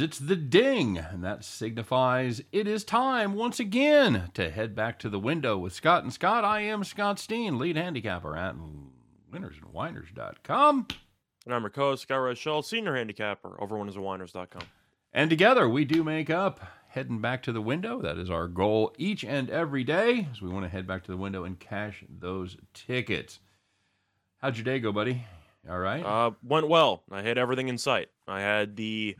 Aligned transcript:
Is. 0.00 0.04
It's 0.04 0.18
the 0.18 0.36
ding. 0.36 0.98
And 0.98 1.22
that 1.22 1.44
signifies 1.44 2.42
it 2.52 2.66
is 2.66 2.84
time 2.84 3.34
once 3.34 3.60
again 3.60 4.30
to 4.34 4.50
head 4.50 4.74
back 4.74 4.98
to 5.00 5.08
the 5.08 5.18
window 5.18 5.58
with 5.58 5.72
Scott 5.72 6.02
and 6.02 6.12
Scott. 6.12 6.44
I 6.44 6.60
am 6.60 6.84
Scott 6.84 7.18
Steen, 7.18 7.58
lead 7.58 7.76
handicapper 7.76 8.36
at 8.36 8.56
winnersandwiners.com. 9.32 10.86
And 11.44 11.54
I'm 11.54 11.62
your 11.62 11.70
co-host, 11.70 12.02
Scott 12.02 12.20
Rochelle, 12.20 12.62
senior 12.62 12.96
handicapper 12.96 13.56
over 13.60 13.76
winnersandwiners.com. 13.76 14.62
And 15.12 15.28
together 15.28 15.68
we 15.68 15.84
do 15.84 16.02
make 16.02 16.30
up 16.30 16.60
heading 16.88 17.20
back 17.20 17.42
to 17.42 17.52
the 17.52 17.62
window. 17.62 18.00
That 18.00 18.18
is 18.18 18.30
our 18.30 18.48
goal 18.48 18.94
each 18.96 19.24
and 19.24 19.50
every 19.50 19.84
day 19.84 20.28
as 20.30 20.40
we 20.40 20.48
want 20.48 20.64
to 20.64 20.70
head 20.70 20.86
back 20.86 21.04
to 21.04 21.10
the 21.10 21.16
window 21.16 21.44
and 21.44 21.58
cash 21.58 22.04
those 22.08 22.56
tickets. 22.74 23.40
How'd 24.38 24.56
your 24.56 24.64
day 24.64 24.78
go, 24.78 24.92
buddy? 24.92 25.24
All 25.68 25.78
right. 25.78 26.04
Uh, 26.04 26.30
went 26.42 26.68
well. 26.68 27.02
I 27.10 27.20
hit 27.20 27.36
everything 27.36 27.68
in 27.68 27.76
sight. 27.76 28.08
I 28.26 28.40
had 28.40 28.76
the 28.76 29.16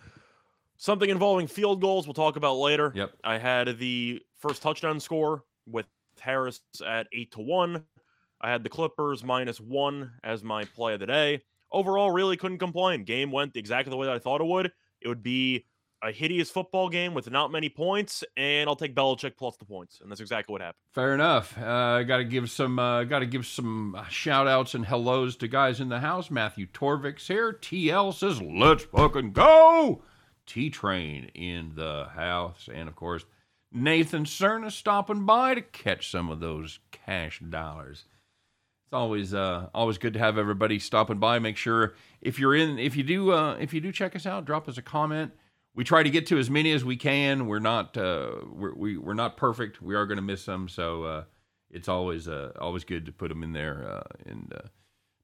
something 0.80 1.10
involving 1.10 1.46
field 1.46 1.80
goals. 1.80 2.06
We'll 2.06 2.14
talk 2.14 2.36
about 2.36 2.56
later. 2.56 2.90
Yep. 2.94 3.12
I 3.22 3.38
had 3.38 3.78
the 3.78 4.20
first 4.40 4.62
touchdown 4.62 4.98
score 4.98 5.44
with 5.66 5.86
Harris 6.18 6.60
at 6.84 7.06
eight 7.12 7.30
to 7.32 7.40
one. 7.40 7.84
I 8.40 8.50
had 8.50 8.64
the 8.64 8.70
Clippers 8.70 9.22
minus 9.22 9.60
one 9.60 10.12
as 10.24 10.42
my 10.42 10.64
play 10.64 10.94
of 10.94 11.00
the 11.00 11.06
day. 11.06 11.42
Overall, 11.70 12.10
really 12.10 12.36
couldn't 12.36 12.58
complain. 12.58 13.04
Game 13.04 13.30
went 13.30 13.56
exactly 13.56 13.90
the 13.90 13.96
way 13.96 14.06
that 14.06 14.16
I 14.16 14.18
thought 14.18 14.40
it 14.40 14.46
would. 14.46 14.72
It 15.02 15.08
would 15.08 15.22
be 15.22 15.66
a 16.02 16.10
hideous 16.10 16.50
football 16.50 16.88
game 16.88 17.12
with 17.12 17.30
not 17.30 17.52
many 17.52 17.68
points, 17.68 18.24
and 18.36 18.68
I'll 18.68 18.74
take 18.74 18.94
Belichick 18.94 19.36
plus 19.36 19.58
the 19.58 19.66
points, 19.66 20.00
and 20.00 20.10
that's 20.10 20.22
exactly 20.22 20.52
what 20.52 20.62
happened. 20.62 20.80
Fair 20.94 21.14
enough. 21.14 21.56
Uh, 21.58 22.02
got 22.04 22.16
to 22.16 22.24
give 22.24 22.50
some 22.50 22.78
uh, 22.78 23.04
got 23.04 23.18
to 23.18 23.26
give 23.26 23.46
some 23.46 23.94
shout 24.08 24.48
outs 24.48 24.74
and 24.74 24.86
hellos 24.86 25.36
to 25.36 25.48
guys 25.48 25.78
in 25.78 25.90
the 25.90 26.00
house. 26.00 26.30
Matthew 26.30 26.66
Torvik's 26.66 27.28
here. 27.28 27.52
TL 27.52 28.14
says, 28.14 28.40
"Let's 28.40 28.84
fucking 28.84 29.32
go." 29.32 30.02
T 30.50 30.70
Train 30.70 31.30
in 31.34 31.72
the 31.74 32.08
house, 32.14 32.68
and 32.72 32.88
of 32.88 32.96
course, 32.96 33.24
Nathan 33.72 34.24
Cerna 34.24 34.70
stopping 34.70 35.24
by 35.24 35.54
to 35.54 35.62
catch 35.62 36.10
some 36.10 36.28
of 36.30 36.40
those 36.40 36.80
cash 36.90 37.40
dollars. 37.40 38.04
It's 38.86 38.94
always 38.94 39.32
uh, 39.32 39.68
always 39.74 39.98
good 39.98 40.14
to 40.14 40.18
have 40.18 40.38
everybody 40.38 40.78
stopping 40.78 41.18
by. 41.18 41.38
Make 41.38 41.56
sure 41.56 41.94
if 42.20 42.38
you're 42.38 42.54
in, 42.54 42.78
if 42.78 42.96
you 42.96 43.02
do, 43.02 43.32
uh, 43.32 43.56
if 43.60 43.72
you 43.72 43.80
do 43.80 43.92
check 43.92 44.16
us 44.16 44.26
out, 44.26 44.44
drop 44.44 44.68
us 44.68 44.78
a 44.78 44.82
comment 44.82 45.32
we 45.74 45.84
try 45.84 46.02
to 46.02 46.10
get 46.10 46.26
to 46.26 46.38
as 46.38 46.50
many 46.50 46.72
as 46.72 46.84
we 46.84 46.96
can. 46.96 47.46
We're 47.46 47.58
not 47.58 47.96
uh, 47.96 48.32
we're, 48.50 48.74
we, 48.74 48.96
we're 48.96 49.14
not 49.14 49.36
perfect. 49.36 49.80
We 49.80 49.94
are 49.94 50.06
going 50.06 50.16
to 50.16 50.22
miss 50.22 50.42
some, 50.42 50.68
so 50.68 51.04
uh, 51.04 51.24
it's 51.70 51.88
always 51.88 52.28
uh, 52.28 52.52
always 52.58 52.84
good 52.84 53.06
to 53.06 53.12
put 53.12 53.28
them 53.28 53.42
in 53.42 53.52
there 53.52 53.88
uh, 53.88 54.30
and 54.30 54.52
uh, 54.54 54.68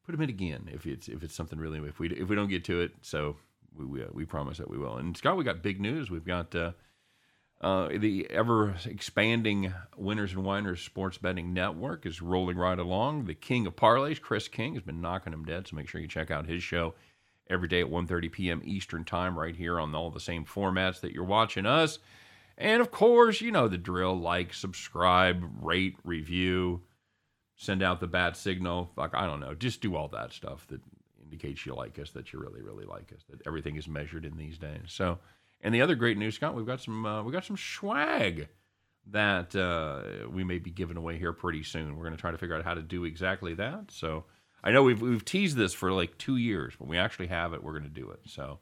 put 0.04 0.12
them 0.12 0.22
in 0.22 0.30
again 0.30 0.68
if 0.72 0.86
it's 0.86 1.08
if 1.08 1.22
it's 1.22 1.34
something 1.34 1.58
really 1.58 1.80
if 1.80 1.98
we 1.98 2.08
if 2.10 2.28
we 2.28 2.36
don't 2.36 2.48
get 2.48 2.64
to 2.64 2.80
it. 2.80 2.92
So 3.02 3.36
we 3.76 3.84
we, 3.84 4.02
uh, 4.02 4.08
we 4.12 4.24
promise 4.24 4.58
that 4.58 4.70
we 4.70 4.78
will. 4.78 4.96
And 4.96 5.16
Scott, 5.16 5.36
we 5.36 5.44
got 5.44 5.62
big 5.62 5.80
news. 5.80 6.10
We've 6.10 6.24
got 6.24 6.50
the 6.50 6.74
ever 8.30 8.74
expanding 8.84 9.72
Winners 9.96 10.32
and 10.32 10.44
Winers 10.44 10.84
Sports 10.84 11.18
Betting 11.18 11.52
Network 11.52 12.06
is 12.06 12.20
rolling 12.20 12.56
right 12.56 12.78
along. 12.78 13.24
The 13.24 13.34
king 13.34 13.66
of 13.66 13.76
parlays, 13.76 14.20
Chris 14.20 14.48
King, 14.48 14.74
has 14.74 14.82
been 14.82 15.00
knocking 15.00 15.30
them 15.30 15.44
dead. 15.44 15.66
So 15.66 15.76
make 15.76 15.88
sure 15.88 16.00
you 16.00 16.08
check 16.08 16.30
out 16.30 16.46
his 16.46 16.62
show 16.62 16.94
every 17.48 17.68
day 17.68 17.80
at 17.80 17.90
1.30 17.90 18.32
p.m. 18.32 18.62
Eastern 18.64 19.04
Time 19.04 19.38
right 19.38 19.54
here 19.54 19.80
on 19.80 19.94
all 19.94 20.10
the 20.10 20.20
same 20.20 20.44
formats 20.44 21.00
that 21.00 21.12
you're 21.12 21.24
watching 21.24 21.66
us. 21.66 21.98
And 22.58 22.80
of 22.80 22.90
course, 22.90 23.40
you 23.40 23.52
know 23.52 23.68
the 23.68 23.78
drill 23.78 24.18
like, 24.18 24.54
subscribe, 24.54 25.44
rate, 25.60 25.96
review, 26.04 26.82
send 27.56 27.82
out 27.82 28.00
the 28.00 28.06
bat 28.06 28.36
signal. 28.36 28.92
Like, 28.96 29.14
I 29.14 29.26
don't 29.26 29.40
know, 29.40 29.54
just 29.54 29.80
do 29.80 29.94
all 29.94 30.08
that 30.08 30.32
stuff 30.32 30.66
that 30.68 30.80
indicates 31.30 31.66
you 31.66 31.74
like 31.74 31.98
us, 31.98 32.10
that 32.12 32.32
you 32.32 32.38
really, 32.38 32.62
really 32.62 32.84
like 32.84 33.12
us, 33.12 33.22
that 33.30 33.46
everything 33.46 33.76
is 33.76 33.86
measured 33.86 34.24
in 34.24 34.36
these 34.36 34.58
days. 34.58 34.86
So, 34.88 35.18
and 35.60 35.74
the 35.74 35.82
other 35.82 35.94
great 35.94 36.18
news, 36.18 36.36
Scott, 36.36 36.54
we've 36.54 36.66
got 36.66 36.80
some, 36.80 37.04
uh, 37.04 37.22
we 37.22 37.32
got 37.32 37.44
some 37.44 37.56
swag 37.56 38.48
that 39.10 39.54
uh, 39.54 40.28
we 40.28 40.44
may 40.44 40.58
be 40.58 40.70
giving 40.70 40.96
away 40.96 41.18
here 41.18 41.32
pretty 41.32 41.62
soon. 41.62 41.96
We're 41.96 42.04
going 42.04 42.16
to 42.16 42.20
try 42.20 42.30
to 42.30 42.38
figure 42.38 42.56
out 42.56 42.64
how 42.64 42.74
to 42.74 42.82
do 42.82 43.04
exactly 43.04 43.54
that. 43.54 43.90
So, 43.90 44.24
I 44.66 44.72
know 44.72 44.82
we've 44.82 45.00
we've 45.00 45.24
teased 45.24 45.56
this 45.56 45.72
for 45.72 45.92
like 45.92 46.18
two 46.18 46.36
years, 46.36 46.74
but 46.76 46.88
we 46.88 46.98
actually 46.98 47.28
have 47.28 47.52
it. 47.52 47.62
We're 47.62 47.78
going 47.78 47.84
to 47.84 47.88
do 47.88 48.10
it. 48.10 48.18
So 48.26 48.58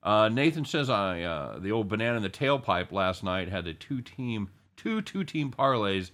uh, 0.00 0.28
Nathan 0.28 0.64
says 0.64 0.88
I 0.88 1.22
uh, 1.22 1.58
the 1.58 1.72
old 1.72 1.88
banana 1.88 2.18
in 2.18 2.22
the 2.22 2.30
tailpipe 2.30 2.92
last 2.92 3.24
night 3.24 3.48
had 3.48 3.64
the 3.64 3.74
two 3.74 4.00
team 4.00 4.50
two 4.76 5.02
two 5.02 5.24
team 5.24 5.50
parlays. 5.50 6.12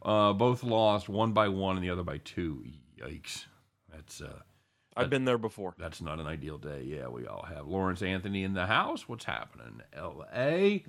Uh, 0.00 0.32
both 0.32 0.62
lost 0.62 1.08
one 1.08 1.32
by 1.32 1.48
one 1.48 1.76
and 1.76 1.84
the 1.84 1.90
other 1.90 2.04
by 2.04 2.18
two. 2.18 2.64
Yikes! 3.00 3.46
That's 3.92 4.20
uh, 4.20 4.42
I've 4.96 5.10
been 5.10 5.24
there 5.24 5.38
before. 5.38 5.74
That's 5.78 6.00
not 6.00 6.20
an 6.20 6.26
ideal 6.26 6.58
day. 6.58 6.82
Yeah, 6.84 7.08
we 7.08 7.26
all 7.26 7.44
have 7.44 7.66
Lawrence 7.66 8.02
Anthony 8.02 8.44
in 8.44 8.54
the 8.54 8.66
house. 8.66 9.08
What's 9.08 9.24
happening? 9.24 9.80
L.A. 9.94 10.84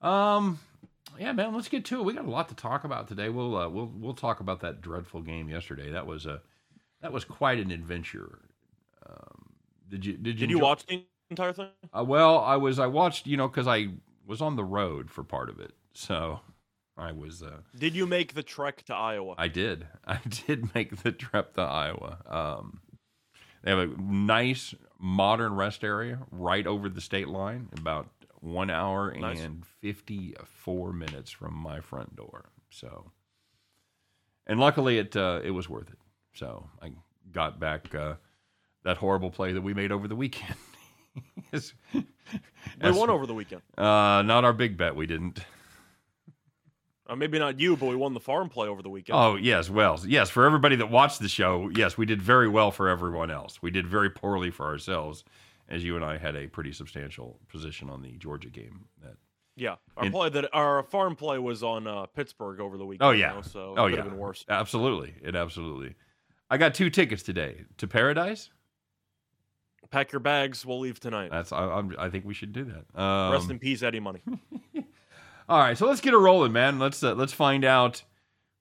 Um, 0.00 0.58
yeah, 1.18 1.32
man. 1.32 1.54
Let's 1.54 1.68
get 1.68 1.84
to 1.86 2.00
it. 2.00 2.04
We 2.04 2.12
got 2.12 2.24
a 2.26 2.30
lot 2.30 2.48
to 2.50 2.54
talk 2.54 2.84
about 2.84 3.08
today. 3.08 3.28
We'll 3.28 3.56
uh, 3.56 3.68
we'll 3.68 3.90
we'll 3.94 4.14
talk 4.14 4.40
about 4.40 4.60
that 4.60 4.80
dreadful 4.80 5.22
game 5.22 5.48
yesterday. 5.48 5.90
That 5.90 6.06
was 6.06 6.26
a 6.26 6.40
that 7.02 7.12
was 7.12 7.24
quite 7.24 7.58
an 7.58 7.70
adventure. 7.70 8.38
Um, 9.06 9.52
did 9.88 10.06
you 10.06 10.14
did 10.14 10.40
you 10.40 10.46
did 10.46 10.50
you 10.50 10.58
watch 10.58 10.86
the 10.86 11.04
entire 11.30 11.52
thing? 11.52 11.68
Uh, 11.96 12.04
well, 12.04 12.38
I 12.38 12.56
was 12.56 12.78
I 12.78 12.86
watched 12.86 13.26
you 13.26 13.36
know 13.36 13.48
because 13.48 13.66
I 13.66 13.88
was 14.26 14.40
on 14.40 14.56
the 14.56 14.64
road 14.64 15.10
for 15.10 15.24
part 15.24 15.48
of 15.48 15.58
it, 15.58 15.72
so 15.92 16.40
I 16.96 17.12
was. 17.12 17.42
Uh, 17.42 17.58
did 17.76 17.94
you 17.96 18.06
make 18.06 18.34
the 18.34 18.42
trek 18.42 18.84
to 18.84 18.94
Iowa? 18.94 19.34
I 19.36 19.48
did. 19.48 19.86
I 20.06 20.20
did 20.46 20.74
make 20.74 21.02
the 21.02 21.12
trip 21.12 21.54
to 21.54 21.62
Iowa. 21.62 22.18
Um, 22.26 22.80
they 23.62 23.70
have 23.70 23.78
a 23.78 23.86
nice 24.00 24.74
modern 24.98 25.54
rest 25.54 25.84
area 25.84 26.18
right 26.30 26.66
over 26.66 26.88
the 26.88 27.00
state 27.00 27.28
line, 27.28 27.68
about 27.76 28.08
one 28.40 28.70
hour 28.70 29.14
nice. 29.14 29.40
and 29.40 29.64
fifty 29.80 30.34
four 30.44 30.92
minutes 30.92 31.30
from 31.30 31.54
my 31.54 31.80
front 31.80 32.16
door. 32.16 32.50
So, 32.70 33.10
and 34.46 34.58
luckily 34.58 34.98
it 34.98 35.16
uh, 35.16 35.40
it 35.44 35.50
was 35.50 35.68
worth 35.68 35.90
it. 35.90 35.98
So 36.34 36.68
I 36.80 36.92
got 37.32 37.60
back 37.60 37.94
uh, 37.94 38.14
that 38.84 38.96
horrible 38.96 39.30
play 39.30 39.52
that 39.52 39.62
we 39.62 39.74
made 39.74 39.92
over 39.92 40.08
the 40.08 40.16
weekend. 40.16 40.54
as, 41.52 41.72
we 41.92 42.04
won 42.92 43.10
over 43.10 43.26
the 43.26 43.34
weekend. 43.34 43.62
Uh, 43.76 44.22
not 44.22 44.44
our 44.44 44.52
big 44.52 44.76
bet. 44.76 44.94
We 44.94 45.06
didn't. 45.06 45.40
Uh, 47.10 47.16
maybe 47.16 47.40
not 47.40 47.58
you, 47.58 47.76
but 47.76 47.86
we 47.86 47.96
won 47.96 48.14
the 48.14 48.20
farm 48.20 48.48
play 48.48 48.68
over 48.68 48.82
the 48.82 48.88
weekend. 48.88 49.18
Oh 49.18 49.34
yes, 49.34 49.68
well 49.68 50.00
yes. 50.06 50.30
For 50.30 50.46
everybody 50.46 50.76
that 50.76 50.90
watched 50.90 51.18
the 51.18 51.28
show, 51.28 51.68
yes, 51.74 51.98
we 51.98 52.06
did 52.06 52.22
very 52.22 52.48
well 52.48 52.70
for 52.70 52.88
everyone 52.88 53.32
else. 53.32 53.60
We 53.60 53.72
did 53.72 53.86
very 53.86 54.10
poorly 54.10 54.52
for 54.52 54.66
ourselves, 54.66 55.24
as 55.68 55.82
you 55.82 55.96
and 55.96 56.04
I 56.04 56.18
had 56.18 56.36
a 56.36 56.46
pretty 56.46 56.72
substantial 56.72 57.40
position 57.48 57.90
on 57.90 58.00
the 58.00 58.12
Georgia 58.12 58.48
game 58.48 58.84
that 59.02 59.16
yeah, 59.56 59.74
our 59.96 60.04
and, 60.04 60.12
play 60.12 60.28
that 60.28 60.48
our 60.52 60.84
farm 60.84 61.16
play 61.16 61.38
was 61.38 61.64
on 61.64 61.88
uh, 61.88 62.06
Pittsburgh 62.06 62.60
over 62.60 62.78
the 62.78 62.86
weekend. 62.86 63.08
Oh 63.08 63.10
yeah, 63.10 63.30
you 63.30 63.36
know, 63.36 63.42
so 63.42 63.74
oh 63.76 63.86
yeah, 63.86 64.02
been 64.02 64.16
worse. 64.16 64.44
Absolutely, 64.48 65.12
it 65.20 65.34
absolutely. 65.34 65.96
I 66.48 66.58
got 66.58 66.74
two 66.74 66.90
tickets 66.90 67.24
today 67.24 67.64
to 67.78 67.88
Paradise. 67.88 68.50
Pack 69.90 70.12
your 70.12 70.20
bags. 70.20 70.64
We'll 70.64 70.78
leave 70.78 71.00
tonight. 71.00 71.32
That's 71.32 71.50
I, 71.50 71.64
I'm, 71.64 71.92
i 71.98 72.08
think 72.08 72.24
we 72.24 72.34
should 72.34 72.52
do 72.52 72.64
that. 72.64 73.00
Um, 73.00 73.32
Rest 73.32 73.50
in 73.50 73.58
peace, 73.58 73.82
Eddie 73.82 73.98
Money. 73.98 74.22
all 75.50 75.58
right, 75.58 75.76
so 75.76 75.88
let's 75.88 76.00
get 76.00 76.14
it 76.14 76.18
rolling, 76.18 76.52
man. 76.52 76.78
Let's 76.78 77.02
uh, 77.02 77.14
let's 77.14 77.32
find 77.32 77.64
out 77.64 78.04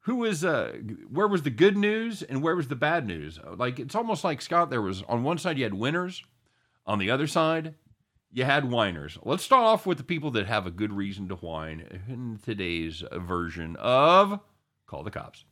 who 0.01 0.15
was 0.15 0.43
uh, 0.43 0.77
where 1.07 1.27
was 1.27 1.43
the 1.43 1.51
good 1.51 1.77
news 1.77 2.23
and 2.23 2.41
where 2.41 2.55
was 2.55 2.67
the 2.67 2.75
bad 2.75 3.05
news. 3.05 3.37
Like 3.45 3.79
it's 3.79 3.93
almost 3.93 4.23
like 4.23 4.41
Scott. 4.41 4.71
There 4.71 4.81
was 4.81 5.03
on 5.03 5.21
one 5.21 5.37
side 5.37 5.59
you 5.59 5.65
had 5.65 5.75
winners, 5.75 6.23
on 6.87 6.97
the 6.97 7.11
other 7.11 7.27
side 7.27 7.75
you 8.31 8.43
had 8.43 8.71
whiners. 8.71 9.19
Let's 9.21 9.43
start 9.43 9.65
off 9.65 9.85
with 9.85 9.99
the 9.99 10.03
people 10.03 10.31
that 10.31 10.47
have 10.47 10.65
a 10.65 10.71
good 10.71 10.91
reason 10.91 11.27
to 11.29 11.35
whine 11.35 12.01
in 12.07 12.39
today's 12.43 13.03
version 13.11 13.75
of 13.75 14.39
Call 14.87 15.03
the 15.03 15.11
Cops. 15.11 15.45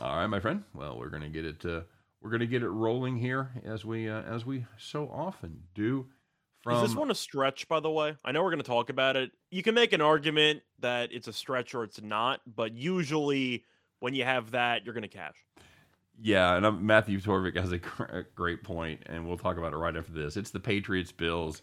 All 0.00 0.16
right, 0.16 0.26
my 0.26 0.40
friend. 0.40 0.64
Well, 0.74 0.98
we're 0.98 1.10
gonna 1.10 1.28
get 1.28 1.44
it. 1.44 1.64
Uh, 1.64 1.82
we're 2.20 2.30
gonna 2.30 2.46
get 2.46 2.64
it 2.64 2.68
rolling 2.68 3.16
here 3.16 3.52
as 3.64 3.84
we 3.84 4.08
uh, 4.08 4.22
as 4.22 4.44
we 4.44 4.66
so 4.76 5.08
often 5.08 5.62
do. 5.76 6.06
From... 6.68 6.84
Is 6.84 6.90
this 6.90 6.96
one 6.96 7.10
a 7.10 7.14
stretch? 7.14 7.66
By 7.68 7.80
the 7.80 7.90
way, 7.90 8.14
I 8.24 8.32
know 8.32 8.42
we're 8.42 8.50
gonna 8.50 8.62
talk 8.62 8.90
about 8.90 9.16
it. 9.16 9.30
You 9.50 9.62
can 9.62 9.74
make 9.74 9.92
an 9.92 10.02
argument 10.02 10.60
that 10.80 11.12
it's 11.12 11.28
a 11.28 11.32
stretch 11.32 11.74
or 11.74 11.82
it's 11.82 12.02
not, 12.02 12.40
but 12.46 12.74
usually 12.74 13.64
when 14.00 14.14
you 14.14 14.24
have 14.24 14.50
that, 14.50 14.84
you're 14.84 14.94
gonna 14.94 15.08
cash. 15.08 15.36
Yeah, 16.20 16.56
and 16.56 16.66
I'm, 16.66 16.84
Matthew 16.84 17.20
Torvik 17.20 17.56
has 17.56 17.72
a 17.72 17.78
great 18.34 18.62
point, 18.62 19.02
and 19.06 19.26
we'll 19.26 19.38
talk 19.38 19.56
about 19.56 19.72
it 19.72 19.76
right 19.76 19.96
after 19.96 20.12
this. 20.12 20.36
It's 20.36 20.50
the 20.50 20.60
Patriots 20.60 21.12
Bills. 21.12 21.62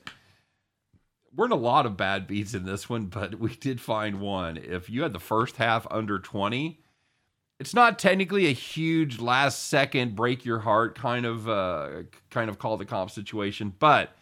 We're 1.36 1.46
in 1.46 1.52
a 1.52 1.56
lot 1.56 1.86
of 1.86 1.98
bad 1.98 2.26
beats 2.26 2.54
in 2.54 2.66
this 2.66 2.90
one, 2.90 3.06
but 3.06 3.36
we 3.36 3.54
did 3.56 3.82
find 3.82 4.22
one. 4.22 4.58
If 4.58 4.90
you 4.90 5.04
had 5.04 5.14
the 5.14 5.20
first 5.20 5.58
half 5.58 5.86
under 5.92 6.18
20, 6.18 6.80
it's 7.60 7.74
not 7.74 8.00
technically 8.00 8.48
a 8.48 8.54
huge 8.54 9.20
last 9.20 9.66
second 9.66 10.16
break 10.16 10.46
your 10.46 10.60
heart 10.60 10.98
kind 10.98 11.26
of 11.26 11.48
uh, 11.48 12.04
kind 12.30 12.50
of 12.50 12.58
call 12.58 12.78
the 12.78 12.86
comp 12.86 13.12
situation, 13.12 13.74
but 13.78 14.16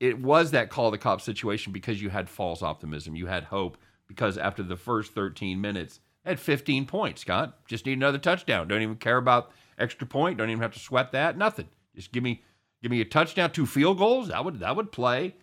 it 0.00 0.20
was 0.20 0.50
that 0.50 0.70
call 0.70 0.90
the 0.90 0.98
cop 0.98 1.20
situation 1.20 1.72
because 1.72 2.00
you 2.02 2.10
had 2.10 2.28
false 2.28 2.62
optimism, 2.62 3.16
you 3.16 3.26
had 3.26 3.44
hope 3.44 3.78
because 4.06 4.38
after 4.38 4.62
the 4.62 4.76
first 4.76 5.12
13 5.12 5.60
minutes, 5.60 6.00
at 6.24 6.40
15 6.40 6.86
points. 6.86 7.20
Scott 7.20 7.64
just 7.68 7.86
need 7.86 7.92
another 7.92 8.18
touchdown. 8.18 8.66
Don't 8.66 8.82
even 8.82 8.96
care 8.96 9.16
about 9.16 9.52
extra 9.78 10.08
point. 10.08 10.36
Don't 10.36 10.50
even 10.50 10.60
have 10.60 10.72
to 10.72 10.80
sweat 10.80 11.12
that. 11.12 11.38
Nothing. 11.38 11.68
Just 11.94 12.10
give 12.10 12.24
me 12.24 12.42
Give 12.82 12.90
me 12.90 13.00
a 13.00 13.04
touchdown, 13.04 13.50
two 13.50 13.66
field 13.66 13.98
goals. 13.98 14.28
That 14.28 14.44
would 14.44 14.60
that 14.60 14.76
would 14.76 14.92
play. 14.92 15.34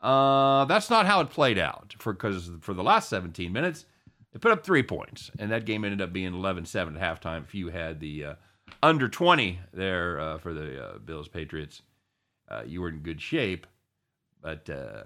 Uh, 0.00 0.64
that's 0.66 0.90
not 0.90 1.06
how 1.06 1.20
it 1.20 1.30
played 1.30 1.58
out 1.58 1.94
for 1.98 2.12
because 2.12 2.50
for 2.60 2.74
the 2.74 2.82
last 2.82 3.08
17 3.08 3.52
minutes, 3.52 3.86
they 4.32 4.38
put 4.38 4.52
up 4.52 4.64
three 4.64 4.82
points, 4.82 5.30
and 5.38 5.50
that 5.50 5.64
game 5.64 5.84
ended 5.84 6.00
up 6.00 6.12
being 6.12 6.32
11-7 6.32 7.00
at 7.00 7.22
halftime. 7.22 7.44
If 7.44 7.54
you 7.54 7.70
had 7.70 8.00
the 8.00 8.24
uh, 8.24 8.34
under 8.82 9.08
20 9.08 9.58
there 9.72 10.20
uh, 10.20 10.38
for 10.38 10.52
the 10.52 10.84
uh, 10.84 10.98
Bills 10.98 11.28
Patriots, 11.28 11.82
uh, 12.48 12.62
you 12.66 12.80
were 12.80 12.88
in 12.88 12.98
good 12.98 13.20
shape. 13.20 13.66
But 14.42 14.68
uh, 14.68 15.04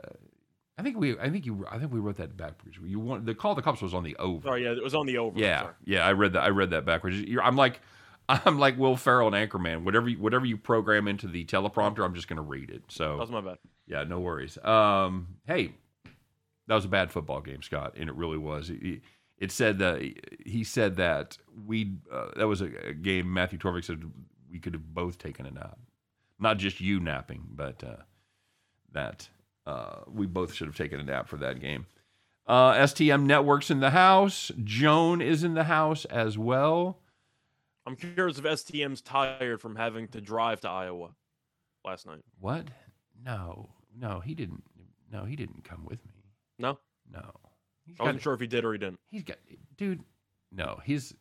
I 0.78 0.82
think 0.82 0.98
we, 0.98 1.18
I 1.18 1.30
think 1.30 1.46
you, 1.46 1.66
I 1.70 1.78
think 1.78 1.92
we 1.92 2.00
wrote 2.00 2.16
that 2.16 2.36
backwards. 2.36 2.78
You 2.82 2.98
want 2.98 3.26
the 3.26 3.34
call 3.34 3.54
the 3.54 3.62
cops 3.62 3.82
was 3.82 3.94
on 3.94 4.02
the 4.02 4.16
over. 4.16 4.46
Sorry, 4.48 4.64
yeah, 4.64 4.72
it 4.72 4.82
was 4.82 4.94
on 4.94 5.06
the 5.06 5.18
over. 5.18 5.38
Yeah, 5.38 5.68
yeah, 5.84 6.04
I 6.06 6.12
read 6.12 6.32
that. 6.34 6.42
I 6.42 6.48
read 6.48 6.70
that 6.70 6.84
backwards. 6.84 7.20
You're, 7.20 7.42
I'm 7.42 7.56
like, 7.56 7.80
I'm 8.28 8.58
like 8.58 8.78
Will 8.78 8.96
Ferrell 8.96 9.32
and 9.32 9.50
Anchorman. 9.50 9.84
Whatever, 9.84 10.08
you, 10.08 10.18
whatever 10.18 10.46
you 10.46 10.56
program 10.56 11.06
into 11.06 11.28
the 11.28 11.44
teleprompter, 11.44 12.04
I'm 12.04 12.14
just 12.14 12.28
going 12.28 12.36
to 12.38 12.42
read 12.42 12.70
it. 12.70 12.86
That 12.88 12.92
So 12.92 13.16
was 13.18 13.30
my 13.30 13.40
bad. 13.40 13.58
yeah, 13.86 14.04
no 14.04 14.20
worries. 14.20 14.58
Um, 14.64 15.36
hey, 15.46 15.72
that 16.66 16.74
was 16.74 16.84
a 16.84 16.88
bad 16.88 17.10
football 17.12 17.40
game, 17.40 17.62
Scott, 17.62 17.94
and 17.96 18.08
it 18.08 18.14
really 18.16 18.38
was. 18.38 18.70
It, 18.70 19.02
it 19.38 19.52
said 19.52 19.78
that 19.80 20.02
he 20.46 20.64
said 20.64 20.96
that 20.96 21.36
we 21.66 21.96
uh, 22.10 22.28
that 22.36 22.48
was 22.48 22.62
a, 22.62 22.70
a 22.88 22.92
game. 22.94 23.32
Matthew 23.32 23.58
Torvik 23.58 23.84
said 23.84 24.02
we 24.50 24.58
could 24.58 24.72
have 24.72 24.94
both 24.94 25.18
taken 25.18 25.44
a 25.46 25.50
nap, 25.50 25.78
not 26.40 26.56
just 26.56 26.80
you 26.80 27.00
napping, 27.00 27.42
but 27.54 27.84
uh, 27.84 27.96
that 28.96 29.28
uh, 29.66 30.00
we 30.12 30.26
both 30.26 30.54
should 30.54 30.66
have 30.66 30.76
taken 30.76 30.98
a 30.98 31.04
nap 31.04 31.28
for 31.28 31.36
that 31.36 31.60
game. 31.60 31.86
Uh, 32.46 32.72
STM 32.74 33.24
Networks 33.24 33.70
in 33.70 33.80
the 33.80 33.90
house. 33.90 34.50
Joan 34.64 35.20
is 35.20 35.44
in 35.44 35.54
the 35.54 35.64
house 35.64 36.04
as 36.06 36.38
well. 36.38 36.98
I'm 37.86 37.94
curious 37.96 38.38
if 38.38 38.44
STM's 38.44 39.00
tired 39.02 39.60
from 39.60 39.76
having 39.76 40.08
to 40.08 40.20
drive 40.20 40.60
to 40.62 40.68
Iowa 40.70 41.10
last 41.84 42.06
night. 42.06 42.22
What? 42.40 42.68
No, 43.24 43.70
no, 43.96 44.20
he 44.20 44.34
didn't. 44.34 44.64
No, 45.12 45.24
he 45.24 45.36
didn't 45.36 45.62
come 45.64 45.84
with 45.84 46.04
me. 46.04 46.12
No, 46.58 46.78
No, 47.12 47.32
he's 47.84 47.96
I 48.00 48.04
wasn't 48.04 48.22
sure 48.22 48.34
if 48.34 48.40
he 48.40 48.46
did 48.46 48.64
or 48.64 48.72
he 48.72 48.78
didn't. 48.78 48.98
He's 49.10 49.22
got, 49.22 49.36
dude. 49.76 50.02
No, 50.50 50.80
he's 50.84 51.14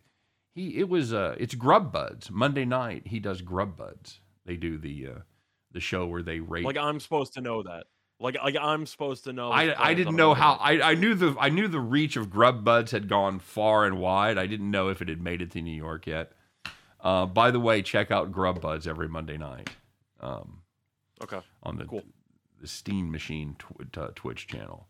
he. 0.53 0.77
It 0.77 0.87
was 0.89 1.13
uh, 1.13 1.35
it's 1.37 1.55
Grub 1.55 1.91
Buds 1.91 2.31
Monday 2.31 2.65
night. 2.65 3.07
He 3.07 3.19
does 3.19 3.41
Grub 3.41 3.75
Buds. 3.75 4.21
They 4.45 4.55
do 4.55 4.77
the 4.77 5.07
uh, 5.07 5.19
the 5.75 5.79
show 5.79 6.07
where 6.07 6.23
they 6.23 6.39
rate. 6.39 6.65
Like 6.65 6.77
I'm 6.77 6.99
supposed 6.99 7.33
to 7.35 7.41
know 7.41 7.61
that. 7.63 7.83
Like 8.19 8.37
like 8.41 8.55
I'm 8.59 8.85
supposed 8.87 9.25
to 9.25 9.33
know. 9.33 9.51
I 9.51 9.89
I 9.89 9.93
didn't 9.93 10.15
know 10.15 10.33
how. 10.33 10.53
I, 10.53 10.81
I 10.91 10.93
knew 10.95 11.13
the 11.13 11.35
I 11.39 11.49
knew 11.49 11.67
the 11.67 11.79
reach 11.81 12.15
of 12.15 12.29
Grub 12.31 12.63
Buds 12.63 12.91
had 12.91 13.07
gone 13.09 13.39
far 13.39 13.85
and 13.85 13.99
wide. 13.99 14.37
I 14.39 14.47
didn't 14.47 14.71
know 14.71 14.87
if 14.87 15.01
it 15.01 15.09
had 15.09 15.21
made 15.21 15.41
it 15.41 15.51
to 15.51 15.61
New 15.61 15.75
York 15.75 16.07
yet. 16.07 16.31
Uh, 17.01 17.25
by 17.25 17.51
the 17.51 17.59
way, 17.59 17.81
check 17.83 18.09
out 18.09 18.31
Grub 18.31 18.61
Buds 18.61 18.87
every 18.87 19.07
Monday 19.09 19.37
night 19.37 19.69
um, 20.21 20.61
Okay. 21.21 21.39
on 21.61 21.75
the 21.77 21.85
Cool. 21.85 22.03
the 22.61 22.67
Steam 22.67 23.11
Machine 23.11 23.55
tw- 23.59 23.97
uh, 23.97 24.07
Twitch 24.15 24.47
channel. 24.47 24.87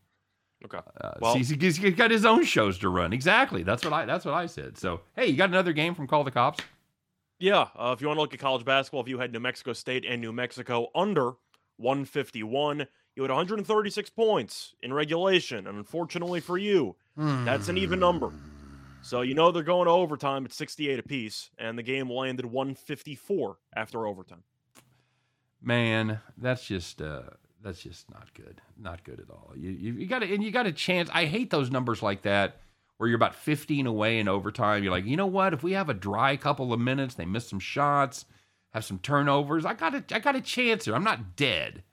Okay. 0.63 0.79
Uh, 1.01 1.11
Well- 1.19 1.35
he's, 1.35 1.49
he's 1.49 1.77
got 1.95 2.11
his 2.11 2.23
own 2.25 2.43
shows 2.45 2.77
to 2.79 2.89
run. 2.89 3.11
Exactly. 3.11 3.63
That's 3.63 3.83
what 3.83 3.91
I. 3.91 4.05
That's 4.05 4.23
what 4.23 4.33
I 4.33 4.45
said. 4.45 4.77
So, 4.77 5.01
hey, 5.15 5.25
you 5.27 5.35
got 5.35 5.49
another 5.49 5.73
game 5.73 5.93
from 5.95 6.07
Call 6.07 6.23
the 6.23 6.31
Cops? 6.31 6.63
Yeah, 7.39 7.67
uh, 7.75 7.93
if 7.95 8.01
you 8.01 8.07
want 8.07 8.17
to 8.17 8.21
look 8.21 8.33
at 8.33 8.39
college 8.39 8.63
basketball, 8.63 9.01
if 9.01 9.07
you 9.07 9.19
had 9.19 9.33
New 9.33 9.39
Mexico 9.39 9.73
State 9.73 10.05
and 10.07 10.21
New 10.21 10.31
Mexico 10.31 10.87
under 10.95 11.33
151, 11.77 12.87
you 13.15 13.23
had 13.23 13.29
136 13.29 14.09
points 14.11 14.73
in 14.81 14.93
regulation. 14.93 15.67
And 15.67 15.77
unfortunately 15.77 16.39
for 16.39 16.57
you, 16.57 16.95
that's 17.17 17.67
an 17.67 17.77
even 17.77 17.99
number. 17.99 18.31
So 19.01 19.21
you 19.21 19.35
know 19.35 19.51
they're 19.51 19.63
going 19.63 19.85
to 19.85 19.91
overtime 19.91 20.45
at 20.45 20.53
68 20.53 20.97
apiece, 20.97 21.51
and 21.59 21.77
the 21.77 21.83
game 21.83 22.09
landed 22.09 22.45
154 22.45 23.57
after 23.75 24.07
overtime. 24.07 24.43
Man, 25.61 26.19
that's 26.37 26.65
just 26.65 27.01
uh, 27.01 27.21
that's 27.63 27.81
just 27.81 28.09
not 28.11 28.33
good. 28.33 28.61
Not 28.77 29.03
good 29.03 29.19
at 29.19 29.29
all. 29.29 29.53
You 29.55 29.69
you, 29.69 29.93
you 29.93 30.07
got 30.07 30.23
and 30.23 30.43
you 30.43 30.51
got 30.51 30.65
a 30.65 30.71
chance. 30.71 31.09
I 31.13 31.25
hate 31.25 31.51
those 31.51 31.69
numbers 31.69 32.01
like 32.01 32.23
that 32.23 32.57
where 32.97 33.09
you're 33.09 33.15
about 33.17 33.35
15 33.35 33.87
away 33.87 34.19
in 34.19 34.27
overtime. 34.27 34.83
You're 34.83 34.91
like, 34.91 35.05
you 35.05 35.17
know 35.17 35.25
what? 35.25 35.53
If 35.53 35.63
we 35.63 35.73
have 35.73 35.89
a 35.89 35.93
dry 35.93 36.37
couple 36.37 36.71
of 36.73 36.79
minutes, 36.79 37.15
they 37.15 37.25
miss 37.25 37.47
some 37.47 37.59
shots, 37.59 38.25
have 38.73 38.85
some 38.85 38.99
turnovers. 38.99 39.65
I 39.65 39.73
got 39.73 39.95
a 39.95 40.03
I 40.11 40.19
got 40.19 40.35
a 40.35 40.41
chance 40.41 40.85
here. 40.85 40.95
I'm 40.95 41.03
not 41.03 41.35
dead. 41.35 41.83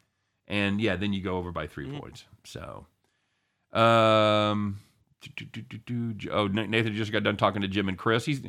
And 0.47 0.81
yeah, 0.81 0.97
then 0.97 1.13
you 1.13 1.23
go 1.23 1.39
over 1.39 1.51
by 1.53 1.67
3 1.67 1.87
Mhm. 1.89 2.01
points. 2.01 2.25
So, 2.45 2.87
um, 3.73 4.79
do, 5.21 5.45
do, 5.47 5.63
do, 6.13 6.31
oh 6.31 6.47
Nathan 6.49 6.95
just 6.95 7.13
got 7.13 7.23
done 7.23 7.37
talking 7.37 7.63
to 7.63 7.69
Jim 7.69 7.89
and 7.89 7.97
Chris. 7.97 8.25
He's 8.27 8.43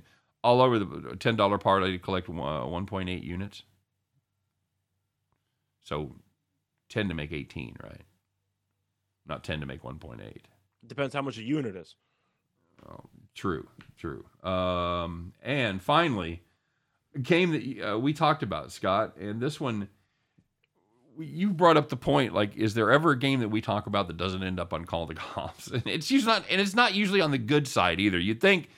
all 0.43 0.61
over 0.61 0.79
the 0.79 1.15
ten 1.17 1.35
dollar 1.35 1.57
part. 1.57 1.83
I 1.83 1.97
collect 1.97 2.27
uh, 2.27 2.31
1.8 2.33 3.23
units. 3.23 3.63
So 5.83 6.15
10 6.89 7.09
to 7.09 7.13
make 7.13 7.31
18, 7.31 7.75
right? 7.83 8.01
Not 9.25 9.43
10 9.43 9.59
to 9.61 9.65
make 9.65 9.83
1.8. 9.83 10.37
Depends 10.85 11.13
how 11.13 11.21
much 11.21 11.37
a 11.37 11.43
unit 11.43 11.75
is. 11.75 11.95
Oh, 12.87 13.01
true, 13.35 13.67
true. 13.97 14.25
Um, 14.43 15.33
and 15.41 15.81
finally, 15.81 16.43
a 17.15 17.19
game 17.19 17.51
that 17.51 17.93
uh, 17.93 17.99
we 17.99 18.13
talked 18.13 18.43
about, 18.43 18.71
Scott, 18.71 19.17
and 19.17 19.41
this 19.41 19.59
one, 19.59 19.87
you 21.19 21.51
brought 21.51 21.77
up 21.77 21.89
the 21.89 21.95
point. 21.95 22.33
Like, 22.33 22.55
is 22.55 22.73
there 22.73 22.91
ever 22.91 23.11
a 23.11 23.19
game 23.19 23.39
that 23.41 23.49
we 23.49 23.61
talk 23.61 23.87
about 23.87 24.07
that 24.07 24.17
doesn't 24.17 24.43
end 24.43 24.59
up 24.59 24.73
on 24.73 24.85
Call 24.85 25.05
the 25.05 25.15
Cops? 25.15 25.67
And 25.71 25.87
it's 25.87 26.09
usually 26.09 26.33
not, 26.33 26.43
and 26.49 26.59
it's 26.59 26.75
not 26.75 26.93
usually 26.93 27.21
on 27.21 27.31
the 27.31 27.37
good 27.37 27.67
side 27.67 27.99
either. 27.99 28.19
You'd 28.19 28.41
think 28.41 28.69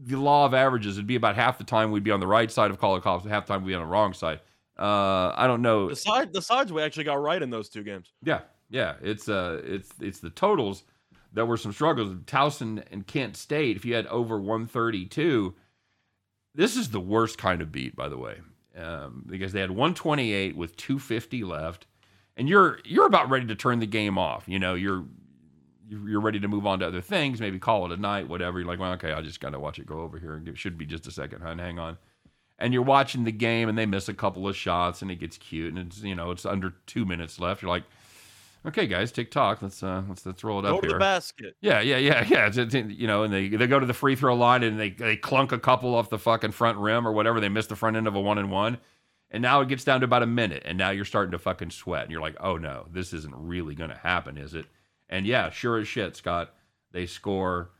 the 0.00 0.16
law 0.16 0.46
of 0.46 0.54
averages 0.54 0.96
would 0.96 1.06
be 1.06 1.16
about 1.16 1.34
half 1.34 1.58
the 1.58 1.64
time 1.64 1.90
we'd 1.90 2.04
be 2.04 2.10
on 2.10 2.20
the 2.20 2.26
right 2.26 2.50
side 2.50 2.70
of 2.70 2.78
Call 2.78 2.94
the 2.94 3.00
Cops, 3.00 3.24
and 3.24 3.32
half 3.32 3.46
the 3.46 3.54
time 3.54 3.64
we'd 3.64 3.72
be 3.72 3.74
on 3.74 3.82
the 3.82 3.86
wrong 3.86 4.14
side. 4.14 4.40
Uh, 4.78 5.34
I 5.36 5.46
don't 5.48 5.60
know. 5.60 5.88
The 5.88 5.96
side, 5.96 6.32
the 6.32 6.42
sides 6.42 6.72
we 6.72 6.82
actually 6.82 7.04
got 7.04 7.20
right 7.20 7.42
in 7.42 7.50
those 7.50 7.68
two 7.68 7.82
games. 7.82 8.12
Yeah, 8.22 8.42
yeah. 8.70 8.94
It's 9.02 9.28
uh, 9.28 9.60
it's 9.64 9.90
it's 10.00 10.20
the 10.20 10.30
totals 10.30 10.84
that 11.32 11.46
were 11.46 11.56
some 11.56 11.72
struggles. 11.72 12.14
Towson 12.26 12.82
and 12.90 13.06
Kent 13.06 13.36
State. 13.36 13.76
If 13.76 13.84
you 13.84 13.94
had 13.94 14.06
over 14.06 14.38
one 14.38 14.66
thirty 14.66 15.06
two, 15.06 15.54
this 16.54 16.76
is 16.76 16.90
the 16.90 17.00
worst 17.00 17.38
kind 17.38 17.60
of 17.60 17.72
beat, 17.72 17.94
by 17.94 18.08
the 18.08 18.18
way, 18.18 18.38
um, 18.76 19.24
because 19.26 19.52
they 19.52 19.60
had 19.60 19.70
one 19.70 19.94
twenty 19.94 20.32
eight 20.32 20.56
with 20.56 20.76
two 20.76 20.98
fifty 20.98 21.44
left, 21.44 21.86
and 22.36 22.48
you're 22.48 22.78
you're 22.84 23.06
about 23.06 23.30
ready 23.30 23.46
to 23.46 23.54
turn 23.54 23.78
the 23.78 23.86
game 23.86 24.18
off. 24.18 24.44
You 24.46 24.58
know, 24.58 24.74
you're 24.74 25.04
you're 25.88 26.20
ready 26.20 26.40
to 26.40 26.48
move 26.48 26.66
on 26.66 26.80
to 26.80 26.86
other 26.86 27.00
things, 27.00 27.40
maybe 27.40 27.58
call 27.58 27.86
it 27.86 27.92
a 27.92 28.00
night, 28.00 28.28
whatever. 28.28 28.58
You're 28.58 28.68
like, 28.68 28.78
well, 28.78 28.92
okay, 28.92 29.12
I 29.12 29.22
just 29.22 29.40
gotta 29.40 29.58
watch 29.58 29.78
it 29.78 29.86
go 29.86 30.00
over 30.00 30.18
here. 30.18 30.42
It 30.44 30.58
should 30.58 30.76
be 30.76 30.84
just 30.84 31.06
a 31.06 31.10
second, 31.10 31.42
hon. 31.42 31.58
Hang 31.58 31.78
on 31.78 31.98
and 32.58 32.72
you're 32.72 32.82
watching 32.82 33.24
the 33.24 33.32
game 33.32 33.68
and 33.68 33.78
they 33.78 33.86
miss 33.86 34.08
a 34.08 34.14
couple 34.14 34.48
of 34.48 34.56
shots 34.56 35.00
and 35.02 35.10
it 35.10 35.16
gets 35.16 35.38
cute 35.38 35.72
and 35.72 35.86
it's 35.86 36.02
you 36.02 36.14
know 36.14 36.30
it's 36.30 36.44
under 36.44 36.74
two 36.86 37.04
minutes 37.04 37.38
left 37.38 37.62
you're 37.62 37.70
like 37.70 37.84
okay 38.68 38.86
guys 38.86 39.10
tick 39.10 39.30
tock 39.30 39.60
let's 39.62 39.82
uh 39.82 40.02
let's 40.08 40.24
let's 40.24 40.44
roll 40.44 40.60
it 40.60 40.62
Go 40.62 40.76
up 40.76 40.82
to 40.82 40.88
here 40.88 40.94
the 40.94 41.00
basket. 41.00 41.56
yeah 41.60 41.80
yeah 41.80 41.96
yeah 41.98 42.24
yeah 42.28 42.64
you 42.72 43.06
know 43.06 43.24
and 43.24 43.32
they 43.32 43.48
they 43.48 43.66
go 43.66 43.78
to 43.80 43.86
the 43.86 43.94
free 43.94 44.14
throw 44.14 44.34
line 44.34 44.62
and 44.62 44.78
they 44.78 44.90
they 44.90 45.16
clunk 45.16 45.52
a 45.52 45.58
couple 45.58 45.94
off 45.94 46.10
the 46.10 46.18
fucking 46.18 46.52
front 46.52 46.78
rim 46.78 47.06
or 47.06 47.12
whatever 47.12 47.40
they 47.40 47.48
miss 47.48 47.66
the 47.66 47.76
front 47.76 47.96
end 47.96 48.06
of 48.06 48.14
a 48.14 48.20
one 48.20 48.38
and 48.38 48.50
one 48.50 48.78
and 49.30 49.42
now 49.42 49.60
it 49.60 49.68
gets 49.68 49.84
down 49.84 50.00
to 50.00 50.04
about 50.04 50.22
a 50.22 50.26
minute 50.26 50.62
and 50.64 50.78
now 50.78 50.90
you're 50.90 51.04
starting 51.04 51.32
to 51.32 51.38
fucking 51.38 51.70
sweat 51.70 52.02
and 52.02 52.12
you're 52.12 52.22
like 52.22 52.36
oh 52.40 52.56
no 52.56 52.86
this 52.90 53.12
isn't 53.12 53.34
really 53.36 53.74
going 53.74 53.90
to 53.90 53.96
happen 53.98 54.38
is 54.38 54.54
it 54.54 54.66
and 55.08 55.26
yeah 55.26 55.50
sure 55.50 55.78
as 55.78 55.88
shit 55.88 56.14
scott 56.16 56.54
they 56.92 57.06
score 57.06 57.70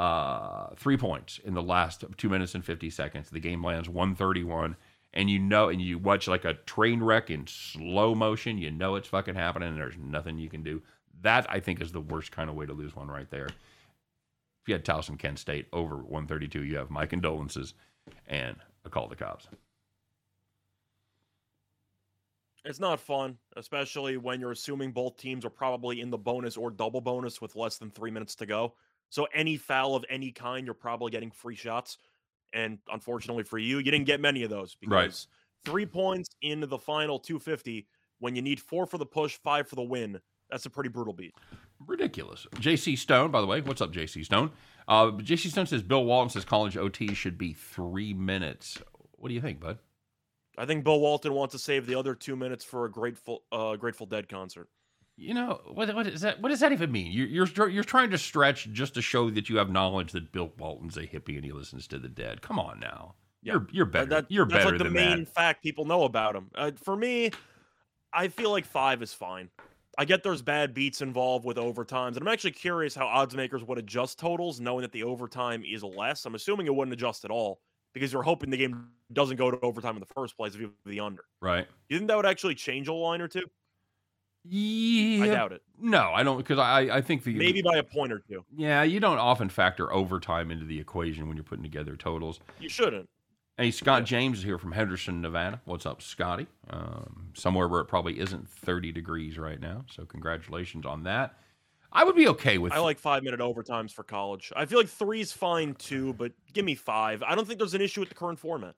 uh, 0.00 0.68
three 0.76 0.96
points 0.96 1.38
in 1.44 1.52
the 1.52 1.62
last 1.62 2.04
two 2.16 2.30
minutes 2.30 2.54
and 2.54 2.64
50 2.64 2.88
seconds. 2.88 3.28
The 3.28 3.38
game 3.38 3.62
lands 3.62 3.86
131. 3.86 4.74
And 5.12 5.28
you 5.28 5.38
know, 5.38 5.68
and 5.68 5.82
you 5.82 5.98
watch 5.98 6.28
like 6.28 6.44
a 6.44 6.54
train 6.54 7.02
wreck 7.02 7.30
in 7.30 7.46
slow 7.46 8.14
motion. 8.14 8.58
You 8.58 8.70
know 8.70 8.94
it's 8.94 9.08
fucking 9.08 9.34
happening, 9.34 9.70
and 9.70 9.78
there's 9.78 9.98
nothing 9.98 10.38
you 10.38 10.48
can 10.48 10.62
do. 10.62 10.82
That 11.22 11.46
I 11.50 11.60
think 11.60 11.80
is 11.80 11.92
the 11.92 12.00
worst 12.00 12.30
kind 12.32 12.48
of 12.48 12.56
way 12.56 12.66
to 12.66 12.72
lose 12.72 12.94
one 12.94 13.08
right 13.08 13.28
there. 13.30 13.46
If 13.46 14.68
you 14.68 14.74
had 14.74 14.84
Towson 14.84 15.18
Kent 15.18 15.38
State 15.38 15.66
over 15.72 15.96
132, 15.96 16.64
you 16.64 16.76
have 16.76 16.90
my 16.90 17.06
condolences 17.06 17.74
and 18.26 18.56
a 18.84 18.90
call 18.90 19.08
the 19.08 19.16
cops. 19.16 19.48
It's 22.64 22.80
not 22.80 23.00
fun, 23.00 23.38
especially 23.56 24.18
when 24.18 24.38
you're 24.38 24.52
assuming 24.52 24.92
both 24.92 25.16
teams 25.16 25.46
are 25.46 25.50
probably 25.50 26.00
in 26.02 26.10
the 26.10 26.18
bonus 26.18 26.58
or 26.58 26.70
double 26.70 27.00
bonus 27.00 27.40
with 27.40 27.56
less 27.56 27.78
than 27.78 27.90
three 27.90 28.10
minutes 28.10 28.34
to 28.36 28.46
go. 28.46 28.74
So 29.08 29.26
any 29.34 29.56
foul 29.56 29.96
of 29.96 30.04
any 30.10 30.30
kind, 30.30 30.66
you're 30.66 30.74
probably 30.74 31.10
getting 31.10 31.30
free 31.30 31.56
shots. 31.56 31.96
And 32.52 32.78
unfortunately 32.92 33.44
for 33.44 33.58
you, 33.58 33.78
you 33.78 33.90
didn't 33.90 34.04
get 34.06 34.20
many 34.20 34.42
of 34.42 34.50
those 34.50 34.74
because 34.74 34.92
Right. 34.92 35.26
three 35.64 35.86
points 35.86 36.28
in 36.42 36.60
the 36.60 36.78
final 36.78 37.18
250 37.18 37.86
when 38.18 38.34
you 38.36 38.42
need 38.42 38.60
four 38.60 38.86
for 38.86 38.98
the 38.98 39.06
push, 39.06 39.36
five 39.38 39.68
for 39.68 39.76
the 39.76 39.82
win. 39.82 40.20
That's 40.50 40.66
a 40.66 40.70
pretty 40.70 40.90
brutal 40.90 41.12
beat. 41.12 41.34
Ridiculous. 41.86 42.46
JC 42.56 42.98
Stone, 42.98 43.30
by 43.30 43.40
the 43.40 43.46
way, 43.46 43.60
what's 43.60 43.80
up, 43.80 43.92
JC 43.92 44.24
Stone? 44.24 44.50
Uh, 44.88 45.12
JC 45.12 45.50
Stone 45.50 45.66
says 45.66 45.82
Bill 45.82 46.04
Walton 46.04 46.28
says 46.30 46.44
college 46.44 46.76
OT 46.76 47.14
should 47.14 47.38
be 47.38 47.52
three 47.52 48.12
minutes. 48.12 48.78
What 49.12 49.28
do 49.28 49.34
you 49.34 49.40
think, 49.40 49.60
bud? 49.60 49.78
I 50.58 50.66
think 50.66 50.84
Bill 50.84 51.00
Walton 51.00 51.32
wants 51.32 51.52
to 51.52 51.58
save 51.58 51.86
the 51.86 51.94
other 51.94 52.14
two 52.14 52.36
minutes 52.36 52.64
for 52.64 52.84
a 52.84 52.90
Grateful 52.90 53.44
uh, 53.52 53.76
Grateful 53.76 54.06
Dead 54.06 54.28
concert. 54.28 54.68
You 55.20 55.34
know 55.34 55.60
what? 55.74 55.94
What 55.94 56.06
is 56.06 56.22
that? 56.22 56.40
What 56.40 56.48
does 56.48 56.60
that 56.60 56.72
even 56.72 56.90
mean? 56.90 57.12
You're 57.12 57.26
you're 57.46 57.68
you're 57.68 57.84
trying 57.84 58.10
to 58.10 58.16
stretch 58.18 58.70
just 58.72 58.94
to 58.94 59.02
show 59.02 59.28
that 59.30 59.50
you 59.50 59.58
have 59.58 59.68
knowledge 59.70 60.12
that 60.12 60.32
Bill 60.32 60.50
Walton's 60.56 60.96
a 60.96 61.06
hippie 61.06 61.36
and 61.36 61.44
he 61.44 61.52
listens 61.52 61.86
to 61.88 61.98
the 61.98 62.08
dead. 62.08 62.40
Come 62.40 62.58
on 62.58 62.80
now, 62.80 63.16
Yeah. 63.42 63.52
you're 63.54 63.66
you're 63.70 63.84
better. 63.86 64.06
that- 64.06 64.30
you're 64.30 64.46
that's 64.46 64.64
better 64.64 64.70
like 64.70 64.78
the 64.78 64.84
than 64.84 64.92
main 64.94 65.18
that. 65.24 65.28
fact 65.34 65.62
people 65.62 65.84
know 65.84 66.04
about 66.04 66.34
him. 66.34 66.50
Uh, 66.54 66.70
for 66.82 66.96
me, 66.96 67.32
I 68.14 68.28
feel 68.28 68.50
like 68.50 68.64
five 68.64 69.02
is 69.02 69.12
fine. 69.12 69.50
I 69.98 70.06
get 70.06 70.22
there's 70.22 70.40
bad 70.40 70.72
beats 70.72 71.02
involved 71.02 71.44
with 71.44 71.58
overtimes, 71.58 72.16
and 72.16 72.18
I'm 72.22 72.28
actually 72.28 72.52
curious 72.52 72.94
how 72.94 73.06
odds 73.06 73.36
makers 73.36 73.62
would 73.64 73.76
adjust 73.76 74.18
totals, 74.18 74.58
knowing 74.58 74.80
that 74.82 74.92
the 74.92 75.02
overtime 75.02 75.62
is 75.66 75.82
less. 75.84 76.24
I'm 76.24 76.34
assuming 76.34 76.66
it 76.66 76.74
wouldn't 76.74 76.94
adjust 76.94 77.26
at 77.26 77.30
all 77.30 77.60
because 77.92 78.10
you're 78.10 78.22
hoping 78.22 78.48
the 78.48 78.56
game 78.56 78.88
doesn't 79.12 79.36
go 79.36 79.50
to 79.50 79.60
overtime 79.60 79.96
in 79.96 80.00
the 80.00 80.06
first 80.06 80.36
place 80.38 80.54
if 80.54 80.60
you 80.62 80.72
the 80.86 81.00
under. 81.00 81.24
Right. 81.42 81.68
You 81.90 81.98
think 81.98 82.08
that 82.08 82.16
would 82.16 82.24
actually 82.24 82.54
change 82.54 82.88
a 82.88 82.94
line 82.94 83.20
or 83.20 83.28
two? 83.28 83.44
Yeah. 84.44 85.24
I 85.24 85.26
doubt 85.28 85.52
it. 85.52 85.62
No, 85.78 86.12
I 86.12 86.22
don't 86.22 86.38
because 86.38 86.58
I 86.58 86.80
I 86.96 87.00
think 87.00 87.24
the 87.24 87.34
Maybe 87.34 87.62
by 87.62 87.76
a 87.76 87.82
point 87.82 88.12
or 88.12 88.18
two. 88.20 88.44
yeah 88.56 88.82
you 88.82 89.00
don't 89.00 89.18
often 89.18 89.48
factor 89.48 89.92
overtime 89.92 90.50
into 90.50 90.64
the 90.64 90.78
equation 90.78 91.26
when 91.28 91.36
you're 91.36 91.44
putting 91.44 91.62
together 91.62 91.96
totals. 91.96 92.40
You 92.58 92.68
shouldn't. 92.68 93.08
Hey, 93.58 93.70
Scott 93.70 94.02
Yeah. 94.02 94.06
James 94.06 94.38
is 94.38 94.44
here 94.44 94.56
from 94.58 94.72
Henderson, 94.72 95.20
Nevada. 95.20 95.60
What's 95.66 95.84
up, 95.84 96.00
Scotty? 96.00 96.46
Um, 96.70 97.30
somewhere 97.34 97.68
where 97.68 97.80
it 97.82 97.86
probably 97.86 98.18
isn't 98.18 98.48
30 98.48 98.90
degrees 98.92 99.36
right 99.38 99.60
now. 99.60 99.84
So 99.90 100.06
congratulations 100.06 100.86
on 100.86 101.02
that. 101.02 101.36
I 101.92 102.04
would 102.04 102.14
be 102.16 102.28
okay 102.28 102.56
with 102.56 102.72
I 102.72 102.78
like 102.78 102.98
five 102.98 103.22
minute 103.22 103.40
overtimes 103.40 103.92
for 103.92 104.02
college. 104.04 104.52
I 104.56 104.64
feel 104.64 104.78
like 104.78 104.88
three's 104.88 105.32
fine 105.32 105.74
too, 105.74 106.14
but 106.14 106.32
give 106.52 106.64
me 106.64 106.74
five. 106.74 107.22
I 107.22 107.34
don't 107.34 107.46
think 107.46 107.58
there's 107.58 107.74
an 107.74 107.82
issue 107.82 108.00
with 108.00 108.08
the 108.08 108.14
current 108.14 108.38
format. 108.38 108.76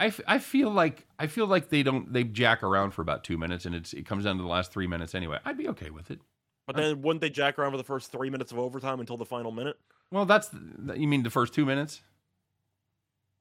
I, 0.00 0.06
f- 0.06 0.20
I 0.26 0.38
feel 0.38 0.70
like 0.70 1.06
I 1.18 1.26
feel 1.28 1.46
like 1.46 1.68
they 1.68 1.82
don't 1.82 2.12
they 2.12 2.24
jack 2.24 2.62
around 2.62 2.90
for 2.92 3.02
about 3.02 3.22
two 3.24 3.38
minutes 3.38 3.64
and 3.64 3.74
it's 3.74 3.92
it 3.92 4.04
comes 4.06 4.24
down 4.24 4.36
to 4.36 4.42
the 4.42 4.48
last 4.48 4.72
three 4.72 4.86
minutes 4.86 5.14
anyway. 5.14 5.38
I'd 5.44 5.56
be 5.56 5.68
okay 5.68 5.90
with 5.90 6.10
it. 6.10 6.20
But 6.66 6.76
then 6.76 7.02
wouldn't 7.02 7.20
they 7.20 7.30
jack 7.30 7.58
around 7.58 7.72
for 7.72 7.76
the 7.76 7.84
first 7.84 8.10
three 8.10 8.30
minutes 8.30 8.50
of 8.50 8.58
overtime 8.58 8.98
until 9.00 9.16
the 9.16 9.24
final 9.26 9.52
minute? 9.52 9.78
Well, 10.10 10.24
that's 10.26 10.48
the- 10.48 10.98
you 10.98 11.06
mean 11.06 11.22
the 11.22 11.30
first 11.30 11.54
two 11.54 11.64
minutes? 11.64 12.02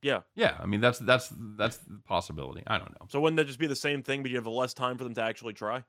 Yeah. 0.01 0.22
Yeah, 0.36 0.57
I 0.60 0.65
mean 0.65 0.81
that's 0.81 1.00
that's 1.00 1.31
that's 1.57 1.77
the 1.77 2.00
possibility. 2.05 2.62
I 2.67 2.77
don't 2.77 2.91
know. 2.91 3.07
So 3.10 3.19
wouldn't 3.22 3.38
that 3.38 3.48
just 3.48 3.60
be 3.60 3.67
the 3.67 3.75
same 3.75 4.03
thing, 4.03 4.22
but 4.22 4.29
you 4.29 4.38
have 4.38 4.45
less 4.48 4.74
time 4.74 4.98
for 4.98 5.03
them 5.05 5.13
to 5.15 5.22
actually 5.22 5.53
try? 5.53 5.83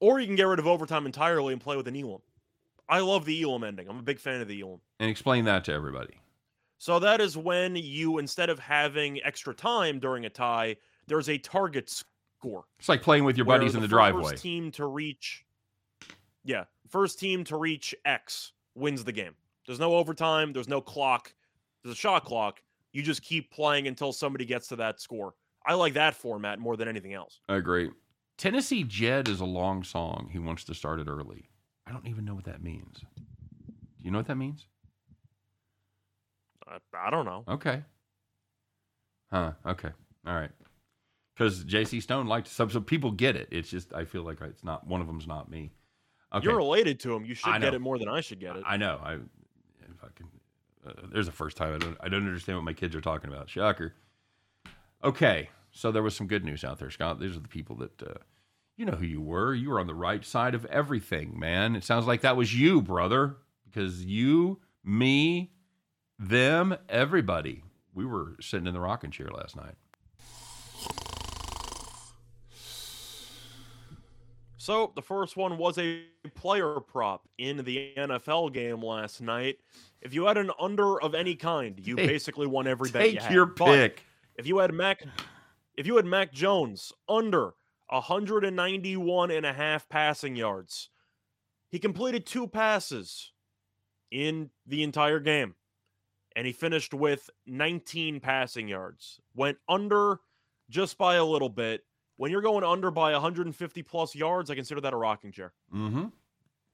Or 0.00 0.18
you 0.18 0.26
can 0.26 0.36
get 0.36 0.44
rid 0.46 0.58
of 0.58 0.66
overtime 0.66 1.04
entirely 1.06 1.52
and 1.52 1.60
play 1.60 1.76
with 1.76 1.86
an 1.86 1.94
Elam. 1.96 2.22
I 2.88 3.00
love 3.00 3.24
the 3.26 3.40
Elam 3.42 3.62
ending. 3.62 3.88
I'm 3.88 3.98
a 3.98 4.02
big 4.02 4.18
fan 4.18 4.40
of 4.40 4.48
the 4.48 4.60
Elam. 4.62 4.80
And 4.98 5.10
explain 5.10 5.44
that 5.44 5.64
to 5.64 5.72
everybody. 5.72 6.14
So 6.80 6.98
that 6.98 7.20
is 7.20 7.36
when 7.36 7.76
you, 7.76 8.16
instead 8.16 8.48
of 8.48 8.58
having 8.58 9.22
extra 9.22 9.52
time 9.54 9.98
during 9.98 10.24
a 10.24 10.30
tie, 10.30 10.76
there's 11.06 11.28
a 11.28 11.36
target 11.36 11.90
score. 11.90 12.64
It's 12.78 12.88
like 12.88 13.02
playing 13.02 13.24
with 13.24 13.36
your 13.36 13.44
buddies 13.44 13.74
in 13.74 13.82
the 13.82 13.86
first 13.86 13.90
driveway. 13.90 14.34
team 14.36 14.70
to 14.72 14.86
reach, 14.86 15.44
yeah, 16.42 16.64
first 16.88 17.18
team 17.20 17.44
to 17.44 17.58
reach 17.58 17.94
X 18.06 18.52
wins 18.74 19.04
the 19.04 19.12
game. 19.12 19.34
There's 19.66 19.78
no 19.78 19.94
overtime. 19.94 20.54
There's 20.54 20.68
no 20.68 20.80
clock. 20.80 21.34
There's 21.84 21.92
a 21.92 21.98
shot 21.98 22.24
clock. 22.24 22.62
You 22.94 23.02
just 23.02 23.20
keep 23.20 23.50
playing 23.50 23.86
until 23.86 24.10
somebody 24.10 24.46
gets 24.46 24.66
to 24.68 24.76
that 24.76 25.02
score. 25.02 25.34
I 25.66 25.74
like 25.74 25.92
that 25.92 26.14
format 26.14 26.60
more 26.60 26.78
than 26.78 26.88
anything 26.88 27.12
else. 27.12 27.40
I 27.46 27.56
agree. 27.56 27.90
Tennessee 28.38 28.84
Jed 28.84 29.28
is 29.28 29.40
a 29.40 29.44
long 29.44 29.84
song. 29.84 30.30
He 30.32 30.38
wants 30.38 30.64
to 30.64 30.74
start 30.74 30.98
it 30.98 31.08
early. 31.08 31.50
I 31.86 31.92
don't 31.92 32.06
even 32.06 32.24
know 32.24 32.34
what 32.34 32.44
that 32.44 32.62
means. 32.62 33.04
Do 33.18 33.22
you 34.02 34.10
know 34.10 34.18
what 34.18 34.28
that 34.28 34.36
means? 34.36 34.66
I, 36.70 37.06
I 37.06 37.10
don't 37.10 37.24
know. 37.24 37.44
Okay. 37.48 37.82
Huh. 39.32 39.52
Okay. 39.66 39.90
All 40.26 40.34
right. 40.34 40.50
Because 41.34 41.64
J.C. 41.64 42.00
Stone 42.00 42.26
liked 42.26 42.48
some, 42.48 42.70
so 42.70 42.80
people 42.80 43.12
get 43.12 43.36
it. 43.36 43.48
It's 43.50 43.70
just 43.70 43.94
I 43.94 44.04
feel 44.04 44.22
like 44.22 44.40
it's 44.42 44.64
not 44.64 44.86
one 44.86 45.00
of 45.00 45.06
them's 45.06 45.26
not 45.26 45.50
me. 45.50 45.72
Okay. 46.32 46.44
You're 46.44 46.56
related 46.56 47.00
to 47.00 47.14
him. 47.14 47.24
You 47.24 47.34
should 47.34 47.60
get 47.60 47.74
it 47.74 47.80
more 47.80 47.98
than 47.98 48.08
I 48.08 48.20
should 48.20 48.40
get 48.40 48.56
it. 48.56 48.62
I 48.66 48.76
know. 48.76 49.00
I 49.02 49.14
if 49.14 50.04
I 50.04 50.08
can. 50.14 50.26
Uh, 50.86 50.92
there's 51.12 51.26
the 51.26 51.32
first 51.32 51.56
time 51.56 51.74
I 51.74 51.78
don't 51.78 51.96
I 52.00 52.08
don't 52.08 52.26
understand 52.26 52.58
what 52.58 52.64
my 52.64 52.72
kids 52.72 52.94
are 52.94 53.00
talking 53.00 53.32
about. 53.32 53.48
Shocker. 53.50 53.94
Okay, 55.02 55.48
so 55.70 55.90
there 55.90 56.02
was 56.02 56.14
some 56.14 56.26
good 56.26 56.44
news 56.44 56.62
out 56.62 56.78
there, 56.78 56.90
Scott. 56.90 57.20
These 57.20 57.36
are 57.36 57.40
the 57.40 57.48
people 57.48 57.76
that 57.76 58.02
uh, 58.02 58.14
you 58.76 58.84
know 58.84 58.92
who 58.92 59.06
you 59.06 59.20
were. 59.20 59.54
You 59.54 59.70
were 59.70 59.80
on 59.80 59.86
the 59.86 59.94
right 59.94 60.24
side 60.24 60.54
of 60.54 60.64
everything, 60.66 61.38
man. 61.38 61.74
It 61.74 61.84
sounds 61.84 62.06
like 62.06 62.20
that 62.20 62.36
was 62.36 62.54
you, 62.54 62.82
brother, 62.82 63.36
because 63.64 64.04
you, 64.04 64.60
me, 64.84 65.52
them, 66.20 66.76
everybody. 66.88 67.64
We 67.94 68.04
were 68.04 68.36
sitting 68.40 68.66
in 68.66 68.74
the 68.74 68.80
rocking 68.80 69.10
chair 69.10 69.28
last 69.34 69.56
night. 69.56 69.74
So 74.58 74.92
the 74.94 75.02
first 75.02 75.38
one 75.38 75.56
was 75.56 75.78
a 75.78 76.02
player 76.34 76.78
prop 76.80 77.26
in 77.38 77.56
the 77.64 77.94
NFL 77.96 78.52
game 78.52 78.82
last 78.84 79.22
night. 79.22 79.56
If 80.02 80.12
you 80.12 80.26
had 80.26 80.36
an 80.36 80.50
under 80.60 81.00
of 81.00 81.14
any 81.14 81.34
kind, 81.34 81.80
you 81.82 81.96
basically 81.96 82.46
won 82.46 82.66
every 82.66 82.90
bet 82.90 83.06
you 83.06 83.12
Take 83.12 83.22
had. 83.22 83.32
your 83.32 83.46
But 83.46 83.74
pick. 83.74 84.04
If 84.36 84.46
you 84.46 84.58
had 84.58 84.74
Mac, 84.74 85.02
if 85.76 85.86
you 85.86 85.96
had 85.96 86.04
Mac 86.04 86.32
Jones 86.32 86.92
under 87.08 87.54
191 87.88 89.30
and 89.30 89.46
a 89.46 89.52
half 89.52 89.88
passing 89.88 90.36
yards, 90.36 90.90
he 91.70 91.78
completed 91.78 92.26
two 92.26 92.46
passes 92.46 93.32
in 94.10 94.50
the 94.66 94.82
entire 94.82 95.20
game, 95.20 95.54
and 96.36 96.46
he 96.46 96.52
finished 96.52 96.94
with 96.94 97.30
19 97.46 98.20
passing 98.20 98.68
yards. 98.68 99.20
Went 99.34 99.58
under 99.68 100.20
just 100.68 100.96
by 100.98 101.16
a 101.16 101.24
little 101.24 101.48
bit. 101.48 101.84
When 102.16 102.30
you're 102.30 102.42
going 102.42 102.64
under 102.64 102.90
by 102.90 103.12
150 103.12 103.82
plus 103.82 104.14
yards, 104.14 104.50
I 104.50 104.54
consider 104.54 104.80
that 104.82 104.92
a 104.92 104.96
rocking 104.96 105.32
chair. 105.32 105.52
Mm-hmm. 105.74 106.06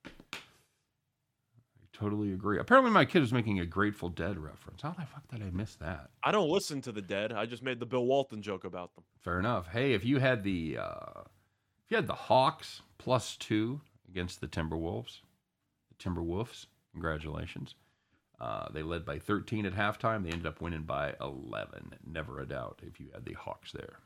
I 0.04 0.08
totally 1.92 2.32
agree. 2.32 2.58
Apparently, 2.58 2.90
my 2.90 3.04
kid 3.04 3.22
is 3.22 3.32
making 3.32 3.60
a 3.60 3.66
Grateful 3.66 4.08
Dead 4.08 4.38
reference. 4.38 4.82
How 4.82 4.90
the 4.90 5.06
fuck 5.06 5.26
did 5.30 5.42
I 5.42 5.50
miss 5.50 5.76
that? 5.76 6.10
I 6.22 6.32
don't 6.32 6.50
listen 6.50 6.80
to 6.82 6.92
the 6.92 7.00
dead. 7.00 7.32
I 7.32 7.46
just 7.46 7.62
made 7.62 7.80
the 7.80 7.86
Bill 7.86 8.04
Walton 8.04 8.42
joke 8.42 8.64
about 8.64 8.94
them. 8.94 9.04
Fair 9.22 9.38
enough. 9.38 9.68
Hey, 9.68 9.92
if 9.92 10.04
you 10.04 10.18
had 10.18 10.42
the 10.42 10.78
uh, 10.78 11.20
if 11.84 11.90
you 11.90 11.96
had 11.96 12.08
the 12.08 12.14
Hawks 12.14 12.82
plus 12.98 13.36
two 13.36 13.80
against 14.08 14.40
the 14.40 14.48
Timberwolves, 14.48 15.20
the 15.88 16.04
Timberwolves, 16.04 16.66
congratulations. 16.92 17.76
Uh, 18.38 18.69
they 18.73 18.83
led 18.83 19.05
by 19.05 19.19
13 19.19 19.64
at 19.64 19.75
halftime. 19.75 20.23
They 20.23 20.31
ended 20.31 20.47
up 20.47 20.61
winning 20.61 20.83
by 20.83 21.14
11. 21.21 21.95
Never 22.07 22.40
a 22.40 22.47
doubt 22.47 22.81
if 22.87 23.00
you 23.00 23.07
had 23.14 23.25
the 23.25 23.33
Hawks 23.33 23.73
there. 23.73 23.99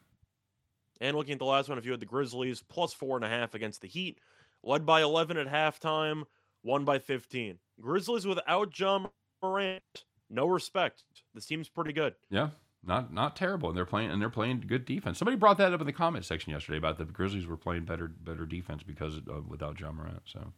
And 1.01 1.17
looking 1.17 1.33
at 1.33 1.39
the 1.39 1.47
last 1.47 1.69
one, 1.69 1.79
if 1.79 1.85
you 1.85 1.91
had 1.91 2.01
the 2.01 2.07
Grizzlies 2.07 2.63
plus 2.63 2.93
four 2.93 3.17
and 3.17 3.25
a 3.25 3.29
half 3.29 3.55
against 3.55 3.81
the 3.81 3.89
Heat, 3.89 4.19
led 4.63 4.85
by 4.87 5.03
11 5.03 5.37
at 5.37 5.49
halftime, 5.49 6.25
won 6.63 6.85
by 6.85 6.99
15. 6.99 7.59
Grizzlies 7.81 8.27
without 8.27 8.79
Ja 8.79 9.07
Morant, 9.43 9.83
no 10.29 10.47
respect. 10.47 11.05
This 11.35 11.47
team's 11.47 11.69
pretty 11.69 11.93
good. 11.93 12.15
Yeah, 12.29 12.51
not 12.85 13.13
not 13.13 13.35
terrible, 13.35 13.69
and 13.71 13.77
they're 13.77 13.87
playing 13.87 14.11
and 14.11 14.21
they're 14.21 14.31
playing 14.31 14.65
good 14.67 14.85
defense. 14.85 15.19
Somebody 15.19 15.37
brought 15.37 15.59
that 15.59 15.73
up 15.73 15.81
in 15.81 15.87
the 15.87 15.93
comment 15.93 16.25
section 16.25 16.53
yesterday 16.53 16.79
about 16.79 16.99
the 16.99 17.05
Grizzlies 17.07 17.47
were 17.47 17.57
playing 17.57 17.85
better 17.85 18.09
better 18.09 18.47
defense 18.47 18.83
because 18.83 19.21
of 19.29 19.49
without 19.49 19.81
Ja 19.81 19.91
Morant. 19.91 20.23
So 20.25 20.53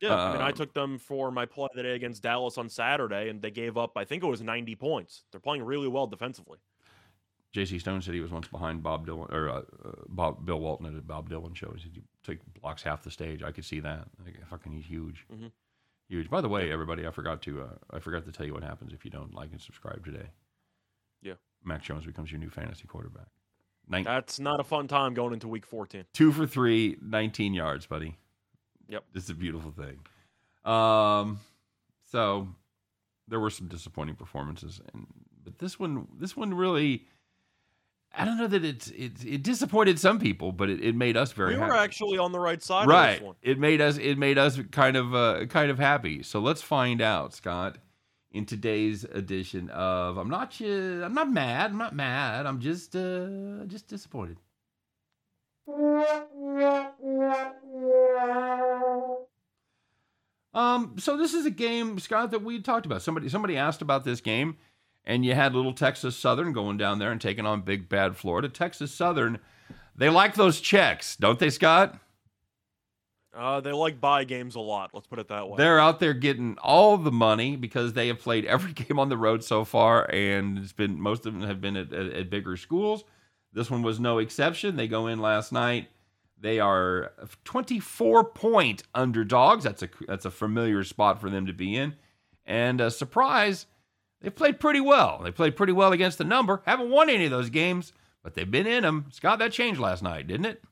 Yeah, 0.00 0.14
I 0.14 0.32
mean, 0.32 0.42
I 0.42 0.48
Um, 0.48 0.54
took 0.54 0.74
them 0.74 0.98
for 0.98 1.30
my 1.30 1.46
play 1.46 1.64
of 1.70 1.76
the 1.76 1.82
day 1.82 1.94
against 1.94 2.22
Dallas 2.22 2.58
on 2.58 2.68
Saturday, 2.68 3.28
and 3.30 3.40
they 3.40 3.50
gave 3.50 3.76
up, 3.78 3.96
I 3.96 4.04
think 4.04 4.22
it 4.22 4.26
was 4.26 4.42
90 4.42 4.74
points. 4.76 5.24
They're 5.30 5.40
playing 5.40 5.62
really 5.62 5.88
well 5.88 6.06
defensively. 6.06 6.58
J.C. 7.52 7.78
Stone 7.78 8.02
said 8.02 8.14
he 8.14 8.20
was 8.20 8.32
once 8.32 8.48
behind 8.48 8.82
Bob 8.82 9.06
Dylan 9.06 9.32
or 9.32 9.48
uh, 9.48 9.58
uh, 9.58 9.92
Bob 10.08 10.44
Bill 10.44 10.58
Walton 10.58 10.86
at 10.86 10.94
a 10.98 11.00
Bob 11.00 11.30
Dylan 11.30 11.54
show. 11.54 11.72
He 11.76 11.80
said 11.82 11.92
he 11.94 12.02
took 12.24 12.38
blocks 12.60 12.82
half 12.82 13.02
the 13.04 13.10
stage. 13.12 13.42
I 13.44 13.52
could 13.52 13.64
see 13.64 13.78
that. 13.80 14.08
Like, 14.24 14.44
fucking, 14.48 14.72
he's 14.72 14.86
huge, 14.86 15.24
Mhm. 15.32 15.52
huge. 16.08 16.28
By 16.28 16.40
the 16.40 16.48
way, 16.48 16.72
everybody, 16.72 17.06
I 17.06 17.10
forgot 17.12 17.40
to 17.42 17.62
uh, 17.62 17.74
I 17.92 18.00
forgot 18.00 18.24
to 18.24 18.32
tell 18.32 18.44
you 18.44 18.52
what 18.54 18.64
happens 18.64 18.92
if 18.92 19.04
you 19.04 19.10
don't 19.12 19.32
like 19.34 19.52
and 19.52 19.60
subscribe 19.60 20.04
today. 20.04 20.30
Yeah. 21.22 21.34
Mac 21.62 21.82
Jones 21.82 22.04
becomes 22.04 22.32
your 22.32 22.40
new 22.40 22.50
fantasy 22.50 22.88
quarterback. 22.88 23.28
Nine, 23.86 24.02
That's 24.02 24.40
not 24.40 24.58
a 24.58 24.64
fun 24.64 24.88
time 24.88 25.14
going 25.14 25.32
into 25.32 25.46
week 25.46 25.64
14. 25.64 26.06
two 26.12 26.32
for 26.32 26.46
three, 26.48 26.96
19 27.00 27.54
yards, 27.54 27.86
buddy. 27.86 28.16
Yep. 28.88 29.04
It's 29.14 29.30
a 29.30 29.34
beautiful 29.34 29.72
thing. 29.72 29.98
Um, 30.70 31.40
so 32.10 32.48
there 33.28 33.40
were 33.40 33.50
some 33.50 33.68
disappointing 33.68 34.16
performances, 34.16 34.80
and 34.92 35.06
but 35.42 35.58
this 35.58 35.78
one, 35.78 36.08
this 36.18 36.36
one 36.36 36.54
really, 36.54 37.06
I 38.16 38.24
don't 38.24 38.38
know 38.38 38.46
that 38.46 38.64
it's 38.64 38.88
it 38.90 39.12
it 39.24 39.42
disappointed 39.42 39.98
some 39.98 40.18
people, 40.18 40.52
but 40.52 40.70
it, 40.70 40.82
it 40.82 40.94
made 40.94 41.16
us 41.16 41.32
very 41.32 41.54
we 41.54 41.60
were 41.60 41.66
happy. 41.66 41.78
actually 41.78 42.18
on 42.18 42.32
the 42.32 42.40
right 42.40 42.62
side 42.62 42.84
of 42.84 42.88
right. 42.88 43.14
this 43.14 43.22
one. 43.22 43.34
It 43.42 43.58
made 43.58 43.80
us 43.80 43.98
it 43.98 44.18
made 44.18 44.38
us 44.38 44.58
kind 44.70 44.96
of 44.96 45.14
uh, 45.14 45.46
kind 45.46 45.70
of 45.70 45.78
happy. 45.78 46.22
So 46.22 46.40
let's 46.40 46.62
find 46.62 47.00
out, 47.00 47.34
Scott. 47.34 47.78
In 48.30 48.46
today's 48.46 49.04
edition 49.04 49.70
of 49.70 50.18
I'm 50.18 50.28
not 50.28 50.50
ju- 50.50 51.02
I'm 51.04 51.14
not 51.14 51.30
mad 51.30 51.70
I'm 51.70 51.78
not 51.78 51.94
mad 51.94 52.46
I'm 52.46 52.58
just 52.58 52.96
uh 52.96 53.64
just 53.66 53.86
disappointed. 53.86 54.38
Um, 60.54 60.94
so 60.98 61.16
this 61.16 61.34
is 61.34 61.46
a 61.46 61.50
game, 61.50 61.98
Scott, 61.98 62.30
that 62.30 62.42
we 62.42 62.60
talked 62.60 62.86
about. 62.86 63.02
Somebody 63.02 63.28
somebody 63.28 63.56
asked 63.56 63.82
about 63.82 64.04
this 64.04 64.20
game, 64.20 64.56
and 65.04 65.24
you 65.24 65.34
had 65.34 65.54
little 65.54 65.72
Texas 65.72 66.16
Southern 66.16 66.52
going 66.52 66.76
down 66.76 66.98
there 66.98 67.10
and 67.10 67.20
taking 67.20 67.44
on 67.44 67.62
big 67.62 67.88
bad 67.88 68.16
Florida. 68.16 68.48
Texas 68.48 68.92
Southern, 68.92 69.40
they 69.96 70.08
like 70.08 70.34
those 70.34 70.60
checks, 70.60 71.16
don't 71.16 71.38
they, 71.38 71.50
Scott? 71.50 71.98
Uh, 73.36 73.60
they 73.60 73.72
like 73.72 74.00
buy 74.00 74.22
games 74.22 74.54
a 74.54 74.60
lot. 74.60 74.90
Let's 74.94 75.08
put 75.08 75.18
it 75.18 75.26
that 75.28 75.48
way. 75.48 75.56
They're 75.56 75.80
out 75.80 75.98
there 75.98 76.14
getting 76.14 76.56
all 76.58 76.96
the 76.96 77.10
money 77.10 77.56
because 77.56 77.92
they 77.92 78.06
have 78.06 78.20
played 78.20 78.44
every 78.44 78.72
game 78.74 78.98
on 78.98 79.08
the 79.08 79.16
road 79.16 79.42
so 79.42 79.64
far, 79.64 80.08
and 80.10 80.58
it's 80.58 80.72
been 80.72 81.00
most 81.00 81.26
of 81.26 81.32
them 81.32 81.42
have 81.42 81.60
been 81.60 81.76
at, 81.76 81.92
at, 81.92 82.12
at 82.12 82.30
bigger 82.30 82.56
schools. 82.56 83.02
This 83.52 83.70
one 83.70 83.82
was 83.82 83.98
no 83.98 84.18
exception. 84.18 84.76
They 84.76 84.88
go 84.88 85.08
in 85.08 85.20
last 85.20 85.52
night. 85.52 85.88
They 86.44 86.60
are 86.60 87.10
24 87.44 88.24
point 88.24 88.82
underdogs. 88.94 89.64
That's 89.64 89.82
a 89.82 89.88
that's 90.06 90.26
a 90.26 90.30
familiar 90.30 90.84
spot 90.84 91.18
for 91.18 91.30
them 91.30 91.46
to 91.46 91.54
be 91.54 91.74
in. 91.74 91.94
And 92.44 92.82
a 92.82 92.90
surprise, 92.90 93.64
they 94.20 94.28
played 94.28 94.60
pretty 94.60 94.82
well. 94.82 95.22
They 95.24 95.30
played 95.30 95.56
pretty 95.56 95.72
well 95.72 95.92
against 95.92 96.18
the 96.18 96.24
number. 96.24 96.60
Haven't 96.66 96.90
won 96.90 97.08
any 97.08 97.24
of 97.24 97.30
those 97.30 97.48
games, 97.48 97.94
but 98.22 98.34
they've 98.34 98.50
been 98.50 98.66
in 98.66 98.82
them. 98.82 99.06
Scott, 99.10 99.38
that 99.38 99.52
changed 99.52 99.80
last 99.80 100.02
night, 100.02 100.26
didn't 100.26 100.44
it? 100.44 100.62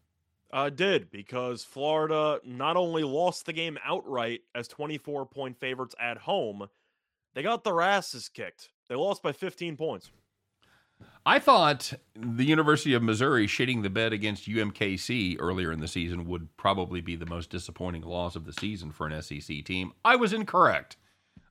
Uh, 0.52 0.68
did 0.68 1.10
because 1.10 1.64
Florida 1.64 2.38
not 2.44 2.76
only 2.76 3.02
lost 3.02 3.46
the 3.46 3.54
game 3.54 3.78
outright 3.82 4.42
as 4.54 4.68
24 4.68 5.24
point 5.24 5.58
favorites 5.58 5.94
at 5.98 6.18
home, 6.18 6.68
they 7.32 7.42
got 7.42 7.64
their 7.64 7.80
asses 7.80 8.28
kicked. 8.28 8.68
They 8.90 8.94
lost 8.94 9.22
by 9.22 9.32
15 9.32 9.78
points. 9.78 10.10
I 11.24 11.38
thought 11.38 11.92
the 12.16 12.44
University 12.44 12.94
of 12.94 13.02
Missouri 13.02 13.46
shitting 13.46 13.82
the 13.82 13.90
bed 13.90 14.12
against 14.12 14.48
UMKC 14.48 15.36
earlier 15.38 15.70
in 15.70 15.80
the 15.80 15.88
season 15.88 16.26
would 16.26 16.56
probably 16.56 17.00
be 17.00 17.14
the 17.14 17.26
most 17.26 17.50
disappointing 17.50 18.02
loss 18.02 18.34
of 18.34 18.44
the 18.44 18.52
season 18.52 18.90
for 18.90 19.06
an 19.06 19.22
SEC 19.22 19.64
team. 19.64 19.92
I 20.04 20.16
was 20.16 20.32
incorrect. 20.32 20.96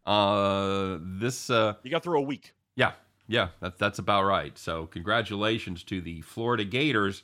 Uh, 0.05 0.98
this 1.01 1.50
uh, 1.50 1.75
you 1.84 1.91
got 1.91 2.03
through 2.03 2.20
a 2.20 2.24
week. 2.24 2.53
Yeah, 2.75 2.93
yeah, 3.27 3.50
that's 3.62 3.77
that's 3.77 4.00
about 4.00 4.24
right. 4.24 4.58
So 4.58 4.88
congratulations 4.88 5.84
to 5.86 6.01
the 6.01 6.22
Florida 6.22 6.65
Gators. 6.65 7.24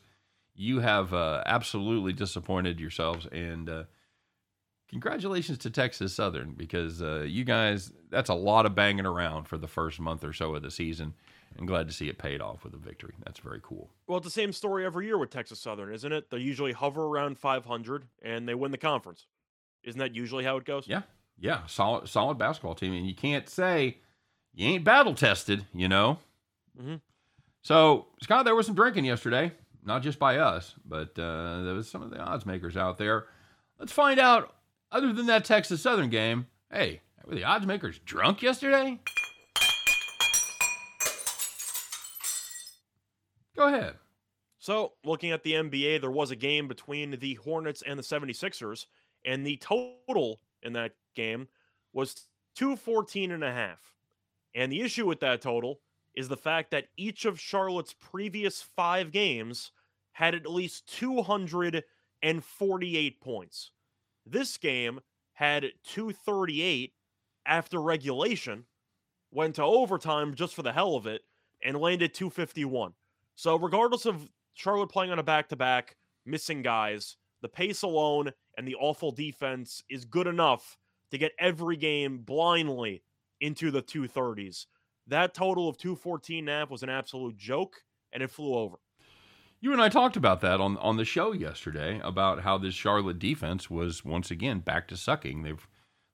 You 0.55 0.79
have 0.79 1.13
uh, 1.13 1.43
absolutely 1.45 2.13
disappointed 2.13 2.79
yourselves, 2.79 3.27
and 3.31 3.69
uh, 3.69 3.83
congratulations 4.89 5.57
to 5.59 5.69
Texas 5.69 6.13
Southern 6.13 6.53
because 6.53 7.01
uh, 7.01 7.25
you 7.27 7.43
guys 7.43 7.91
that's 8.09 8.29
a 8.29 8.35
lot 8.35 8.65
of 8.65 8.73
banging 8.75 9.05
around 9.05 9.45
for 9.45 9.57
the 9.57 9.67
first 9.67 9.99
month 9.99 10.23
or 10.23 10.33
so 10.33 10.55
of 10.55 10.61
the 10.61 10.71
season. 10.71 11.13
I'm 11.57 11.65
glad 11.65 11.87
to 11.87 11.93
see 11.93 12.07
it 12.07 12.17
paid 12.17 12.41
off 12.41 12.63
with 12.63 12.73
a 12.73 12.77
victory. 12.77 13.13
That's 13.25 13.39
very 13.39 13.59
cool. 13.63 13.89
Well, 14.07 14.17
it's 14.17 14.25
the 14.25 14.31
same 14.31 14.53
story 14.53 14.85
every 14.85 15.05
year 15.05 15.17
with 15.17 15.29
Texas 15.29 15.59
Southern, 15.59 15.91
isn't 15.93 16.11
it? 16.11 16.29
They 16.29 16.37
usually 16.37 16.71
hover 16.71 17.05
around 17.05 17.39
500 17.39 18.05
and 18.21 18.47
they 18.47 18.53
win 18.53 18.71
the 18.71 18.77
conference. 18.77 19.25
Isn't 19.83 19.99
that 19.99 20.15
usually 20.15 20.43
how 20.43 20.57
it 20.57 20.65
goes? 20.65 20.87
Yeah, 20.87 21.01
yeah, 21.39 21.65
solid, 21.67 22.09
solid 22.09 22.37
basketball 22.37 22.75
team, 22.75 22.93
and 22.93 23.07
you 23.07 23.15
can't 23.15 23.47
say 23.49 23.97
you 24.53 24.67
ain't 24.67 24.83
battle 24.83 25.15
tested, 25.15 25.65
you 25.73 25.87
know. 25.87 26.19
Mm-hmm. 26.79 26.95
So, 27.61 28.07
Scott, 28.21 28.45
there 28.45 28.55
was 28.55 28.65
some 28.65 28.75
drinking 28.75 29.05
yesterday, 29.05 29.51
not 29.85 30.01
just 30.01 30.19
by 30.19 30.37
us, 30.37 30.73
but 30.85 31.17
uh, 31.19 31.63
there 31.63 31.73
was 31.73 31.89
some 31.89 32.01
of 32.01 32.09
the 32.09 32.19
odds 32.19 32.45
makers 32.45 32.75
out 32.77 32.97
there. 32.97 33.25
Let's 33.79 33.91
find 33.91 34.19
out. 34.19 34.53
Other 34.91 35.11
than 35.11 35.25
that 35.25 35.43
Texas 35.43 35.81
Southern 35.81 36.09
game, 36.09 36.47
hey, 36.71 37.01
were 37.25 37.35
the 37.35 37.43
odds 37.43 37.65
makers 37.65 37.99
drunk 37.99 38.41
yesterday? 38.41 38.99
Go 43.57 43.67
ahead. 43.67 43.95
So, 44.59 44.93
looking 45.03 45.31
at 45.31 45.43
the 45.43 45.53
NBA, 45.53 46.01
there 46.01 46.11
was 46.11 46.31
a 46.31 46.35
game 46.35 46.67
between 46.67 47.11
the 47.11 47.35
Hornets 47.35 47.83
and 47.85 47.99
the 47.99 48.03
76ers, 48.03 48.87
and 49.25 49.45
the 49.45 49.57
total 49.57 50.41
in 50.63 50.73
that 50.73 50.93
game 51.15 51.47
was 51.93 52.25
214 52.55 53.31
and 53.31 53.43
a 53.43 53.51
half. 53.51 53.93
And 54.55 54.71
the 54.71 54.81
issue 54.81 55.05
with 55.05 55.19
that 55.19 55.41
total 55.41 55.81
is 56.15 56.27
the 56.27 56.37
fact 56.37 56.71
that 56.71 56.87
each 56.97 57.25
of 57.25 57.39
Charlotte's 57.39 57.93
previous 57.93 58.61
5 58.61 59.11
games 59.11 59.71
had 60.13 60.33
at 60.33 60.49
least 60.49 60.87
248 60.97 63.21
points. 63.21 63.71
This 64.25 64.57
game 64.57 64.99
had 65.33 65.65
238 65.83 66.93
after 67.45 67.79
regulation, 67.79 68.65
went 69.31 69.55
to 69.55 69.63
overtime 69.63 70.33
just 70.33 70.55
for 70.55 70.63
the 70.63 70.73
hell 70.73 70.95
of 70.95 71.05
it, 71.05 71.21
and 71.63 71.77
landed 71.77 72.15
251. 72.15 72.93
So, 73.37 73.55
regardless 73.55 74.07
of 74.07 74.27
Charlotte 74.55 74.89
playing 74.89 75.11
on 75.11 75.19
a 75.19 75.23
back 75.23 75.49
to 75.49 75.55
back, 75.55 75.95
missing 76.25 76.63
guys, 76.63 77.17
the 77.43 77.47
pace 77.47 77.83
alone 77.83 78.31
and 78.57 78.67
the 78.67 78.73
awful 78.73 79.11
defense 79.11 79.83
is 79.91 80.05
good 80.05 80.25
enough 80.25 80.75
to 81.11 81.19
get 81.19 81.33
every 81.39 81.77
game 81.77 82.17
blindly 82.17 83.03
into 83.39 83.69
the 83.69 83.83
230s. 83.83 84.65
That 85.05 85.35
total 85.35 85.69
of 85.69 85.77
214 85.77 86.39
and 86.39 86.49
a 86.49 86.51
half 86.51 86.71
was 86.71 86.81
an 86.81 86.89
absolute 86.89 87.37
joke, 87.37 87.75
and 88.11 88.23
it 88.23 88.31
flew 88.31 88.55
over. 88.55 88.77
You 89.61 89.71
and 89.71 89.83
I 89.83 89.89
talked 89.89 90.17
about 90.17 90.41
that 90.41 90.59
on 90.59 90.75
on 90.77 90.97
the 90.97 91.05
show 91.05 91.31
yesterday 91.31 92.01
about 92.03 92.41
how 92.41 92.57
this 92.57 92.73
Charlotte 92.73 93.19
defense 93.19 93.69
was 93.69 94.03
once 94.03 94.31
again 94.31 94.59
back 94.59 94.87
to 94.87 94.97
sucking. 94.97 95.43
They've 95.43 95.67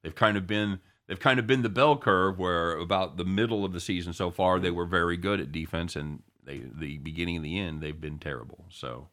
they've 0.04 0.14
kind 0.14 0.36
of 0.36 0.46
been 0.46 0.82
they've 1.08 1.20
kind 1.20 1.40
of 1.40 1.48
been 1.48 1.62
the 1.62 1.70
bell 1.70 1.98
curve 1.98 2.38
where 2.38 2.78
about 2.78 3.16
the 3.16 3.26
middle 3.26 3.64
of 3.64 3.72
the 3.72 3.80
season 3.80 4.12
so 4.12 4.30
far 4.30 4.60
they 4.60 4.68
mm-hmm. 4.68 4.78
were 4.78 4.86
very 4.86 5.16
good 5.16 5.40
at 5.40 5.54
defense 5.54 5.96
and 5.96 6.22
they 6.46 6.64
the 6.80 6.98
beginning 7.00 7.36
and 7.38 7.46
the 7.46 7.60
end 7.60 7.82
they've 7.82 8.00
been 8.00 8.20
terrible. 8.20 8.66
So 8.70 9.10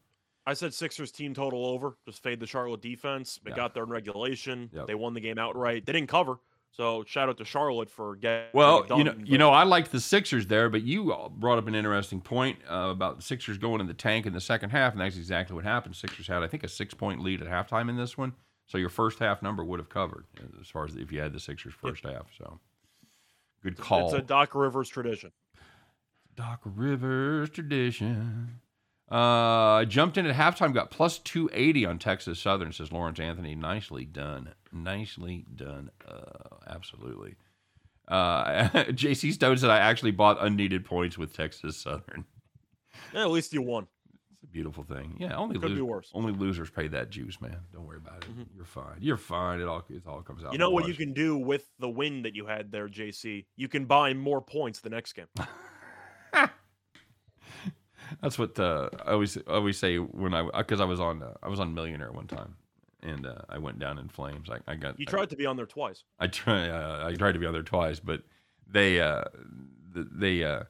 I 0.47 0.55
said 0.55 0.75
Sixers 0.75 1.13
team 1.13 1.35
total 1.35 1.67
over. 1.67 1.97
Just 2.07 2.23
fade 2.23 2.41
the 2.41 2.47
Charlotte 2.47 2.83
defense. 2.83 3.39
They 3.45 3.51
yeah. 3.51 3.57
got 3.57 3.75
there 3.75 3.85
in 3.85 3.91
regulation. 3.91 4.71
Yep. 4.73 4.87
They 4.87 4.95
won 4.95 5.15
the 5.15 5.21
game 5.21 5.39
outright. 5.39 5.87
They 5.87 5.93
didn't 5.93 6.09
cover. 6.09 6.39
So 6.73 7.03
shout 7.05 7.29
out 7.29 7.37
to 7.39 7.45
Charlotte 7.45 7.91
for 7.91 8.15
getting. 8.15 8.47
Well, 8.53 8.87
you 8.97 9.03
know, 9.03 9.15
you 9.25 9.39
know, 9.39 9.51
I 9.51 9.65
liked 9.65 9.91
the 9.91 9.99
Sixers 9.99 10.47
there, 10.47 10.71
but 10.71 10.83
you 10.83 11.13
brought 11.37 11.59
up 11.59 11.67
an 11.67 11.75
interesting 11.75 12.21
point 12.21 12.59
uh, 12.71 12.91
about 12.91 13.17
the 13.17 13.23
Sixers 13.23 13.59
going 13.59 13.81
in 13.81 13.89
the 13.89 13.95
tank 13.95 14.25
in 14.25 14.33
the 14.33 14.41
second 14.41 14.71
half, 14.71 14.93
and 14.93 15.01
that's 15.01 15.17
exactly 15.17 15.57
what 15.57 15.65
happened. 15.65 15.97
Sixers 15.97 16.29
had, 16.29 16.45
I 16.45 16.47
think, 16.47 16.63
a 16.63 16.69
six-point 16.69 17.21
lead 17.23 17.43
at 17.43 17.49
halftime 17.49 17.89
in 17.89 17.97
this 17.97 18.17
one, 18.17 18.33
so 18.67 18.79
your 18.79 18.89
first 18.89 19.19
half 19.19 19.43
number 19.43 19.65
would 19.65 19.81
have 19.81 19.89
covered 19.89 20.27
as 20.61 20.69
far 20.69 20.85
as 20.85 20.95
if 20.95 21.11
you 21.11 21.21
had 21.21 21.33
the 21.33 21.41
Sixers 21.41 21.75
first 21.75 22.05
half. 22.05 22.27
So 22.39 22.61
good 23.65 23.77
call. 23.77 24.07
It's 24.07 24.15
a 24.15 24.23
Doc 24.23 24.55
Rivers 24.55 24.89
tradition. 24.89 25.33
Doc 26.41 26.61
Rivers 26.65 27.51
tradition. 27.51 28.61
Uh, 29.11 29.85
jumped 29.85 30.17
in 30.17 30.25
at 30.25 30.35
halftime, 30.35 30.73
got 30.73 30.91
plus 30.91 31.19
280 31.19 31.85
on 31.85 31.99
Texas 31.99 32.41
Southern, 32.41 32.73
says 32.73 32.91
Lawrence 32.91 33.21
Anthony. 33.21 33.55
Nicely 33.55 34.07
done. 34.07 34.55
Nicely 34.73 35.45
done. 35.55 35.91
Uh, 36.09 36.57
absolutely. 36.67 37.35
Uh, 38.09 38.69
JC 38.73 39.35
Stone 39.35 39.59
said, 39.59 39.69
I 39.69 39.81
actually 39.81 40.13
bought 40.13 40.43
unneeded 40.43 40.87
points 40.87 41.19
with 41.19 41.37
Texas 41.37 41.77
Southern. 41.77 42.25
Yeah, 43.13 43.21
at 43.21 43.31
least 43.31 43.53
you 43.53 43.61
won. 43.61 43.87
It's 44.33 44.45
a 44.45 44.47
beautiful 44.47 44.83
thing. 44.83 45.19
Yeah, 45.21 45.37
only 45.37 45.59
Could 45.59 45.75
be 45.75 45.83
worse. 45.83 46.11
Only 46.15 46.33
losers 46.33 46.71
pay 46.71 46.89
that 46.89 47.11
juice, 47.11 47.39
man. 47.43 47.59
Don't 47.75 47.85
worry 47.85 47.99
about 47.99 48.25
it. 48.25 48.31
Mm-hmm. 48.31 48.43
You're 48.57 48.65
fine. 48.65 48.97
You're 48.99 49.19
fine. 49.19 49.61
It 49.61 49.69
all 49.69 49.85
it 49.91 50.07
all 50.07 50.23
comes 50.23 50.43
out. 50.43 50.53
You 50.53 50.59
know 50.59 50.71
what 50.71 50.89
you 50.89 50.95
can 50.95 51.13
do 51.13 51.37
with 51.37 51.69
the 51.79 51.91
win 51.91 52.23
that 52.23 52.35
you 52.35 52.47
had 52.47 52.73
there, 52.73 52.89
JC? 52.89 53.45
You 53.57 53.69
can 53.69 53.85
buy 53.85 54.15
more 54.15 54.41
points 54.41 54.81
the 54.81 54.89
next 54.89 55.13
game. 55.13 55.27
That's 58.23 58.39
what 58.39 58.59
uh, 58.59 58.91
I 59.05 59.13
always 59.13 59.37
I 59.37 59.53
always 59.53 59.79
say 59.79 59.97
when 59.97 60.35
I 60.35 60.49
because 60.59 60.81
I 60.81 60.85
was 60.85 61.01
on 61.01 61.23
uh, 61.23 61.35
I 61.43 61.49
was 61.49 61.61
on 61.61 61.75
Millionaire 61.75 62.13
one 62.13 62.27
time, 62.27 62.57
and 63.03 63.27
uh, 63.27 63.43
I 63.49 63.59
went 63.59 63.79
down 63.79 63.99
in 63.99 64.09
flames. 64.09 64.49
I, 64.51 64.59
I 64.71 64.77
got 64.77 64.99
you 64.99 65.07
tried 65.07 65.23
I, 65.23 65.27
to 65.27 65.37
be 65.37 65.47
on 65.47 65.57
there 65.57 65.67
twice. 65.67 66.05
I 66.19 66.27
try 66.27 66.69
uh, 66.69 67.07
I 67.07 67.15
tried 67.15 67.33
to 67.33 67.39
be 67.39 67.47
on 67.47 67.53
there 67.53 67.63
twice, 67.63 68.01
but 68.01 68.23
they 68.67 69.01
uh, 69.01 69.25
they 69.95 70.45
uh, 70.45 70.65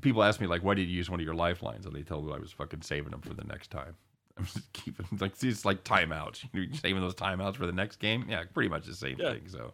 people 0.00 0.22
ask 0.22 0.40
me 0.40 0.46
like, 0.46 0.62
why 0.62 0.74
did 0.74 0.88
you 0.88 0.96
use 0.96 1.10
one 1.10 1.20
of 1.20 1.26
your 1.26 1.34
lifelines? 1.34 1.86
And 1.86 1.94
they 1.94 2.02
told 2.02 2.26
me 2.26 2.32
I 2.32 2.38
was 2.38 2.52
fucking 2.52 2.82
saving 2.82 3.10
them 3.10 3.20
for 3.20 3.34
the 3.34 3.44
next 3.44 3.70
time. 3.70 3.96
I'm 4.38 4.46
just 4.46 4.72
keeping 4.72 5.06
like 5.20 5.36
see 5.36 5.48
it's 5.48 5.64
like 5.64 5.84
timeouts. 5.84 6.44
You're 6.52 6.72
saving 6.74 7.00
those 7.00 7.14
timeouts 7.14 7.56
for 7.56 7.66
the 7.66 7.72
next 7.72 7.96
game. 7.96 8.26
Yeah, 8.28 8.44
pretty 8.52 8.68
much 8.68 8.86
the 8.86 8.94
same 8.94 9.16
yeah. 9.18 9.32
thing. 9.32 9.48
So. 9.48 9.72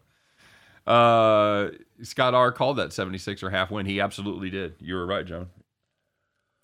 Uh, 0.87 1.69
Scott 2.03 2.35
R 2.35 2.53
called 2.53 2.79
that 2.79 2.93
76 2.93 3.43
or 3.43 3.51
half 3.51 3.71
win. 3.71 3.87
He 3.87 4.01
absolutely 4.01 4.51
did. 4.51 4.75
You 4.81 4.95
were 4.95 5.07
right, 5.07 5.25
John. 5.25 5.51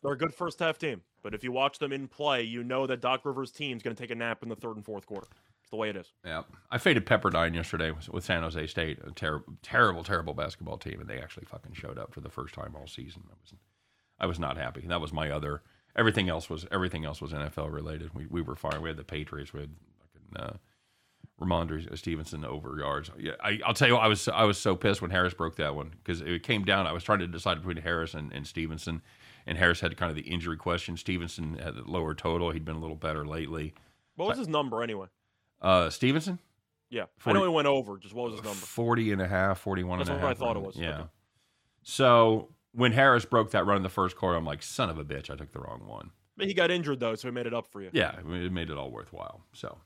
They're 0.03 0.13
a 0.13 0.19
good 0.19 0.35
first 0.35 0.61
half 0.61 0.79
team, 0.79 1.03
but 1.23 1.35
if 1.35 1.43
you 1.43 1.53
watch 1.53 1.79
them 1.79 1.93
in 1.93 2.09
play, 2.09 2.43
you 2.43 2.63
know 2.63 2.87
that 2.87 3.01
Doc 3.01 3.25
Rivers' 3.25 3.51
team's 3.51 3.83
going 3.83 3.97
to 3.97 4.01
take 4.01 4.11
a 4.11 4.15
nap 4.15 4.43
in 4.43 4.49
the 4.49 4.57
third 4.57 4.77
and 4.77 4.85
fourth 4.85 5.07
quarter. 5.07 5.27
It's 5.63 5.71
the 5.71 5.77
way 5.77 5.91
it 5.91 5.97
is. 5.97 6.13
Yeah, 6.25 6.43
I 6.71 6.79
faded 6.79 7.07
Pepperdine 7.07 7.55
yesterday 7.55 7.91
with, 7.91 8.09
with 8.09 8.25
San 8.25 8.43
Jose 8.43 8.69
State, 8.69 8.99
a 9.05 9.11
terrible, 9.11 9.55
terrible, 9.63 10.05
terrible 10.05 10.33
basketball 10.33 10.79
team, 10.79 11.01
and 11.01 11.11
they 11.11 11.19
actually 11.19 11.47
fucking 11.47 11.73
showed 11.73 11.99
up 11.99 12.15
for 12.15 12.21
the 12.21 12.31
first 12.31 12.55
time 12.55 12.77
all 12.79 12.87
season. 12.87 13.25
I 13.29 13.35
was, 13.41 13.55
I 14.21 14.27
was 14.27 14.39
not 14.39 14.57
happy. 14.57 14.85
That 14.87 15.01
was 15.01 15.13
my 15.13 15.29
other. 15.31 15.63
Everything 15.97 16.29
else 16.29 16.49
was 16.49 16.67
everything 16.71 17.05
else 17.05 17.21
was 17.21 17.33
NFL 17.33 17.73
related. 17.73 18.15
We 18.15 18.27
we 18.27 18.43
were 18.43 18.55
fine. 18.55 18.81
We 18.81 18.91
had 18.91 18.97
the 18.97 19.03
Patriots. 19.03 19.53
We 19.53 19.63
had 19.63 19.71
fucking. 19.99 20.47
Uh, 20.47 20.57
Rhamondre 21.41 21.97
Stevenson 21.99 22.45
over 22.45 22.79
yards. 22.79 23.11
Yeah, 23.19 23.33
I, 23.43 23.61
will 23.67 23.75
tell 23.75 23.89
you, 23.89 23.95
what, 23.95 24.03
I 24.05 24.09
was 24.09 24.29
I 24.29 24.45
was 24.45 24.59
so 24.59 24.75
pissed 24.75 25.03
when 25.03 25.11
Harris 25.11 25.35
broke 25.35 25.57
that 25.57 25.75
one 25.75 25.95
because 26.03 26.21
it 26.23 26.43
came 26.43 26.65
down. 26.65 26.87
I 26.87 26.93
was 26.93 27.05
trying 27.05 27.19
to 27.19 27.27
decide 27.27 27.59
between 27.59 27.77
Harris 27.77 28.15
and, 28.15 28.33
and 28.33 28.47
Stevenson, 28.47 29.03
and 29.47 29.59
Harris 29.59 29.81
had 29.81 29.97
kind 29.97 30.11
of 30.11 30.17
the 30.17 30.31
injury 30.31 30.57
question. 30.57 30.97
Stevenson 30.97 31.59
had 31.59 31.77
a 31.77 31.83
lower 31.85 32.15
total. 32.15 32.51
He'd 32.53 32.65
been 32.65 32.77
a 32.77 32.81
little 32.81 32.97
better 32.97 33.27
lately. 33.27 33.75
What 34.17 34.29
was 34.29 34.39
his 34.39 34.49
number 34.49 34.83
anyway? 34.83 35.09
Uh, 35.61 35.91
Stevenson? 35.91 36.39
Yeah. 36.89 37.05
40, 37.19 37.37
I 37.37 37.41
know 37.41 37.49
he 37.49 37.55
went 37.55 37.69
over. 37.69 37.99
Just 37.99 38.15
what 38.15 38.31
was 38.31 38.35
his 38.35 38.45
number? 38.45 38.59
40 38.59 39.13
and 39.13 39.23
a 39.23 39.29
half, 39.29 39.59
41 39.61 39.99
That's 39.99 40.11
and 40.11 40.19
a 40.19 40.21
half. 40.21 40.31
I 40.31 40.35
thought 40.35 40.57
it 40.57 40.63
was. 40.63 40.77
Yeah. 40.77 40.89
Okay. 40.89 41.05
So 41.83 42.49
when 42.73 42.93
Harris 42.93 43.25
broke 43.25 43.51
that 43.51 43.67
run 43.67 43.77
in 43.77 43.83
the 43.83 43.89
first 43.89 44.17
quarter, 44.17 44.37
I'm 44.37 44.45
like, 44.45 44.63
son 44.63 44.91
of 44.91 44.99
a 44.99 45.05
bitch, 45.05 45.31
I 45.31 45.37
took 45.37 45.53
the 45.53 45.61
wrong 45.61 45.83
one. 45.87 46.11
But 46.37 46.47
he 46.47 46.55
got 46.55 46.71
injured 46.71 47.01
though, 47.01 47.15
so 47.15 47.29
he 47.29 47.33
made 47.33 47.47
it 47.47 47.55
up 47.55 47.67
for 47.69 47.81
you. 47.81 47.91
Yeah, 47.93 48.17
it 48.19 48.53
made 48.53 48.71
it 48.71 48.77
all 48.77 48.91
worthwhile. 48.91 49.41
So 49.53 49.79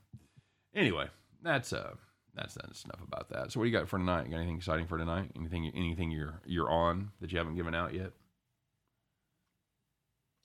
anyway, 0.75 1.09
that's 1.43 1.73
uh 1.73 1.95
that's 2.35 2.55
that's 2.55 2.85
enough 2.85 3.03
about 3.07 3.29
that. 3.31 3.53
So 3.53 3.61
what 3.61 3.65
do 3.65 3.71
you 3.71 3.79
got 3.79 3.89
for 3.89 3.99
tonight? 3.99 4.31
Got 4.31 4.37
anything 4.37 4.57
exciting 4.57 4.87
for 4.87 4.99
tonight? 4.99 5.31
Anything 5.37 5.71
anything 5.75 6.11
you're 6.11 6.41
you're 6.45 6.71
on 6.71 7.11
that 7.21 7.33
you 7.33 7.39
haven't 7.39 7.57
given 7.57 7.75
out 7.75 7.95
yet? 7.95 8.13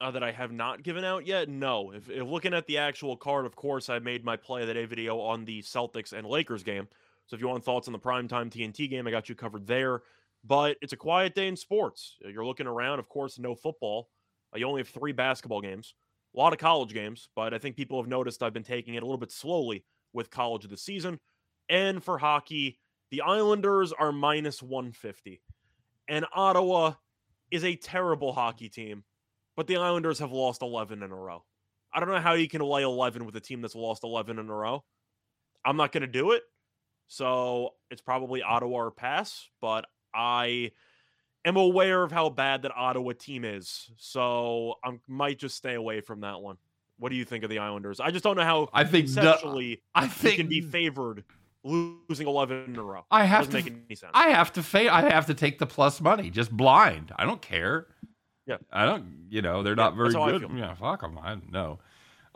uh, 0.01 0.12
that 0.12 0.23
I 0.23 0.31
have 0.31 0.51
not 0.51 0.84
given 0.84 1.03
out 1.03 1.25
yet? 1.25 1.49
No. 1.49 1.91
If, 1.91 2.10
if 2.10 2.27
looking 2.27 2.53
at 2.53 2.67
the 2.67 2.77
actual 2.77 3.15
card, 3.15 3.45
of 3.45 3.55
course, 3.55 3.89
I 3.89 3.99
made 3.99 4.25
my 4.25 4.36
play 4.36 4.62
of 4.62 4.67
the 4.67 4.73
day 4.73 4.86
video 4.86 5.19
on 5.19 5.45
the 5.45 5.62
Celtics 5.62 6.13
and 6.13 6.27
Lakers 6.27 6.63
game. 6.63 6.88
So 7.27 7.36
if 7.36 7.41
you 7.41 7.47
want 7.47 7.63
thoughts 7.63 7.88
on 7.88 7.93
the 7.93 7.99
primetime 7.99 8.51
TNT 8.51 8.89
game, 8.89 9.08
I 9.08 9.12
got 9.12 9.29
you 9.29 9.36
covered 9.36 9.65
there. 9.65 10.01
But 10.43 10.77
it's 10.81 10.93
a 10.93 10.97
quiet 10.97 11.34
day 11.34 11.47
in 11.47 11.55
sports. 11.55 12.17
You're 12.21 12.45
looking 12.45 12.67
around, 12.67 12.99
of 12.99 13.10
course, 13.10 13.39
no 13.39 13.55
football. 13.55 14.10
Uh, 14.53 14.60
you 14.60 14.67
only 14.67 14.81
have 14.81 14.89
three 14.89 15.12
basketball 15.12 15.62
games, 15.62 15.95
a 16.36 16.39
lot 16.39 16.53
of 16.53 16.60
college 16.60 16.93
games, 16.93 17.29
but 17.36 17.53
I 17.53 17.58
think 17.58 17.75
people 17.75 17.99
have 17.99 18.08
noticed 18.08 18.43
I've 18.43 18.53
been 18.53 18.63
taking 18.63 18.93
it 18.93 19.01
a 19.01 19.05
little 19.05 19.17
bit 19.17 19.31
slowly 19.31 19.86
with 20.15 20.32
college 20.32 20.63
of 20.63 20.71
the 20.71 20.78
season. 20.78 21.19
And 21.69 22.04
for 22.04 22.17
hockey, 22.17 22.80
the 23.12 23.21
Islanders 23.21 23.93
are 23.93 24.12
minus 24.12 24.63
150. 24.63 25.41
And 26.08 26.25
Ottawa 26.34 26.93
is 27.51 27.63
a 27.63 27.75
terrible 27.75 28.34
hockey 28.34 28.69
team, 28.69 29.04
but 29.56 29.67
the 29.67 29.78
Islanders 29.78 30.19
have 30.19 30.32
lost 30.32 30.62
11 30.62 31.04
in 31.04 31.12
a 31.12 31.15
row. 31.15 31.43
I 31.93 31.99
don't 31.99 32.10
know 32.10 32.19
how 32.19 32.34
you 32.34 32.47
can 32.47 32.62
lay 32.62 32.84
11 32.84 33.25
with 33.25 33.36
a 33.36 33.39
team 33.39 33.62
that's 33.62 33.75
lost 33.75 34.04
11 34.04 34.39
in 34.39 34.49
a 34.49 34.54
row. 34.54 34.84
I'm 35.63 35.78
not 35.78 35.91
going 35.91 36.01
to 36.01 36.08
do 36.08 36.32
it. 36.32 36.43
So 37.08 37.73
it's 37.91 38.01
probably 38.01 38.41
Ottawa 38.41 38.78
or 38.78 38.91
pass, 38.91 39.47
but 39.62 39.86
I 40.13 40.71
am 41.45 41.56
aware 41.56 42.04
of 42.04 42.12
how 42.12 42.30
bad 42.30 42.63
that 42.63 42.75
Ottawa 42.75 43.13
team 43.17 43.45
is. 43.45 43.89
So 43.97 44.75
I 44.84 44.91
might 45.08 45.39
just 45.39 45.56
stay 45.56 45.75
away 45.75 46.01
from 46.01 46.21
that 46.21 46.41
one. 46.41 46.58
What 46.97 47.10
do 47.10 47.15
you 47.15 47.25
think 47.25 47.43
of 47.43 47.49
the 47.49 47.60
Islanders? 47.60 47.99
I 47.99 48.12
just 48.12 48.23
don't 48.23 48.38
know 48.38 48.43
how 48.43 48.69
I 48.73 48.84
think 48.84 49.08
conceptually 49.08 49.81
I 49.93 50.08
think 50.08 50.38
can 50.38 50.47
be 50.47 50.62
favored 50.62 51.23
losing 51.63 52.27
11 52.27 52.65
in 52.65 52.75
a 52.75 52.84
row. 52.84 53.05
I 53.12 53.25
have 53.25 53.47
to 53.49 53.53
make 53.53 53.67
any 53.67 53.95
sense. 53.95 54.12
I 54.13 54.29
have 54.29 54.53
to 54.53 54.63
fa- 54.63 54.93
I 54.93 55.01
have 55.10 55.25
to 55.27 55.34
take 55.34 55.60
the 55.60 55.65
plus 55.65 55.99
money, 55.99 56.29
just 56.29 56.51
blind. 56.51 57.12
I 57.15 57.25
don't 57.25 57.41
care. 57.41 57.88
Yeah. 58.45 58.58
I 58.71 58.86
don't. 58.86 59.25
You 59.29 59.41
know, 59.41 59.63
they're 59.63 59.75
not 59.75 59.95
very 59.95 60.13
how 60.13 60.23
I 60.23 60.38
good. 60.38 60.51
Yeah, 60.55 60.75
fuck 60.75 61.01
them. 61.01 61.17
I 61.17 61.38
know. 61.49 61.79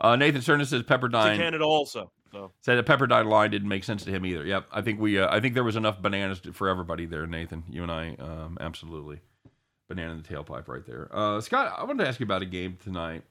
Uh, 0.00 0.16
Nathan 0.16 0.40
Cernan 0.40 0.66
says 0.66 0.82
Pepperdine. 0.82 1.36
to 1.36 1.42
Canada 1.42 1.64
also. 1.64 2.10
So 2.32 2.52
said 2.62 2.76
the 2.76 2.82
Pepperdine 2.82 3.26
line 3.26 3.50
didn't 3.50 3.68
make 3.68 3.84
sense 3.84 4.04
to 4.04 4.10
him 4.10 4.24
either. 4.24 4.44
Yep, 4.44 4.66
I 4.72 4.82
think 4.82 5.00
we. 5.00 5.18
Uh, 5.18 5.28
I 5.34 5.40
think 5.40 5.54
there 5.54 5.64
was 5.64 5.76
enough 5.76 6.00
bananas 6.00 6.40
for 6.52 6.68
everybody 6.68 7.06
there, 7.06 7.26
Nathan. 7.26 7.64
You 7.68 7.82
and 7.82 7.92
I, 7.92 8.16
um, 8.18 8.58
absolutely. 8.60 9.20
Banana 9.88 10.12
in 10.12 10.22
the 10.22 10.28
tailpipe 10.28 10.68
right 10.68 10.86
there. 10.86 11.08
Uh, 11.12 11.40
Scott, 11.40 11.74
I 11.76 11.82
wanted 11.82 12.04
to 12.04 12.08
ask 12.08 12.20
you 12.20 12.24
about 12.24 12.42
a 12.42 12.46
game 12.46 12.78
tonight. 12.82 13.24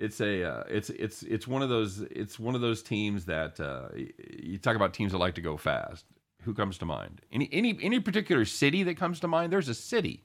It's 0.00 0.20
a. 0.20 0.42
Uh, 0.44 0.64
it's 0.68 0.90
it's 0.90 1.22
it's 1.22 1.46
one 1.46 1.62
of 1.62 1.68
those. 1.68 2.00
It's 2.10 2.38
one 2.38 2.54
of 2.54 2.60
those 2.62 2.82
teams 2.82 3.26
that 3.26 3.60
uh, 3.60 3.88
you 3.96 4.58
talk 4.58 4.74
about 4.74 4.94
teams 4.94 5.12
that 5.12 5.18
like 5.18 5.34
to 5.34 5.40
go 5.42 5.56
fast. 5.56 6.06
Who 6.42 6.54
comes 6.54 6.78
to 6.78 6.86
mind? 6.86 7.20
Any 7.30 7.48
any 7.52 7.78
any 7.82 8.00
particular 8.00 8.44
city 8.46 8.82
that 8.84 8.96
comes 8.96 9.20
to 9.20 9.28
mind? 9.28 9.52
There's 9.52 9.68
a 9.68 9.74
city 9.74 10.24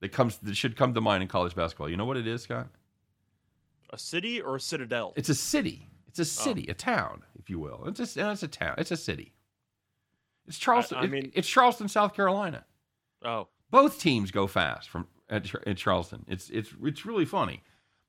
that 0.00 0.12
comes 0.12 0.38
that 0.38 0.56
should 0.56 0.76
come 0.76 0.94
to 0.94 1.00
mind 1.00 1.22
in 1.24 1.28
college 1.28 1.56
basketball. 1.56 1.88
You 1.90 1.96
know 1.96 2.04
what 2.04 2.16
it 2.16 2.26
is, 2.26 2.42
Scott? 2.42 2.68
a 3.90 3.98
city 3.98 4.40
or 4.40 4.56
a 4.56 4.60
citadel? 4.60 5.12
It's 5.16 5.28
a 5.28 5.34
city. 5.34 5.88
It's 6.08 6.18
a 6.18 6.24
city, 6.24 6.66
a 6.68 6.74
town, 6.74 7.22
if 7.38 7.50
you 7.50 7.58
will. 7.60 7.84
It's 7.86 8.16
a, 8.16 8.30
it's 8.32 8.42
a 8.42 8.48
town. 8.48 8.74
It's 8.78 8.90
a 8.90 8.96
city. 8.96 9.32
It's 10.46 10.58
Charleston. 10.58 10.98
I 10.98 11.04
it- 11.04 11.10
mean- 11.10 11.32
it's 11.34 11.48
Charleston, 11.48 11.88
South 11.88 12.14
Carolina. 12.14 12.64
oh, 13.24 13.48
Both 13.70 14.00
teams 14.00 14.30
go 14.30 14.46
fast 14.46 14.88
from 14.88 15.06
at, 15.28 15.52
at 15.66 15.76
Charleston. 15.76 16.24
It's 16.28 16.48
it's 16.50 16.70
it's 16.82 17.04
really 17.04 17.24
funny. 17.24 17.62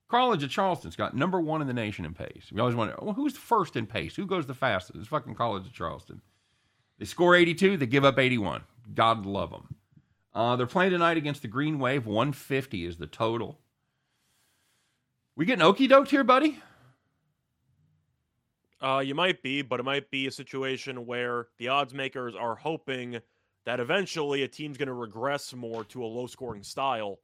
College 0.09 0.43
of 0.43 0.49
Charleston's 0.49 0.95
got 0.95 1.15
number 1.15 1.41
one 1.41 1.61
in 1.61 1.67
the 1.67 1.73
nation 1.73 2.05
in 2.05 2.13
pace. 2.13 2.49
We 2.51 2.61
always 2.61 2.75
wonder, 2.75 2.95
well, 3.01 3.13
who's 3.13 3.35
first 3.35 3.75
in 3.75 3.85
pace? 3.85 4.15
Who 4.15 4.25
goes 4.25 4.45
the 4.45 4.53
fastest? 4.53 4.97
It's 4.97 5.07
fucking 5.09 5.35
College 5.35 5.65
of 5.65 5.73
Charleston. 5.73 6.21
They 6.97 7.05
score 7.05 7.35
82. 7.35 7.77
They 7.77 7.85
give 7.85 8.05
up 8.05 8.17
81. 8.17 8.63
God 8.93 9.25
love 9.25 9.51
them. 9.51 9.75
Uh, 10.33 10.55
they're 10.55 10.65
playing 10.65 10.91
tonight 10.91 11.17
against 11.17 11.41
the 11.41 11.47
Green 11.47 11.77
Wave. 11.79 12.05
150 12.05 12.85
is 12.85 12.97
the 12.97 13.07
total. 13.07 13.59
We 15.35 15.45
getting 15.45 15.65
okey 15.65 15.87
doked 15.87 16.09
here, 16.09 16.23
buddy? 16.23 16.59
Uh, 18.81 19.01
you 19.05 19.15
might 19.15 19.41
be, 19.41 19.61
but 19.61 19.79
it 19.79 19.83
might 19.83 20.09
be 20.09 20.27
a 20.27 20.31
situation 20.31 21.05
where 21.05 21.47
the 21.57 21.67
odds 21.67 21.93
makers 21.93 22.35
are 22.35 22.55
hoping 22.55 23.19
that 23.65 23.79
eventually 23.79 24.43
a 24.43 24.47
team's 24.47 24.77
going 24.77 24.87
to 24.87 24.93
regress 24.93 25.53
more 25.53 25.83
to 25.85 26.03
a 26.03 26.05
low 26.05 26.27
scoring 26.27 26.63
style, 26.63 27.19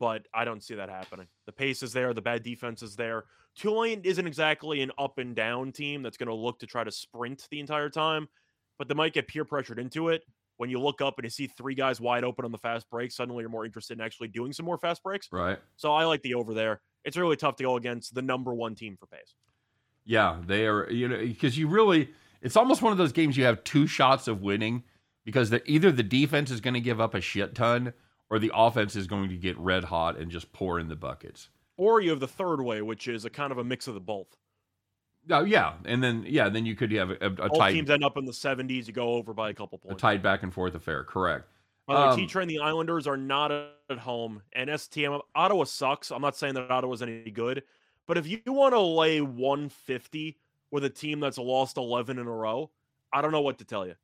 but 0.00 0.26
I 0.34 0.44
don't 0.44 0.64
see 0.64 0.74
that 0.74 0.88
happening. 0.88 1.28
The 1.46 1.52
pace 1.52 1.82
is 1.82 1.92
there, 1.92 2.12
the 2.14 2.22
bad 2.22 2.42
defense 2.42 2.82
is 2.82 2.96
there. 2.96 3.26
Tulane 3.54 4.00
isn't 4.02 4.26
exactly 4.26 4.80
an 4.80 4.90
up 4.98 5.18
and 5.18 5.36
down 5.36 5.72
team 5.72 6.02
that's 6.02 6.16
going 6.16 6.28
to 6.28 6.34
look 6.34 6.58
to 6.60 6.66
try 6.66 6.82
to 6.82 6.90
sprint 6.90 7.46
the 7.50 7.60
entire 7.60 7.90
time, 7.90 8.26
but 8.78 8.88
they 8.88 8.94
might 8.94 9.12
get 9.12 9.28
peer 9.28 9.44
pressured 9.44 9.78
into 9.78 10.08
it. 10.08 10.22
When 10.56 10.70
you 10.70 10.80
look 10.80 11.00
up 11.00 11.18
and 11.18 11.24
you 11.24 11.30
see 11.30 11.46
three 11.46 11.74
guys 11.74 12.00
wide 12.00 12.24
open 12.24 12.44
on 12.44 12.52
the 12.52 12.58
fast 12.58 12.88
break, 12.90 13.12
suddenly 13.12 13.42
you're 13.42 13.50
more 13.50 13.64
interested 13.64 13.98
in 13.98 14.04
actually 14.04 14.28
doing 14.28 14.52
some 14.52 14.66
more 14.66 14.78
fast 14.78 15.02
breaks. 15.02 15.28
Right. 15.30 15.58
So 15.76 15.92
I 15.92 16.04
like 16.04 16.22
the 16.22 16.34
over 16.34 16.54
there. 16.54 16.80
It's 17.04 17.16
really 17.16 17.36
tough 17.36 17.56
to 17.56 17.64
go 17.64 17.76
against 17.76 18.14
the 18.14 18.22
number 18.22 18.54
one 18.54 18.74
team 18.74 18.96
for 18.98 19.06
pace. 19.06 19.34
Yeah, 20.04 20.38
they 20.46 20.66
are. 20.66 20.90
You 20.90 21.08
know, 21.08 21.18
because 21.18 21.56
you 21.56 21.68
really, 21.68 22.10
it's 22.42 22.56
almost 22.56 22.82
one 22.82 22.92
of 22.92 22.98
those 22.98 23.12
games 23.12 23.36
you 23.36 23.44
have 23.44 23.64
two 23.64 23.86
shots 23.86 24.28
of 24.28 24.42
winning 24.42 24.82
because 25.24 25.50
the, 25.50 25.62
either 25.70 25.92
the 25.92 26.02
defense 26.02 26.50
is 26.50 26.60
going 26.60 26.74
to 26.74 26.80
give 26.80 27.00
up 27.00 27.14
a 27.14 27.20
shit 27.20 27.54
ton 27.54 27.94
or 28.30 28.38
the 28.38 28.52
offense 28.54 28.96
is 28.96 29.06
going 29.06 29.28
to 29.28 29.36
get 29.36 29.58
red 29.58 29.84
hot 29.84 30.16
and 30.16 30.30
just 30.30 30.52
pour 30.52 30.78
in 30.78 30.88
the 30.88 30.96
buckets. 30.96 31.48
Or 31.76 32.00
you 32.00 32.10
have 32.10 32.20
the 32.20 32.28
third 32.28 32.62
way, 32.62 32.80
which 32.80 33.08
is 33.08 33.24
a 33.24 33.30
kind 33.30 33.52
of 33.52 33.58
a 33.58 33.64
mix 33.64 33.88
of 33.88 33.94
the 33.94 34.00
both. 34.00 34.36
Oh 35.28 35.44
yeah, 35.44 35.74
and 35.84 36.02
then 36.02 36.24
yeah, 36.26 36.48
then 36.48 36.64
you 36.64 36.74
could 36.74 36.92
have 36.92 37.10
a, 37.10 37.16
a, 37.20 37.30
a 37.30 37.48
All 37.48 37.58
tight, 37.58 37.72
teams 37.72 37.90
end 37.90 38.04
up 38.04 38.16
in 38.16 38.24
the 38.24 38.32
70s. 38.32 38.86
You 38.86 38.92
go 38.92 39.14
over 39.14 39.34
by 39.34 39.50
a 39.50 39.54
couple 39.54 39.78
points. 39.78 39.96
a 39.96 40.00
tight 40.00 40.22
back 40.22 40.42
and 40.42 40.52
forth 40.52 40.74
affair. 40.74 41.04
Correct. 41.04 41.46
By 41.86 41.94
the 41.94 42.00
way, 42.00 42.08
um, 42.08 42.16
T-Train, 42.16 42.48
the 42.48 42.60
Islanders 42.60 43.06
are 43.06 43.16
not 43.16 43.50
at 43.50 43.98
home, 43.98 44.42
and 44.52 44.70
STM 44.70 45.20
Ottawa 45.34 45.64
sucks. 45.64 46.10
I'm 46.10 46.22
not 46.22 46.36
saying 46.36 46.54
that 46.54 46.70
Ottawa's 46.70 47.02
any 47.02 47.30
good, 47.30 47.64
but 48.06 48.16
if 48.16 48.28
you 48.28 48.40
want 48.46 48.74
to 48.74 48.80
lay 48.80 49.20
150 49.20 50.38
with 50.70 50.84
a 50.84 50.90
team 50.90 51.20
that's 51.20 51.38
lost 51.38 51.76
11 51.76 52.18
in 52.18 52.26
a 52.26 52.30
row, 52.30 52.70
I 53.12 53.20
don't 53.22 53.32
know 53.32 53.40
what 53.40 53.58
to 53.58 53.64
tell 53.64 53.86
you. 53.86 53.94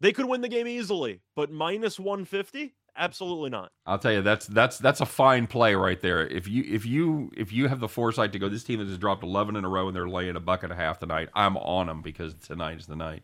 They 0.00 0.12
could 0.12 0.26
win 0.26 0.40
the 0.40 0.48
game 0.48 0.66
easily, 0.66 1.22
but 1.34 1.50
minus 1.50 1.98
150, 1.98 2.74
absolutely 2.96 3.50
not. 3.50 3.72
I'll 3.86 3.98
tell 3.98 4.12
you 4.12 4.22
that's 4.22 4.46
that's 4.46 4.78
that's 4.78 5.00
a 5.00 5.06
fine 5.06 5.46
play 5.46 5.74
right 5.74 6.00
there. 6.00 6.26
If 6.26 6.46
you 6.48 6.64
if 6.66 6.84
you 6.84 7.30
if 7.36 7.52
you 7.52 7.68
have 7.68 7.80
the 7.80 7.88
foresight 7.88 8.32
to 8.32 8.38
go, 8.38 8.48
this 8.48 8.64
team 8.64 8.78
that 8.80 8.88
has 8.88 8.98
dropped 8.98 9.22
eleven 9.22 9.56
in 9.56 9.64
a 9.64 9.68
row 9.68 9.86
and 9.86 9.96
they're 9.96 10.08
laying 10.08 10.36
a 10.36 10.40
buck 10.40 10.62
and 10.62 10.72
a 10.72 10.76
half 10.76 10.98
tonight, 10.98 11.28
I'm 11.34 11.56
on 11.56 11.86
them 11.86 12.02
because 12.02 12.34
tonight 12.34 12.78
is 12.78 12.86
the 12.86 12.96
night. 12.96 13.22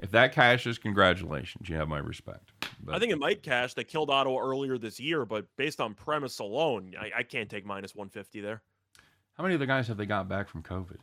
If 0.00 0.10
that 0.12 0.32
cashes, 0.32 0.78
congratulations, 0.78 1.68
you 1.68 1.76
have 1.76 1.88
my 1.88 1.98
respect. 1.98 2.52
But 2.82 2.94
I 2.94 2.98
think 2.98 3.12
it 3.12 3.18
might 3.18 3.42
cash. 3.42 3.74
They 3.74 3.82
killed 3.84 4.08
Ottawa 4.08 4.38
earlier 4.38 4.78
this 4.78 5.00
year, 5.00 5.24
but 5.24 5.46
based 5.56 5.80
on 5.80 5.94
premise 5.94 6.38
alone, 6.38 6.94
I, 6.98 7.10
I 7.18 7.22
can't 7.24 7.50
take 7.50 7.66
minus 7.66 7.94
150 7.94 8.40
there. 8.40 8.62
how 9.36 9.42
many 9.42 9.54
of 9.54 9.60
the 9.60 9.66
guys 9.66 9.88
have 9.88 9.96
they 9.96 10.06
got 10.06 10.28
back 10.28 10.48
from 10.48 10.62
COVID? 10.62 10.98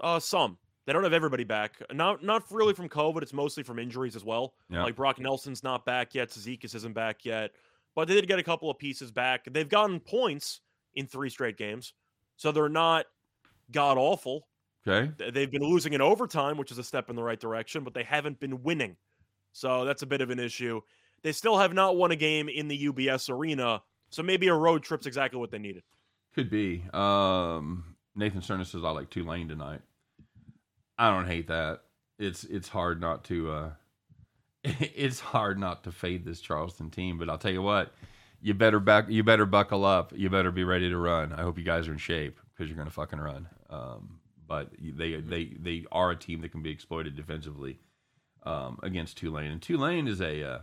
Uh, 0.00 0.18
some. 0.18 0.56
They 0.86 0.92
don't 0.92 1.02
have 1.02 1.12
everybody 1.12 1.44
back. 1.44 1.80
Not 1.92 2.22
not 2.22 2.44
really 2.50 2.74
from 2.74 2.88
COVID. 2.88 3.22
It's 3.22 3.32
mostly 3.32 3.62
from 3.62 3.78
injuries 3.78 4.16
as 4.16 4.24
well. 4.24 4.54
Yeah. 4.68 4.82
Like 4.82 4.96
Brock 4.96 5.18
Nelson's 5.18 5.62
not 5.62 5.86
back 5.86 6.14
yet. 6.14 6.28
Zekas 6.30 6.74
isn't 6.74 6.94
back 6.94 7.24
yet. 7.24 7.52
But 7.94 8.08
they 8.08 8.14
did 8.14 8.26
get 8.26 8.38
a 8.38 8.42
couple 8.42 8.70
of 8.70 8.78
pieces 8.78 9.10
back. 9.10 9.46
They've 9.50 9.68
gotten 9.68 10.00
points 10.00 10.60
in 10.94 11.06
three 11.06 11.30
straight 11.30 11.56
games, 11.56 11.94
so 12.36 12.52
they're 12.52 12.68
not 12.68 13.06
god 13.70 13.96
awful. 13.98 14.48
Okay, 14.86 15.10
They've 15.30 15.50
been 15.50 15.62
losing 15.62 15.94
in 15.94 16.02
overtime, 16.02 16.58
which 16.58 16.70
is 16.70 16.76
a 16.76 16.84
step 16.84 17.08
in 17.08 17.16
the 17.16 17.22
right 17.22 17.40
direction, 17.40 17.84
but 17.84 17.94
they 17.94 18.02
haven't 18.02 18.38
been 18.38 18.62
winning. 18.62 18.96
So 19.52 19.86
that's 19.86 20.02
a 20.02 20.06
bit 20.06 20.20
of 20.20 20.28
an 20.28 20.38
issue. 20.38 20.82
They 21.22 21.32
still 21.32 21.56
have 21.56 21.72
not 21.72 21.96
won 21.96 22.10
a 22.10 22.16
game 22.16 22.50
in 22.50 22.68
the 22.68 22.88
UBS 22.88 23.30
arena, 23.30 23.82
so 24.10 24.22
maybe 24.22 24.48
a 24.48 24.54
road 24.54 24.82
trip's 24.82 25.06
exactly 25.06 25.40
what 25.40 25.50
they 25.50 25.58
needed. 25.58 25.84
could 26.34 26.50
be. 26.50 26.84
Um, 26.92 27.96
Nathan 28.14 28.42
Cerna 28.42 28.66
says 28.66 28.84
I 28.84 28.90
like 28.90 29.08
Tulane 29.08 29.48
tonight. 29.48 29.80
I 30.98 31.10
don't 31.10 31.26
hate 31.26 31.48
that. 31.48 31.80
It's 32.18 32.44
it's 32.44 32.68
hard 32.68 33.00
not 33.00 33.24
to. 33.24 33.50
Uh, 33.50 33.70
it's 34.64 35.20
hard 35.20 35.58
not 35.58 35.84
to 35.84 35.92
fade 35.92 36.24
this 36.24 36.40
Charleston 36.40 36.90
team, 36.90 37.18
but 37.18 37.28
I'll 37.28 37.38
tell 37.38 37.52
you 37.52 37.62
what. 37.62 37.92
You 38.40 38.54
better 38.54 38.78
back. 38.80 39.06
You 39.08 39.24
better 39.24 39.46
buckle 39.46 39.84
up. 39.84 40.12
You 40.14 40.28
better 40.30 40.50
be 40.50 40.64
ready 40.64 40.88
to 40.90 40.96
run. 40.96 41.32
I 41.32 41.42
hope 41.42 41.58
you 41.58 41.64
guys 41.64 41.88
are 41.88 41.92
in 41.92 41.98
shape 41.98 42.38
because 42.52 42.68
you're 42.68 42.76
going 42.76 42.88
to 42.88 42.94
fucking 42.94 43.18
run. 43.18 43.48
Um, 43.70 44.20
but 44.46 44.70
they 44.80 45.20
they 45.20 45.56
they 45.58 45.84
are 45.90 46.10
a 46.10 46.16
team 46.16 46.40
that 46.42 46.52
can 46.52 46.62
be 46.62 46.70
exploited 46.70 47.16
defensively 47.16 47.78
um, 48.44 48.78
against 48.82 49.16
Tulane, 49.16 49.50
and 49.50 49.62
Tulane 49.62 50.06
is 50.08 50.20
a. 50.20 50.42
Uh, 50.44 50.58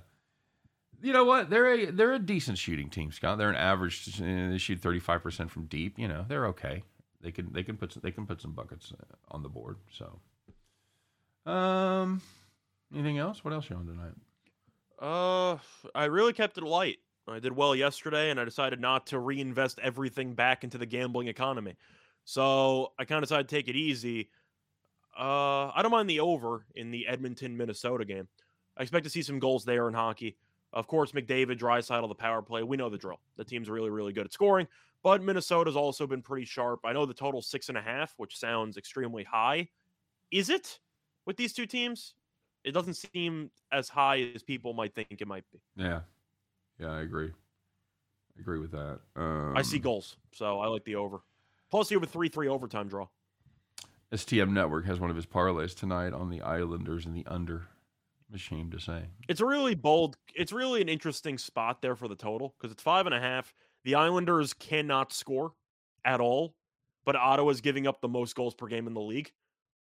you 1.01 1.13
know 1.13 1.23
what? 1.25 1.49
They're 1.49 1.73
a 1.73 1.85
they're 1.91 2.13
a 2.13 2.19
decent 2.19 2.59
shooting 2.59 2.89
team, 2.89 3.11
Scott. 3.11 3.39
They're 3.39 3.49
an 3.49 3.55
average. 3.55 4.21
uh, 4.21 4.51
They 4.51 4.57
shoot 4.59 4.79
thirty 4.79 4.99
five 4.99 5.23
percent 5.23 5.49
from 5.49 5.65
deep. 5.65 5.97
You 5.97 6.07
know, 6.07 6.23
they're 6.27 6.45
okay. 6.47 6.83
They 7.21 7.31
can 7.31 7.51
they 7.53 7.63
can 7.63 7.77
put 7.77 7.93
some, 7.93 8.01
they 8.03 8.11
can 8.11 8.25
put 8.25 8.41
some 8.41 8.53
buckets 8.53 8.93
uh, 8.93 9.15
on 9.29 9.43
the 9.43 9.49
board. 9.49 9.77
So, 9.91 10.19
um, 11.51 12.21
anything 12.93 13.17
else? 13.17 13.43
What 13.43 13.53
else 13.53 13.69
you 13.69 13.75
on 13.75 13.85
tonight? 13.85 14.13
Uh, 14.99 15.57
I 15.95 16.05
really 16.05 16.33
kept 16.33 16.57
it 16.57 16.63
light. 16.63 16.97
I 17.27 17.39
did 17.39 17.55
well 17.55 17.75
yesterday, 17.75 18.29
and 18.29 18.39
I 18.39 18.45
decided 18.45 18.79
not 18.79 19.07
to 19.07 19.19
reinvest 19.19 19.79
everything 19.81 20.33
back 20.33 20.63
into 20.63 20.77
the 20.77 20.85
gambling 20.85 21.27
economy. 21.27 21.75
So 22.25 22.93
I 22.99 23.05
kind 23.05 23.17
of 23.17 23.29
decided 23.29 23.47
to 23.47 23.55
take 23.55 23.67
it 23.67 23.75
easy. 23.75 24.29
Uh, 25.17 25.71
I 25.73 25.79
don't 25.81 25.91
mind 25.91 26.09
the 26.09 26.19
over 26.19 26.65
in 26.75 26.91
the 26.91 27.07
Edmonton 27.07 27.57
Minnesota 27.57 28.05
game. 28.05 28.27
I 28.77 28.81
expect 28.81 29.03
to 29.03 29.09
see 29.09 29.21
some 29.21 29.39
goals 29.39 29.65
there 29.65 29.87
in 29.87 29.93
hockey. 29.93 30.37
Of 30.73 30.87
course, 30.87 31.11
McDavid, 31.11 31.59
Draisaitl, 31.59 32.07
the 32.07 32.15
power 32.15 32.41
play. 32.41 32.63
We 32.63 32.77
know 32.77 32.89
the 32.89 32.97
drill. 32.97 33.19
The 33.37 33.43
team's 33.43 33.69
really, 33.69 33.89
really 33.89 34.13
good 34.13 34.25
at 34.25 34.33
scoring. 34.33 34.67
But 35.03 35.23
Minnesota's 35.23 35.75
also 35.75 36.05
been 36.05 36.21
pretty 36.21 36.45
sharp. 36.45 36.81
I 36.85 36.93
know 36.93 37.05
the 37.05 37.13
total 37.13 37.41
six 37.41 37.69
and 37.69 37.77
a 37.77 37.81
half, 37.81 38.13
which 38.17 38.37
sounds 38.37 38.77
extremely 38.77 39.23
high. 39.23 39.69
Is 40.31 40.49
it 40.49 40.79
with 41.25 41.37
these 41.37 41.53
two 41.53 41.65
teams? 41.65 42.13
It 42.63 42.73
doesn't 42.73 42.93
seem 42.93 43.49
as 43.71 43.89
high 43.89 44.31
as 44.35 44.43
people 44.43 44.73
might 44.73 44.93
think 44.93 45.07
it 45.19 45.27
might 45.27 45.45
be. 45.51 45.59
Yeah, 45.75 46.01
yeah, 46.79 46.91
I 46.91 47.01
agree. 47.01 47.31
I 48.37 48.39
agree 48.39 48.59
with 48.59 48.71
that. 48.71 48.99
Um, 49.15 49.57
I 49.57 49.63
see 49.63 49.79
goals, 49.79 50.17
so 50.31 50.59
I 50.59 50.67
like 50.67 50.83
the 50.85 50.95
over. 50.95 51.21
Plus, 51.71 51.89
you 51.89 51.97
have 51.97 52.07
a 52.07 52.11
three-three 52.11 52.47
overtime 52.47 52.87
draw. 52.87 53.07
STM 54.11 54.51
Network 54.51 54.85
has 54.85 54.99
one 54.99 55.09
of 55.09 55.15
his 55.15 55.25
parlays 55.25 55.75
tonight 55.75 56.13
on 56.13 56.29
the 56.29 56.41
Islanders 56.41 57.05
and 57.05 57.15
the 57.15 57.25
under. 57.25 57.67
I'm 58.29 58.35
ashamed 58.35 58.71
to 58.73 58.79
say. 58.79 59.03
It's 59.27 59.41
a 59.41 59.45
really 59.45 59.73
bold. 59.73 60.17
It's 60.35 60.51
really 60.51 60.81
an 60.81 60.89
interesting 60.89 61.37
spot 61.37 61.81
there 61.81 61.95
for 61.95 62.07
the 62.07 62.15
total 62.15 62.53
because 62.57 62.71
it's 62.71 62.83
five 62.83 63.05
and 63.05 63.15
a 63.15 63.19
half. 63.19 63.53
The 63.83 63.95
Islanders 63.95 64.53
cannot 64.53 65.13
score 65.13 65.53
at 66.05 66.19
all, 66.19 66.55
but 67.05 67.15
Ottawa's 67.15 67.61
giving 67.61 67.87
up 67.87 68.01
the 68.01 68.07
most 68.07 68.35
goals 68.35 68.53
per 68.53 68.67
game 68.67 68.87
in 68.87 68.93
the 68.93 69.01
league. 69.01 69.31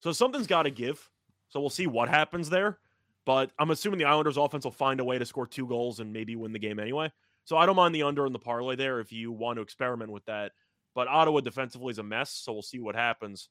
So 0.03 0.13
something's 0.13 0.47
got 0.47 0.63
to 0.63 0.71
give. 0.71 1.09
So 1.49 1.61
we'll 1.61 1.71
see 1.71 1.87
what 1.87 2.09
happens 2.09 2.49
there. 2.49 2.79
But 3.27 3.51
I'm 3.59 3.71
assuming 3.71 3.99
the 3.99 4.07
Islanders 4.07 4.37
offense 4.37 4.65
will 4.65 4.73
find 4.73 5.01
a 5.01 5.05
way 5.05 5.19
to 5.19 5.27
score 5.27 5.47
two 5.47 5.67
goals 5.67 6.01
and 6.01 6.13
maybe 6.13 6.37
win 6.37 6.53
the 6.53 6.59
game 6.59 6.79
anyway. 6.79 7.13
So 7.45 7.57
I 7.57 7.67
don't 7.67 7.77
mind 7.77 7.95
the 7.95 8.03
under 8.03 8.27
in 8.27 8.33
the 8.33 8.39
parlay 8.39 8.77
there 8.77 9.01
if 9.01 9.13
you 9.13 9.33
want 9.33 9.57
to 9.57 9.63
experiment 9.63 10.11
with 10.11 10.25
that. 10.27 10.53
But 10.95 11.09
Ottawa 11.09 11.41
defensively 11.41 11.91
is 11.91 11.99
a 11.99 12.03
mess, 12.03 12.31
so 12.31 12.53
we'll 12.53 12.63
see 12.63 12.81
what 12.81 12.95
happens. 12.95 13.49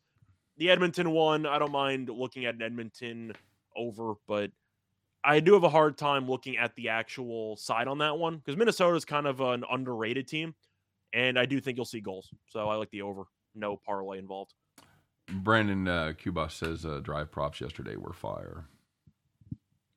The 0.58 0.70
Edmonton 0.70 1.12
one, 1.12 1.46
I 1.46 1.60
don't 1.60 1.72
mind 1.72 2.10
looking 2.10 2.46
at 2.46 2.56
an 2.56 2.62
Edmonton 2.62 3.34
over, 3.76 4.16
but 4.28 4.52
I 5.24 5.40
do 5.40 5.54
have 5.54 5.64
a 5.64 5.70
hard 5.70 5.98
time 5.98 6.28
looking 6.28 6.58
at 6.58 6.76
the 6.76 6.90
actual 6.90 7.58
side 7.58 7.88
on 7.88 7.98
that 8.00 8.18
one 8.18 8.38
because 8.38 8.56
Minnesota 8.58 8.96
is 8.96 9.06
kind 9.06 9.28
of 9.28 9.42
an 9.42 9.64
underrated 9.70 10.28
team, 10.28 10.56
and 11.14 11.38
I 11.38 11.46
do 11.46 11.60
think 11.60 11.78
you'll 11.78 11.86
see 11.86 12.00
goals. 12.00 12.30
So 12.48 12.70
I 12.70 12.76
like 12.76 12.90
the 12.92 13.02
over. 13.02 13.24
No 13.56 13.76
parlay 13.76 14.20
involved. 14.20 14.54
Brandon 15.28 15.88
uh, 15.88 16.14
Kubas 16.18 16.52
says 16.52 16.86
uh, 16.86 17.00
drive 17.04 17.32
props 17.32 17.60
yesterday 17.62 17.96
were 17.96 18.14
fire. 18.14 18.66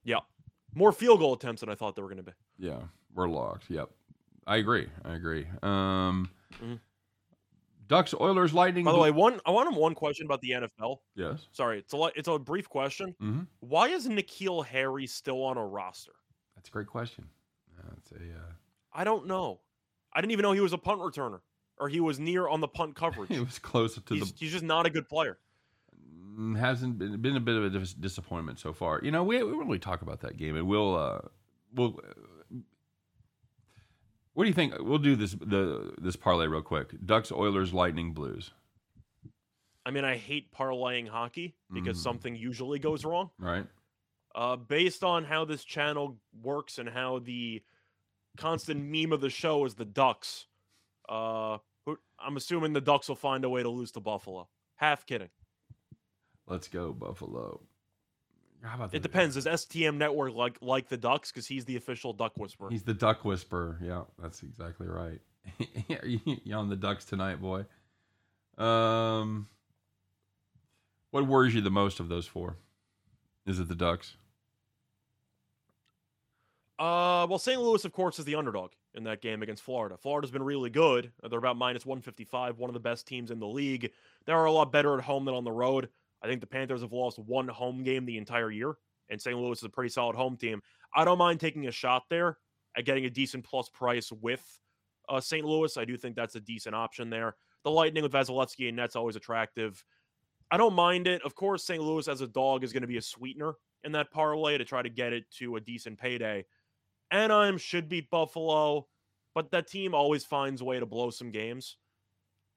Yeah, 0.04 0.20
more 0.74 0.92
field 0.92 1.20
goal 1.20 1.34
attempts 1.34 1.60
than 1.60 1.70
I 1.70 1.74
thought 1.74 1.94
they 1.96 2.02
were 2.02 2.08
going 2.08 2.16
to 2.16 2.22
be. 2.24 2.32
Yeah, 2.58 2.80
we're 3.14 3.28
locked. 3.28 3.70
Yep, 3.70 3.90
I 4.46 4.56
agree. 4.56 4.88
I 5.04 5.14
agree. 5.14 5.46
Um, 5.62 6.30
Mhm. 6.62 6.80
Ducks, 7.92 8.14
Oilers, 8.18 8.54
Lightning. 8.54 8.86
By 8.86 8.92
the 8.92 8.98
way, 8.98 9.10
one 9.10 9.38
I 9.44 9.50
want 9.50 9.68
him 9.68 9.76
one 9.76 9.94
question 9.94 10.24
about 10.24 10.40
the 10.40 10.50
NFL. 10.52 10.96
yes. 11.14 11.46
Sorry, 11.52 11.78
it's 11.78 11.92
a 11.92 12.10
it's 12.16 12.26
a 12.26 12.38
brief 12.38 12.66
question. 12.66 13.14
hmm 13.20 13.40
Why 13.60 13.88
is 13.88 14.08
N'Keal 14.08 14.64
Harry 14.64 15.06
still 15.06 15.44
on 15.44 15.58
a 15.58 15.66
roster? 15.66 16.12
That's 16.56 16.70
a 16.70 16.72
great 16.72 16.86
question. 16.86 17.26
That's 17.90 18.12
a 18.12 18.14
uh, 18.14 18.52
I 18.94 19.04
don't 19.04 19.26
know. 19.26 19.60
I 20.10 20.22
didn't 20.22 20.32
even 20.32 20.42
know 20.42 20.52
he 20.52 20.60
was 20.60 20.72
a 20.72 20.78
punt 20.78 21.00
returner 21.00 21.40
or 21.78 21.90
he 21.90 22.00
was 22.00 22.18
near 22.18 22.48
on 22.48 22.60
the 22.60 22.68
punt 22.68 22.94
coverage. 22.94 23.30
it 23.30 23.40
was 23.40 23.58
close 23.58 23.94
to 23.94 24.14
he's, 24.14 24.32
the 24.32 24.38
he's 24.38 24.52
just 24.52 24.64
not 24.64 24.86
a 24.86 24.90
good 24.90 25.06
player. 25.06 25.36
Mm, 26.38 26.58
hasn't 26.58 26.98
been, 26.98 27.20
been 27.20 27.36
a 27.36 27.40
bit 27.40 27.56
of 27.56 27.64
a 27.64 27.70
dis- 27.78 27.92
disappointment 27.92 28.58
so 28.58 28.72
far. 28.72 29.00
You 29.02 29.10
know, 29.10 29.22
we 29.22 29.42
we 29.42 29.52
really 29.52 29.78
talk 29.78 30.00
about 30.00 30.20
that 30.20 30.38
game, 30.38 30.56
and 30.56 30.66
we'll 30.66 30.96
uh, 30.96 31.18
we'll. 31.74 32.00
What 34.34 34.44
do 34.44 34.48
you 34.48 34.54
think? 34.54 34.74
We'll 34.80 34.98
do 34.98 35.14
this 35.16 35.32
the 35.32 35.94
this 36.00 36.16
parlay 36.16 36.46
real 36.46 36.62
quick. 36.62 36.94
Ducks, 37.04 37.30
Oilers, 37.30 37.72
Lightning, 37.74 38.12
Blues. 38.12 38.50
I 39.84 39.90
mean, 39.90 40.04
I 40.04 40.16
hate 40.16 40.52
parlaying 40.52 41.08
hockey 41.08 41.54
because 41.72 41.98
Mm. 41.98 42.02
something 42.02 42.36
usually 42.36 42.78
goes 42.78 43.04
wrong. 43.04 43.30
Right? 43.38 43.66
Uh, 44.34 44.56
based 44.56 45.02
on 45.04 45.24
how 45.24 45.44
this 45.44 45.64
channel 45.64 46.18
works 46.40 46.78
and 46.78 46.88
how 46.88 47.18
the 47.18 47.62
constant 48.38 48.82
meme 48.84 49.12
of 49.12 49.20
the 49.20 49.28
show 49.28 49.64
is 49.66 49.74
the 49.74 49.84
Ducks, 49.84 50.46
uh, 51.08 51.58
I'm 52.18 52.36
assuming 52.36 52.72
the 52.72 52.80
Ducks 52.80 53.08
will 53.08 53.16
find 53.16 53.44
a 53.44 53.50
way 53.50 53.62
to 53.62 53.68
lose 53.68 53.90
to 53.92 54.00
Buffalo. 54.00 54.48
Half 54.76 55.04
kidding. 55.04 55.28
Let's 56.46 56.68
go 56.68 56.92
Buffalo. 56.92 57.60
How 58.62 58.76
about 58.76 58.94
It 58.94 59.02
depends. 59.02 59.36
Is 59.36 59.46
STM 59.46 59.96
Network 59.96 60.34
like 60.34 60.58
like 60.60 60.88
the 60.88 60.96
Ducks 60.96 61.32
because 61.32 61.46
he's 61.46 61.64
the 61.64 61.76
official 61.76 62.12
Duck 62.12 62.32
Whisperer? 62.36 62.70
He's 62.70 62.84
the 62.84 62.94
Duck 62.94 63.24
Whisperer. 63.24 63.78
Yeah, 63.82 64.02
that's 64.18 64.42
exactly 64.42 64.86
right. 64.86 65.20
you 66.44 66.54
on 66.54 66.68
the 66.68 66.76
Ducks 66.76 67.04
tonight, 67.04 67.40
boy. 67.40 67.64
Um, 68.58 69.48
what 71.10 71.26
worries 71.26 71.54
you 71.54 71.60
the 71.60 71.70
most 71.70 71.98
of 71.98 72.08
those 72.08 72.26
four? 72.26 72.56
Is 73.46 73.58
it 73.58 73.68
the 73.68 73.74
Ducks? 73.74 74.16
Uh, 76.78 77.26
well, 77.28 77.38
St. 77.38 77.60
Louis, 77.60 77.84
of 77.84 77.92
course, 77.92 78.18
is 78.18 78.24
the 78.24 78.34
underdog 78.34 78.72
in 78.94 79.04
that 79.04 79.20
game 79.20 79.42
against 79.42 79.62
Florida. 79.62 79.96
Florida's 79.96 80.30
been 80.30 80.42
really 80.42 80.70
good. 80.70 81.12
They're 81.28 81.38
about 81.38 81.56
minus 81.56 81.86
155, 81.86 82.58
one 82.58 82.70
of 82.70 82.74
the 82.74 82.80
best 82.80 83.06
teams 83.06 83.30
in 83.30 83.38
the 83.38 83.46
league. 83.46 83.92
They 84.24 84.32
are 84.32 84.44
a 84.44 84.52
lot 84.52 84.72
better 84.72 84.98
at 84.98 85.04
home 85.04 85.24
than 85.24 85.34
on 85.34 85.44
the 85.44 85.52
road. 85.52 85.88
I 86.22 86.26
think 86.26 86.40
the 86.40 86.46
Panthers 86.46 86.82
have 86.82 86.92
lost 86.92 87.18
one 87.18 87.48
home 87.48 87.82
game 87.82 88.04
the 88.04 88.16
entire 88.16 88.50
year, 88.50 88.74
and 89.10 89.20
St. 89.20 89.38
Louis 89.38 89.58
is 89.58 89.64
a 89.64 89.68
pretty 89.68 89.90
solid 89.90 90.16
home 90.16 90.36
team. 90.36 90.62
I 90.94 91.04
don't 91.04 91.18
mind 91.18 91.40
taking 91.40 91.66
a 91.66 91.72
shot 91.72 92.04
there 92.10 92.38
at 92.76 92.84
getting 92.84 93.04
a 93.04 93.10
decent 93.10 93.44
plus 93.44 93.68
price 93.68 94.12
with 94.12 94.42
uh, 95.08 95.20
St. 95.20 95.44
Louis. 95.44 95.76
I 95.76 95.84
do 95.84 95.96
think 95.96 96.16
that's 96.16 96.36
a 96.36 96.40
decent 96.40 96.74
option 96.74 97.10
there. 97.10 97.36
The 97.64 97.70
Lightning 97.70 98.02
with 98.02 98.12
Vasilevskiy 98.12 98.68
and 98.68 98.76
Nets 98.76 98.96
always 98.96 99.16
attractive. 99.16 99.84
I 100.50 100.56
don't 100.56 100.74
mind 100.74 101.06
it. 101.06 101.22
Of 101.22 101.34
course, 101.34 101.64
St. 101.64 101.82
Louis 101.82 102.06
as 102.08 102.20
a 102.20 102.26
dog 102.26 102.64
is 102.64 102.72
going 102.72 102.82
to 102.82 102.88
be 102.88 102.98
a 102.98 103.02
sweetener 103.02 103.54
in 103.84 103.92
that 103.92 104.10
parlay 104.10 104.58
to 104.58 104.64
try 104.64 104.82
to 104.82 104.88
get 104.88 105.12
it 105.12 105.24
to 105.38 105.56
a 105.56 105.60
decent 105.60 105.98
payday. 105.98 106.44
Anaheim 107.10 107.58
should 107.58 107.88
beat 107.88 108.10
Buffalo, 108.10 108.86
but 109.34 109.50
that 109.50 109.66
team 109.66 109.94
always 109.94 110.24
finds 110.24 110.60
a 110.60 110.64
way 110.64 110.78
to 110.78 110.86
blow 110.86 111.10
some 111.10 111.30
games. 111.30 111.76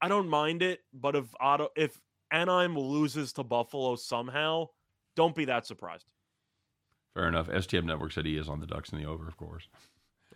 I 0.01 0.07
don't 0.07 0.29
mind 0.29 0.61
it, 0.61 0.79
but 0.93 1.15
if 1.15 1.25
Otto, 1.39 1.69
if 1.75 1.99
Anaheim 2.31 2.77
loses 2.77 3.33
to 3.33 3.43
Buffalo 3.43 3.95
somehow, 3.95 4.67
don't 5.15 5.35
be 5.35 5.45
that 5.45 5.65
surprised. 5.65 6.05
Fair 7.13 7.27
enough. 7.27 7.47
STM 7.47 7.85
Network 7.85 8.11
said 8.11 8.25
he 8.25 8.37
is 8.37 8.49
on 8.49 8.59
the 8.59 8.67
Ducks 8.67 8.89
in 8.91 8.99
the 8.99 9.05
over, 9.05 9.27
of 9.27 9.37
course. 9.37 9.67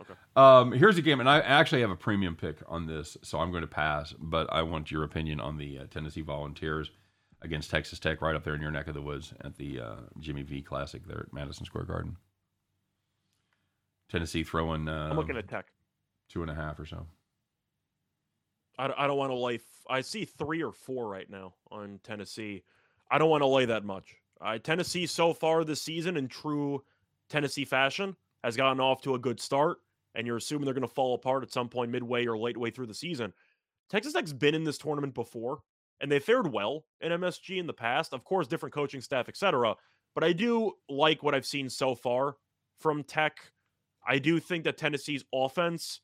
Okay. 0.00 0.14
Um, 0.34 0.72
here's 0.72 0.96
a 0.96 1.02
game, 1.02 1.20
and 1.20 1.28
I 1.28 1.40
actually 1.40 1.82
have 1.82 1.90
a 1.90 1.96
premium 1.96 2.34
pick 2.34 2.58
on 2.66 2.86
this, 2.86 3.18
so 3.22 3.38
I'm 3.38 3.50
going 3.50 3.60
to 3.60 3.66
pass. 3.66 4.14
But 4.18 4.50
I 4.50 4.62
want 4.62 4.90
your 4.90 5.04
opinion 5.04 5.40
on 5.40 5.58
the 5.58 5.80
uh, 5.80 5.84
Tennessee 5.90 6.22
Volunteers 6.22 6.90
against 7.42 7.70
Texas 7.70 7.98
Tech, 7.98 8.22
right 8.22 8.34
up 8.34 8.44
there 8.44 8.54
in 8.54 8.62
your 8.62 8.70
neck 8.70 8.88
of 8.88 8.94
the 8.94 9.02
woods 9.02 9.34
at 9.42 9.56
the 9.56 9.80
uh, 9.80 9.96
Jimmy 10.18 10.42
V 10.42 10.62
Classic 10.62 11.06
there 11.06 11.24
at 11.26 11.34
Madison 11.34 11.66
Square 11.66 11.84
Garden. 11.84 12.16
Tennessee 14.10 14.42
throwing 14.42 14.88
uh, 14.88 15.08
I'm 15.10 15.16
looking 15.16 15.36
at 15.36 15.48
Tech. 15.48 15.66
two 16.28 16.40
and 16.42 16.50
a 16.50 16.54
half 16.54 16.78
or 16.80 16.86
so. 16.86 17.06
I, 18.80 19.04
I 19.04 19.06
don't 19.06 19.18
want 19.18 19.30
to 19.30 19.36
lay. 19.36 19.60
I 19.88 20.00
see 20.00 20.24
three 20.24 20.62
or 20.62 20.72
four 20.72 21.08
right 21.08 21.28
now 21.28 21.54
on 21.70 22.00
Tennessee. 22.02 22.62
I 23.10 23.18
don't 23.18 23.30
want 23.30 23.42
to 23.42 23.46
lay 23.46 23.66
that 23.66 23.84
much. 23.84 24.16
Uh, 24.40 24.58
Tennessee 24.58 25.06
so 25.06 25.34
far 25.34 25.64
this 25.64 25.82
season, 25.82 26.16
in 26.16 26.28
true 26.28 26.82
Tennessee 27.28 27.66
fashion, 27.66 28.16
has 28.42 28.56
gotten 28.56 28.80
off 28.80 29.02
to 29.02 29.14
a 29.14 29.18
good 29.18 29.38
start, 29.38 29.78
and 30.14 30.26
you're 30.26 30.38
assuming 30.38 30.64
they're 30.64 30.74
going 30.74 30.82
to 30.82 30.88
fall 30.88 31.14
apart 31.14 31.42
at 31.42 31.52
some 31.52 31.68
point 31.68 31.90
midway 31.90 32.26
or 32.26 32.38
late 32.38 32.56
way 32.56 32.70
through 32.70 32.86
the 32.86 32.94
season. 32.94 33.32
Texas 33.90 34.14
Tech's 34.14 34.32
been 34.32 34.54
in 34.54 34.64
this 34.64 34.78
tournament 34.78 35.14
before, 35.14 35.60
and 36.00 36.10
they 36.10 36.18
fared 36.18 36.50
well 36.50 36.84
in 37.02 37.12
MSG 37.12 37.58
in 37.58 37.66
the 37.66 37.72
past. 37.72 38.14
Of 38.14 38.24
course, 38.24 38.46
different 38.46 38.74
coaching 38.74 39.02
staff, 39.02 39.28
etc. 39.28 39.74
But 40.14 40.24
I 40.24 40.32
do 40.32 40.72
like 40.88 41.22
what 41.22 41.34
I've 41.34 41.46
seen 41.46 41.68
so 41.68 41.94
far 41.94 42.36
from 42.78 43.02
Tech. 43.02 43.36
I 44.06 44.18
do 44.18 44.40
think 44.40 44.64
that 44.64 44.78
Tennessee's 44.78 45.24
offense 45.34 46.00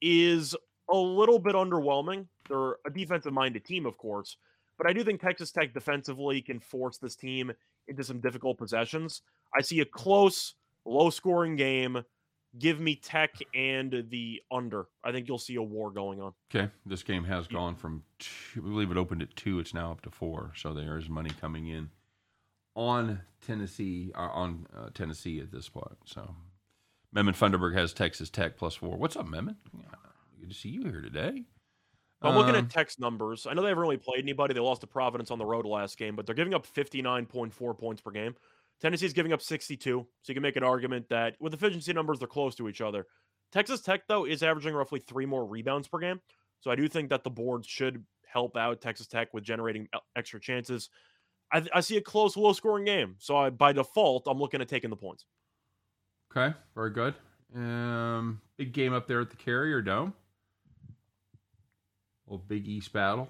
is 0.00 0.54
a 0.90 0.96
little 0.96 1.38
bit 1.38 1.54
underwhelming. 1.54 2.26
They're 2.48 2.76
a 2.86 2.90
defensive 2.92 3.32
minded 3.32 3.64
team, 3.64 3.86
of 3.86 3.96
course, 3.96 4.36
but 4.76 4.86
I 4.86 4.92
do 4.92 5.04
think 5.04 5.20
Texas 5.20 5.52
Tech 5.52 5.72
defensively 5.72 6.42
can 6.42 6.60
force 6.60 6.98
this 6.98 7.16
team 7.16 7.52
into 7.88 8.04
some 8.04 8.20
difficult 8.20 8.58
possessions. 8.58 9.22
I 9.56 9.62
see 9.62 9.80
a 9.80 9.84
close, 9.84 10.54
low 10.84 11.10
scoring 11.10 11.56
game. 11.56 12.02
Give 12.58 12.80
me 12.80 12.96
Tech 12.96 13.30
and 13.54 14.06
the 14.10 14.42
under. 14.50 14.88
I 15.04 15.12
think 15.12 15.28
you'll 15.28 15.38
see 15.38 15.54
a 15.54 15.62
war 15.62 15.92
going 15.92 16.20
on. 16.20 16.32
Okay, 16.52 16.68
this 16.84 17.04
game 17.04 17.22
has 17.24 17.46
gone 17.46 17.76
from 17.76 18.02
two, 18.18 18.60
I 18.60 18.68
believe 18.68 18.90
it 18.90 18.96
opened 18.96 19.22
at 19.22 19.36
two. 19.36 19.60
It's 19.60 19.72
now 19.72 19.92
up 19.92 20.00
to 20.02 20.10
four. 20.10 20.52
So 20.56 20.74
there 20.74 20.98
is 20.98 21.08
money 21.08 21.30
coming 21.40 21.68
in 21.68 21.90
on 22.74 23.20
Tennessee 23.46 24.10
uh, 24.16 24.30
on 24.32 24.66
uh, 24.76 24.88
Tennessee 24.94 25.38
at 25.38 25.52
this 25.52 25.68
point. 25.68 25.96
So 26.06 26.34
Memon 27.12 27.34
Funderburg 27.34 27.74
has 27.74 27.92
Texas 27.92 28.30
Tech 28.30 28.56
plus 28.56 28.74
four. 28.74 28.96
What's 28.96 29.16
up, 29.16 29.28
Memon? 29.28 29.56
Yeah, 29.72 29.84
good 30.40 30.50
to 30.50 30.56
see 30.56 30.70
you 30.70 30.82
here 30.84 31.00
today. 31.00 31.44
I'm 32.22 32.34
looking 32.36 32.54
Um, 32.54 32.64
at 32.66 32.70
Tech's 32.70 32.98
numbers. 32.98 33.46
I 33.46 33.54
know 33.54 33.62
they 33.62 33.68
haven't 33.68 33.80
really 33.80 33.96
played 33.96 34.20
anybody. 34.22 34.52
They 34.52 34.60
lost 34.60 34.82
to 34.82 34.86
Providence 34.86 35.30
on 35.30 35.38
the 35.38 35.46
road 35.46 35.64
last 35.64 35.96
game, 35.96 36.16
but 36.16 36.26
they're 36.26 36.34
giving 36.34 36.52
up 36.52 36.66
59.4 36.66 37.78
points 37.78 38.02
per 38.02 38.10
game. 38.10 38.34
Tennessee's 38.80 39.12
giving 39.14 39.32
up 39.32 39.40
62. 39.40 40.06
So 40.22 40.30
you 40.30 40.34
can 40.34 40.42
make 40.42 40.56
an 40.56 40.62
argument 40.64 41.08
that 41.08 41.36
with 41.40 41.54
efficiency 41.54 41.92
numbers, 41.94 42.18
they're 42.18 42.28
close 42.28 42.54
to 42.56 42.68
each 42.68 42.80
other. 42.82 43.06
Texas 43.52 43.80
Tech, 43.80 44.02
though, 44.06 44.26
is 44.26 44.42
averaging 44.42 44.74
roughly 44.74 45.00
three 45.00 45.26
more 45.26 45.46
rebounds 45.46 45.88
per 45.88 45.98
game. 45.98 46.20
So 46.60 46.70
I 46.70 46.76
do 46.76 46.88
think 46.88 47.08
that 47.08 47.24
the 47.24 47.30
board 47.30 47.64
should 47.64 48.04
help 48.26 48.56
out 48.56 48.80
Texas 48.82 49.06
Tech 49.06 49.32
with 49.32 49.42
generating 49.42 49.84
e- 49.94 49.98
extra 50.14 50.38
chances. 50.40 50.90
I, 51.52 51.66
I 51.74 51.80
see 51.80 51.96
a 51.96 52.00
close, 52.02 52.36
low 52.36 52.52
scoring 52.52 52.84
game. 52.84 53.16
So 53.18 53.36
I, 53.36 53.50
by 53.50 53.72
default, 53.72 54.24
I'm 54.26 54.38
looking 54.38 54.60
at 54.60 54.68
taking 54.68 54.90
the 54.90 54.96
points. 54.96 55.24
Okay, 56.30 56.54
very 56.74 56.90
good. 56.90 57.14
Um, 57.56 58.40
big 58.56 58.72
game 58.72 58.92
up 58.92 59.08
there 59.08 59.20
at 59.20 59.30
the 59.30 59.36
Carrier 59.36 59.82
Dome. 59.82 60.14
Little 62.30 62.44
Big 62.46 62.66
East 62.66 62.92
battle. 62.92 63.28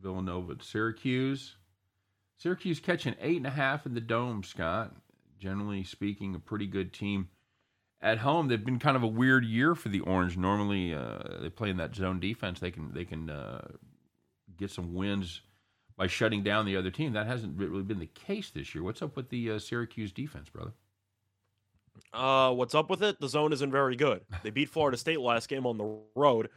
Villanova 0.00 0.52
at 0.52 0.62
Syracuse. 0.62 1.56
Syracuse 2.38 2.80
catching 2.80 3.14
eight 3.20 3.36
and 3.36 3.46
a 3.46 3.50
half 3.50 3.84
in 3.84 3.94
the 3.94 4.00
dome, 4.00 4.42
Scott. 4.42 4.94
Generally 5.38 5.84
speaking, 5.84 6.34
a 6.34 6.38
pretty 6.38 6.66
good 6.66 6.92
team. 6.92 7.28
At 8.00 8.18
home, 8.18 8.48
they've 8.48 8.64
been 8.64 8.78
kind 8.78 8.96
of 8.96 9.02
a 9.02 9.08
weird 9.08 9.44
year 9.44 9.74
for 9.74 9.88
the 9.88 10.00
Orange. 10.00 10.36
Normally, 10.36 10.94
uh, 10.94 11.40
they 11.40 11.50
play 11.50 11.68
in 11.68 11.76
that 11.78 11.96
zone 11.96 12.20
defense. 12.20 12.60
They 12.60 12.70
can 12.70 12.92
they 12.94 13.04
can 13.04 13.28
uh, 13.28 13.66
get 14.56 14.70
some 14.70 14.94
wins 14.94 15.40
by 15.96 16.06
shutting 16.06 16.44
down 16.44 16.64
the 16.64 16.76
other 16.76 16.90
team. 16.90 17.12
That 17.12 17.26
hasn't 17.26 17.58
really 17.58 17.82
been 17.82 17.98
the 17.98 18.06
case 18.06 18.50
this 18.50 18.72
year. 18.72 18.84
What's 18.84 19.02
up 19.02 19.16
with 19.16 19.30
the 19.30 19.50
uh, 19.50 19.58
Syracuse 19.58 20.12
defense, 20.12 20.48
brother? 20.48 20.72
Uh, 22.12 22.52
what's 22.52 22.76
up 22.76 22.88
with 22.88 23.02
it? 23.02 23.20
The 23.20 23.28
zone 23.28 23.52
isn't 23.52 23.72
very 23.72 23.96
good. 23.96 24.22
They 24.44 24.50
beat 24.50 24.68
Florida 24.70 24.96
State 24.96 25.20
last 25.20 25.48
game 25.48 25.66
on 25.66 25.76
the 25.76 25.98
road, 26.14 26.48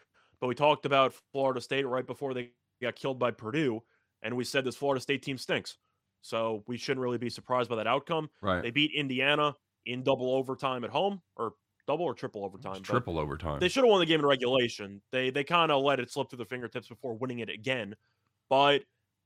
but 0.42 0.48
we 0.48 0.56
talked 0.56 0.86
about 0.86 1.14
Florida 1.32 1.62
State 1.62 1.88
right 1.88 2.06
before 2.06 2.34
they 2.34 2.50
got 2.82 2.96
killed 2.96 3.20
by 3.20 3.32
Purdue, 3.32 3.82
and 4.24 4.36
we 4.36 4.44
said 4.44 4.66
this 4.66 4.76
Florida 4.76 5.00
State 5.00 5.22
team 5.22 5.38
stinks. 5.38 5.78
So 6.22 6.64
we 6.68 6.78
shouldn't 6.78 7.02
really 7.02 7.18
be 7.18 7.30
surprised 7.30 7.70
by 7.70 7.78
that 7.78 7.88
outcome. 7.88 8.30
Right. 8.42 8.62
They 8.62 8.72
beat 8.72 8.92
Indiana 8.96 9.56
in 9.86 10.04
double 10.04 10.36
overtime 10.36 10.84
at 10.84 10.90
home, 10.90 11.22
or 11.38 11.54
double 11.88 12.06
or 12.06 12.14
triple 12.14 12.44
overtime. 12.44 12.82
triple 12.82 13.18
overtime. 13.20 13.60
They 13.60 13.70
should 13.70 13.84
have 13.84 13.90
won 13.90 14.00
the 14.00 14.06
game 14.06 14.20
in 14.20 14.26
regulation. 14.26 15.02
They 15.12 15.30
they 15.30 15.44
kind 15.44 15.72
of 15.72 15.84
let 15.84 16.00
it 16.00 16.12
slip 16.12 16.30
through 16.30 16.38
the 16.38 16.46
fingertips 16.46 16.88
before 16.88 17.16
winning 17.16 17.40
it 17.40 17.50
again. 17.50 17.96
But 18.50 18.84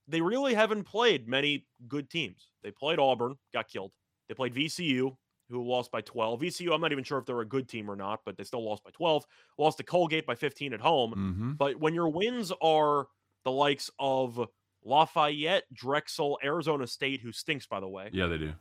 they 0.07 0.21
really 0.21 0.53
haven't 0.53 0.83
played 0.83 1.27
many 1.27 1.65
good 1.87 2.09
teams. 2.09 2.51
They 2.63 2.71
played 2.71 2.99
Auburn, 2.99 3.35
got 3.53 3.67
killed. 3.67 3.91
They 4.27 4.35
played 4.35 4.53
VCU, 4.53 5.15
who 5.49 5.63
lost 5.63 5.91
by 5.91 6.01
12. 6.01 6.41
VCU, 6.41 6.73
I'm 6.73 6.81
not 6.81 6.91
even 6.91 7.03
sure 7.03 7.17
if 7.17 7.25
they're 7.25 7.41
a 7.41 7.45
good 7.45 7.67
team 7.69 7.89
or 7.89 7.95
not, 7.95 8.21
but 8.25 8.35
they 8.37 8.43
still 8.43 8.63
lost 8.65 8.83
by 8.83 8.89
12. 8.91 9.25
Lost 9.57 9.77
to 9.77 9.83
Colgate 9.83 10.25
by 10.25 10.35
15 10.35 10.73
at 10.73 10.81
home. 10.81 11.11
mm-hmm. 11.11 11.51
But 11.53 11.79
when 11.79 11.93
your 11.93 12.09
wins 12.09 12.51
are 12.61 13.07
the 13.43 13.51
likes 13.51 13.91
of 13.99 14.39
Lafayette, 14.83 15.63
Drexel, 15.73 16.39
Arizona 16.43 16.87
State, 16.87 17.21
who 17.21 17.31
stinks, 17.31 17.67
by 17.67 17.79
the 17.79 17.87
way, 17.87 18.09
Yeah, 18.11 18.27
they 18.27 18.37
do. 18.37 18.53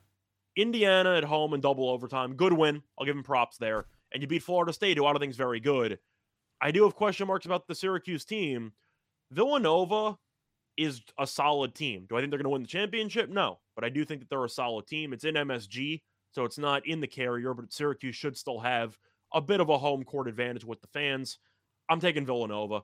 Indiana 0.56 1.16
at 1.16 1.24
home 1.24 1.52
in 1.54 1.60
double 1.60 1.88
overtime, 1.88 2.36
good 2.36 2.52
win. 2.52 2.82
I'll 2.98 3.06
give 3.06 3.14
them 3.16 3.24
props 3.24 3.56
there. 3.58 3.86
And 4.12 4.22
you 4.22 4.28
beat 4.28 4.42
Florida 4.42 4.72
State, 4.72 4.96
who 4.96 5.04
I 5.06 5.12
don't 5.12 5.20
think 5.20 5.30
is 5.32 5.36
very 5.36 5.60
good. 5.60 5.98
I 6.60 6.70
do 6.70 6.84
have 6.84 6.94
question 6.94 7.26
marks 7.26 7.46
about 7.46 7.66
the 7.66 7.74
Syracuse 7.74 8.24
team. 8.24 8.72
Villanova 9.32 10.16
is 10.76 11.02
a 11.18 11.26
solid 11.26 11.74
team. 11.74 12.06
Do 12.08 12.16
I 12.16 12.20
think 12.20 12.30
they're 12.30 12.38
going 12.38 12.44
to 12.44 12.50
win 12.50 12.62
the 12.62 12.68
championship? 12.68 13.28
No, 13.28 13.58
but 13.74 13.84
I 13.84 13.88
do 13.88 14.04
think 14.04 14.20
that 14.20 14.30
they're 14.30 14.44
a 14.44 14.48
solid 14.48 14.86
team. 14.86 15.12
It's 15.12 15.24
in 15.24 15.34
MSG, 15.34 16.02
so 16.34 16.44
it's 16.44 16.58
not 16.58 16.86
in 16.86 17.00
the 17.00 17.06
carrier, 17.06 17.54
but 17.54 17.72
Syracuse 17.72 18.16
should 18.16 18.36
still 18.36 18.58
have 18.60 18.98
a 19.32 19.40
bit 19.40 19.60
of 19.60 19.68
a 19.68 19.78
home 19.78 20.02
court 20.04 20.28
advantage 20.28 20.64
with 20.64 20.80
the 20.80 20.88
fans. 20.88 21.38
I'm 21.88 22.00
taking 22.00 22.26
Villanova. 22.26 22.82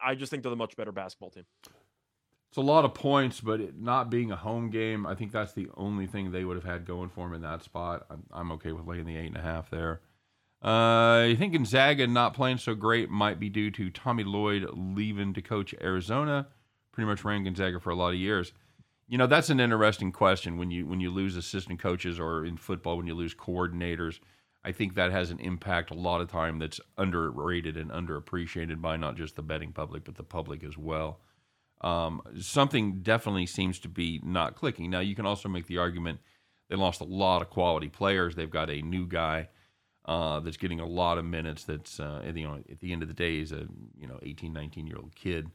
I 0.00 0.14
just 0.14 0.30
think 0.30 0.42
they're 0.42 0.50
the 0.50 0.56
much 0.56 0.76
better 0.76 0.92
basketball 0.92 1.30
team. 1.30 1.44
It's 2.48 2.56
a 2.56 2.60
lot 2.60 2.84
of 2.84 2.94
points, 2.94 3.40
but 3.40 3.60
it 3.60 3.80
not 3.80 4.10
being 4.10 4.30
a 4.30 4.36
home 4.36 4.70
game, 4.70 5.06
I 5.06 5.16
think 5.16 5.32
that's 5.32 5.54
the 5.54 5.68
only 5.76 6.06
thing 6.06 6.30
they 6.30 6.44
would 6.44 6.56
have 6.56 6.64
had 6.64 6.86
going 6.86 7.08
for 7.08 7.26
them 7.26 7.34
in 7.34 7.42
that 7.42 7.64
spot. 7.64 8.06
I'm, 8.08 8.22
I'm 8.30 8.52
okay 8.52 8.70
with 8.70 8.86
laying 8.86 9.06
the 9.06 9.16
eight 9.16 9.26
and 9.26 9.36
a 9.36 9.42
half 9.42 9.70
there. 9.70 10.00
Uh, 10.62 11.30
I 11.30 11.36
think 11.36 11.52
Gonzaga 11.52 12.06
not 12.06 12.32
playing 12.32 12.58
so 12.58 12.74
great 12.74 13.10
might 13.10 13.40
be 13.40 13.48
due 13.48 13.70
to 13.72 13.90
Tommy 13.90 14.22
Lloyd 14.24 14.66
leaving 14.72 15.34
to 15.34 15.42
coach 15.42 15.74
Arizona. 15.80 16.46
Pretty 16.92 17.08
much 17.08 17.24
ran 17.24 17.42
Gonzaga 17.42 17.80
for 17.80 17.90
a 17.90 17.96
lot 17.96 18.10
of 18.10 18.20
years. 18.20 18.52
You 19.06 19.18
know, 19.18 19.26
that's 19.26 19.50
an 19.50 19.60
interesting 19.60 20.12
question 20.12 20.56
when 20.56 20.70
you 20.70 20.86
when 20.86 21.00
you 21.00 21.10
lose 21.10 21.36
assistant 21.36 21.78
coaches 21.78 22.18
or 22.18 22.44
in 22.44 22.56
football 22.56 22.96
when 22.96 23.06
you 23.06 23.14
lose 23.14 23.34
coordinators. 23.34 24.18
I 24.66 24.72
think 24.72 24.94
that 24.94 25.12
has 25.12 25.30
an 25.30 25.40
impact 25.40 25.90
a 25.90 25.94
lot 25.94 26.22
of 26.22 26.30
time 26.30 26.58
that's 26.58 26.80
underrated 26.96 27.76
and 27.76 27.90
underappreciated 27.90 28.80
by 28.80 28.96
not 28.96 29.14
just 29.14 29.36
the 29.36 29.42
betting 29.42 29.72
public 29.72 30.04
but 30.04 30.14
the 30.14 30.22
public 30.22 30.64
as 30.64 30.78
well. 30.78 31.20
Um, 31.82 32.22
something 32.40 33.02
definitely 33.02 33.44
seems 33.44 33.78
to 33.80 33.88
be 33.88 34.20
not 34.24 34.54
clicking. 34.54 34.88
Now 34.88 35.00
you 35.00 35.14
can 35.14 35.26
also 35.26 35.50
make 35.50 35.66
the 35.66 35.76
argument 35.76 36.20
they 36.70 36.76
lost 36.76 37.02
a 37.02 37.04
lot 37.04 37.42
of 37.42 37.50
quality 37.50 37.88
players. 37.88 38.34
They've 38.34 38.50
got 38.50 38.70
a 38.70 38.80
new 38.80 39.06
guy 39.06 39.48
uh, 40.06 40.40
that's 40.40 40.56
getting 40.56 40.80
a 40.80 40.86
lot 40.86 41.18
of 41.18 41.24
minutes. 41.24 41.64
That's 41.64 42.00
uh, 42.00 42.22
you 42.34 42.46
know 42.46 42.62
at 42.70 42.80
the 42.80 42.92
end 42.92 43.02
of 43.02 43.08
the 43.08 43.14
day 43.14 43.38
is 43.38 43.52
a 43.52 43.66
you 43.98 44.06
know 44.06 44.18
18, 44.22 44.52
19 44.52 44.86
year 44.86 44.96
old 44.96 45.14
kid, 45.14 45.50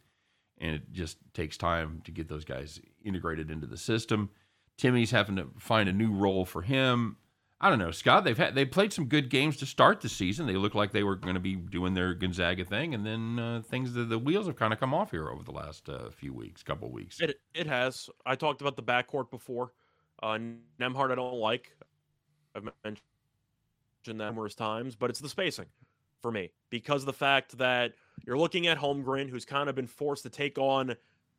and 0.59 0.75
it 0.75 0.91
just 0.91 1.17
takes 1.33 1.57
time 1.57 2.01
to 2.05 2.11
get 2.11 2.27
those 2.27 2.45
guys 2.45 2.79
integrated 3.03 3.49
into 3.49 3.67
the 3.67 3.77
system. 3.77 4.29
Timmy's 4.77 5.11
having 5.11 5.35
to 5.35 5.47
find 5.57 5.89
a 5.89 5.93
new 5.93 6.11
role 6.11 6.45
for 6.45 6.61
him. 6.61 7.17
I 7.61 7.69
don't 7.69 7.79
know, 7.79 7.91
Scott. 7.91 8.23
They've 8.23 8.37
had 8.37 8.55
they 8.55 8.63
played 8.63 8.93
some 8.93 9.05
good 9.05 9.29
games 9.29 9.57
to 9.57 9.65
start 9.65 9.99
the 9.99 10.07
season. 10.07 10.47
They 10.47 10.55
looked 10.55 10.75
like 10.75 10.93
they 10.93 11.03
were 11.03 11.17
going 11.17 11.33
to 11.33 11.41
be 11.41 11.55
doing 11.55 11.93
their 11.93 12.13
Gonzaga 12.13 12.63
thing, 12.63 12.93
and 12.93 13.05
then 13.05 13.37
uh, 13.37 13.61
things 13.65 13.91
the, 13.91 14.05
the 14.05 14.17
wheels 14.17 14.47
have 14.47 14.55
kind 14.55 14.71
of 14.71 14.79
come 14.79 14.93
off 14.93 15.11
here 15.11 15.27
over 15.27 15.43
the 15.43 15.51
last 15.51 15.89
uh, 15.89 16.09
few 16.09 16.33
weeks, 16.33 16.63
couple 16.63 16.89
weeks. 16.89 17.19
It 17.19 17.41
it 17.53 17.67
has. 17.67 18.09
I 18.25 18.35
talked 18.35 18.61
about 18.61 18.77
the 18.77 18.83
backcourt 18.83 19.29
before. 19.29 19.73
Uh, 20.23 20.39
Nembhard, 20.79 21.11
I 21.11 21.15
don't 21.15 21.35
like. 21.35 21.75
I've 22.55 22.63
mentioned 22.85 23.01
that 24.05 24.15
numerous 24.15 24.55
times, 24.55 24.95
but 24.95 25.09
it's 25.09 25.19
the 25.19 25.29
spacing 25.29 25.67
for 26.21 26.31
me 26.31 26.51
because 26.69 27.01
of 27.01 27.07
the 27.07 27.13
fact 27.13 27.57
that 27.57 27.93
you're 28.25 28.37
looking 28.37 28.67
at 28.67 28.77
Holmgren, 28.77 29.29
who's 29.29 29.45
kind 29.45 29.69
of 29.69 29.75
been 29.75 29.87
forced 29.87 30.23
to 30.23 30.29
take 30.29 30.57
on 30.57 30.95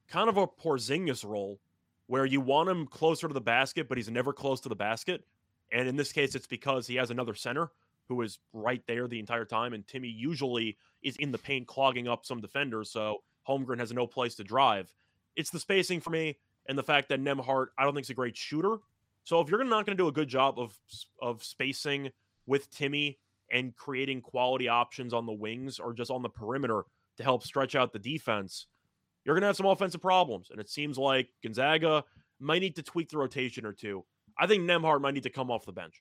kind 0.09 0.29
of 0.29 0.37
a 0.37 0.47
Porzingis 0.47 1.25
role, 1.25 1.61
where 2.07 2.27
you 2.27 2.41
want 2.41 2.69
him 2.69 2.87
closer 2.87 3.29
to 3.29 3.35
the 3.35 3.41
basket, 3.41 3.89
but 3.89 3.97
he's 3.97 4.11
never 4.11 4.33
close 4.33 4.61
to 4.61 4.69
the 4.69 4.75
basket. 4.75 5.25
And 5.73 5.89
in 5.89 5.97
this 5.97 6.13
case, 6.13 6.35
it's 6.35 6.47
because 6.47 6.87
he 6.87 6.97
has 6.97 7.11
another 7.11 7.35
center 7.35 7.71
who 8.09 8.21
is 8.23 8.41
right 8.53 8.83
there 8.89 9.07
the 9.07 9.21
entire 9.21 9.45
time, 9.45 9.73
and 9.73 9.87
Timmy 9.87 10.09
usually 10.09 10.77
is 11.03 11.17
in 11.17 11.31
the 11.31 11.39
paint 11.39 11.69
clogging 11.69 12.09
up 12.09 12.27
some 12.27 12.41
defenders. 12.41 12.91
So 12.91 13.23
Holmgren 13.49 13.79
has 13.79 13.93
no 13.93 14.07
place 14.07 14.35
to 14.35 14.45
drive. 14.45 14.93
It's 15.37 15.51
the 15.51 15.61
spacing 15.61 16.01
for 16.01 16.11
me, 16.11 16.37
and 16.69 16.77
the 16.77 16.83
fact 16.83 17.09
that 17.11 17.23
Nembhard 17.23 17.67
I 17.79 17.85
don't 17.85 17.95
think 17.95 18.07
is 18.07 18.11
a 18.11 18.15
great 18.15 18.37
shooter. 18.37 18.79
So 19.23 19.41
if 19.41 19.49
you're 19.49 19.63
not 19.63 19.87
going 19.87 19.97
to 19.97 20.03
do 20.03 20.09
a 20.09 20.13
good 20.13 20.29
job 20.29 20.59
of 20.59 20.77
of 21.23 21.45
spacing 21.45 22.11
with 22.47 22.69
Timmy 22.71 23.19
and 23.53 23.75
creating 23.75 24.21
quality 24.21 24.69
options 24.69 25.13
on 25.13 25.27
the 25.27 25.33
wings 25.33 25.79
or 25.79 25.93
just 25.93 26.11
on 26.11 26.23
the 26.23 26.29
perimeter 26.29 26.85
to 27.17 27.23
help 27.23 27.43
stretch 27.43 27.75
out 27.75 27.93
the 27.93 27.99
defense, 27.99 28.67
you're 29.25 29.35
going 29.35 29.43
to 29.43 29.49
have 29.49 29.57
some 29.57 29.67
offensive 29.67 30.01
problems. 30.01 30.49
And 30.51 30.61
it 30.61 30.69
seems 30.69 30.99
like 30.99 31.29
Gonzaga 31.43 32.05
might 32.39 32.61
need 32.61 32.77
to 32.77 32.83
tweak 32.83 33.11
the 33.11 33.19
rotation 33.19 33.67
or 33.67 33.73
two. 33.73 34.05
I 34.39 34.47
think 34.47 34.63
Nembhard 34.63 35.01
might 35.01 35.15
need 35.15 35.25
to 35.25 35.31
come 35.31 35.51
off 35.51 35.67
the 35.67 35.73
bench. 35.73 36.01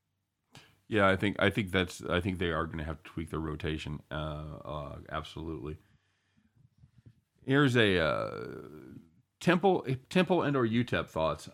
Yeah, 0.88 1.08
I 1.08 1.16
think 1.16 1.36
I 1.40 1.52
think 1.52 1.72
that's 1.72 2.02
I 2.10 2.20
think 2.20 2.40
they 2.40 2.50
are 2.50 2.66
going 2.66 2.80
to 2.80 2.84
have 2.84 3.04
to 3.04 3.10
tweak 3.10 3.30
their 3.30 3.40
rotation. 3.40 4.00
Uh, 4.10 4.58
uh, 4.66 4.96
absolutely. 5.12 5.78
Here's 7.46 7.78
a 7.78 8.00
uh, 8.00 8.32
Temple 9.40 9.86
Temple 10.10 10.42
and 10.42 10.58
or 10.58 10.68
UTEP 10.68 11.08
thoughts. 11.08 11.48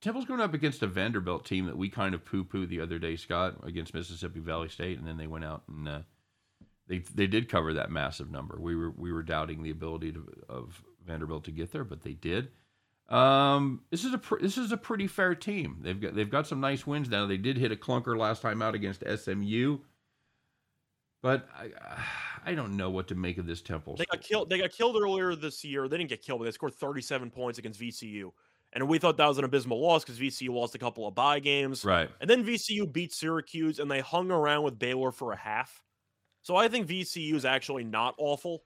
Temple's 0.00 0.24
going 0.24 0.40
up 0.40 0.54
against 0.54 0.82
a 0.82 0.86
Vanderbilt 0.86 1.44
team 1.44 1.66
that 1.66 1.76
we 1.76 1.88
kind 1.88 2.14
of 2.14 2.24
poo 2.24 2.44
poo 2.44 2.66
the 2.66 2.80
other 2.80 2.98
day, 2.98 3.16
Scott, 3.16 3.56
against 3.64 3.94
Mississippi 3.94 4.40
Valley 4.40 4.68
State, 4.68 4.98
and 4.98 5.06
then 5.06 5.16
they 5.16 5.26
went 5.26 5.44
out 5.44 5.62
and 5.68 5.88
uh, 5.88 6.00
they 6.86 6.98
they 7.14 7.26
did 7.26 7.48
cover 7.48 7.74
that 7.74 7.90
massive 7.90 8.30
number. 8.30 8.58
We 8.60 8.76
were 8.76 8.90
we 8.90 9.12
were 9.12 9.22
doubting 9.22 9.62
the 9.62 9.70
ability 9.70 10.12
to, 10.12 10.26
of 10.48 10.82
Vanderbilt 11.06 11.44
to 11.44 11.50
get 11.50 11.72
there, 11.72 11.84
but 11.84 12.02
they 12.02 12.14
did. 12.14 12.48
Um, 13.08 13.82
this 13.90 14.04
is 14.04 14.12
a 14.12 14.18
pr- 14.18 14.40
this 14.40 14.58
is 14.58 14.70
a 14.72 14.76
pretty 14.76 15.06
fair 15.06 15.34
team. 15.34 15.78
They've 15.80 16.00
got 16.00 16.14
they've 16.14 16.30
got 16.30 16.46
some 16.46 16.60
nice 16.60 16.86
wins 16.86 17.08
now. 17.08 17.26
They 17.26 17.36
did 17.36 17.56
hit 17.56 17.72
a 17.72 17.76
clunker 17.76 18.16
last 18.16 18.42
time 18.42 18.62
out 18.62 18.74
against 18.74 19.02
SMU, 19.02 19.78
but 21.22 21.48
I 21.56 21.70
I 22.44 22.54
don't 22.54 22.76
know 22.76 22.90
what 22.90 23.08
to 23.08 23.14
make 23.14 23.38
of 23.38 23.46
this 23.46 23.62
Temple. 23.62 23.96
They 23.96 24.06
got 24.06 24.22
killed. 24.22 24.50
They 24.50 24.58
got 24.58 24.72
killed 24.72 24.96
earlier 25.00 25.34
this 25.34 25.64
year. 25.64 25.88
They 25.88 25.98
didn't 25.98 26.10
get 26.10 26.22
killed, 26.22 26.40
but 26.40 26.44
they 26.44 26.52
scored 26.52 26.74
37 26.74 27.30
points 27.30 27.58
against 27.58 27.80
VCU, 27.80 28.30
and 28.72 28.86
we 28.88 28.98
thought 28.98 29.16
that 29.16 29.26
was 29.26 29.38
an 29.38 29.44
abysmal 29.44 29.80
loss 29.80 30.04
because 30.04 30.18
VCU 30.18 30.50
lost 30.50 30.74
a 30.74 30.78
couple 30.78 31.06
of 31.06 31.14
bye 31.14 31.40
games. 31.40 31.84
Right. 31.84 32.10
And 32.20 32.28
then 32.28 32.44
VCU 32.44 32.92
beat 32.92 33.12
Syracuse, 33.12 33.78
and 33.78 33.90
they 33.90 34.00
hung 34.00 34.30
around 34.30 34.62
with 34.62 34.78
Baylor 34.78 35.10
for 35.12 35.32
a 35.32 35.36
half. 35.36 35.82
So 36.42 36.56
I 36.56 36.68
think 36.68 36.86
VCU 36.86 37.34
is 37.34 37.44
actually 37.44 37.84
not 37.84 38.14
awful, 38.18 38.64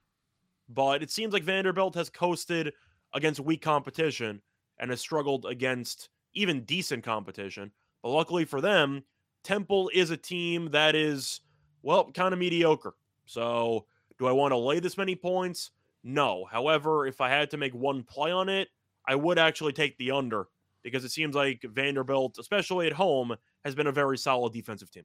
but 0.69 1.03
it 1.03 1.11
seems 1.11 1.33
like 1.33 1.45
Vanderbilt 1.45 1.95
has 1.95 2.11
coasted 2.11 2.73
against 3.15 3.41
weak 3.41 3.63
competition 3.63 4.41
and 4.79 4.91
has 4.91 5.01
struggled 5.01 5.47
against 5.47 6.09
even 6.35 6.65
decent 6.65 7.05
competition. 7.05 7.71
But 8.03 8.11
luckily 8.11 8.45
for 8.45 8.61
them, 8.61 9.05
Temple 9.45 9.91
is 9.95 10.11
a 10.11 10.17
team 10.17 10.71
that 10.73 10.95
is, 10.95 11.41
well, 11.83 12.11
kind 12.13 12.33
of 12.33 12.39
mediocre. 12.39 12.95
So 13.27 13.87
do 14.19 14.27
I 14.27 14.33
want 14.33 14.53
to 14.53 14.59
lay 14.59 14.81
this 14.81 14.97
many 14.97 15.15
points? 15.15 15.71
No. 16.05 16.45
However, 16.51 17.07
if 17.07 17.21
I 17.21 17.29
had 17.29 17.51
to 17.51 17.57
make 17.57 17.75
one 17.75 18.03
play 18.03 18.33
on 18.33 18.49
it, 18.49 18.69
I 19.07 19.15
would 19.15 19.39
actually 19.39 19.73
take 19.73 19.99
the 19.99 20.11
under 20.11 20.47
because 20.83 21.05
it 21.05 21.11
seems 21.11 21.35
like 21.35 21.63
Vanderbilt, 21.63 22.39
especially 22.39 22.87
at 22.87 22.95
home, 22.95 23.37
has 23.65 23.75
been 23.75 23.87
a 23.87 23.93
very 23.93 24.19
solid 24.19 24.53
defensive 24.53 24.91
team. 24.91 25.05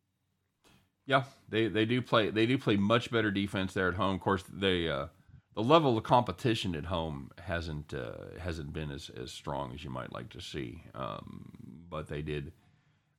Yeah, 1.05 1.23
they 1.47 1.67
they 1.67 1.85
do 1.85 2.01
play 2.01 2.29
they 2.29 2.45
do 2.45 2.57
play 2.57 2.75
much 2.75 3.11
better 3.11 3.31
defense 3.31 3.73
there 3.73 3.87
at 3.87 3.95
home. 3.95 4.15
Of 4.15 4.21
course, 4.21 4.43
they 4.51 4.89
uh, 4.89 5.07
the 5.55 5.63
level 5.63 5.97
of 5.97 6.03
competition 6.03 6.75
at 6.75 6.85
home 6.85 7.31
hasn't 7.39 7.93
uh, 7.93 8.39
hasn't 8.39 8.73
been 8.73 8.91
as, 8.91 9.09
as 9.09 9.31
strong 9.31 9.73
as 9.73 9.83
you 9.83 9.89
might 9.89 10.11
like 10.11 10.29
to 10.31 10.41
see. 10.41 10.83
Um, 10.93 11.51
but 11.89 12.07
they 12.09 12.21
did 12.21 12.51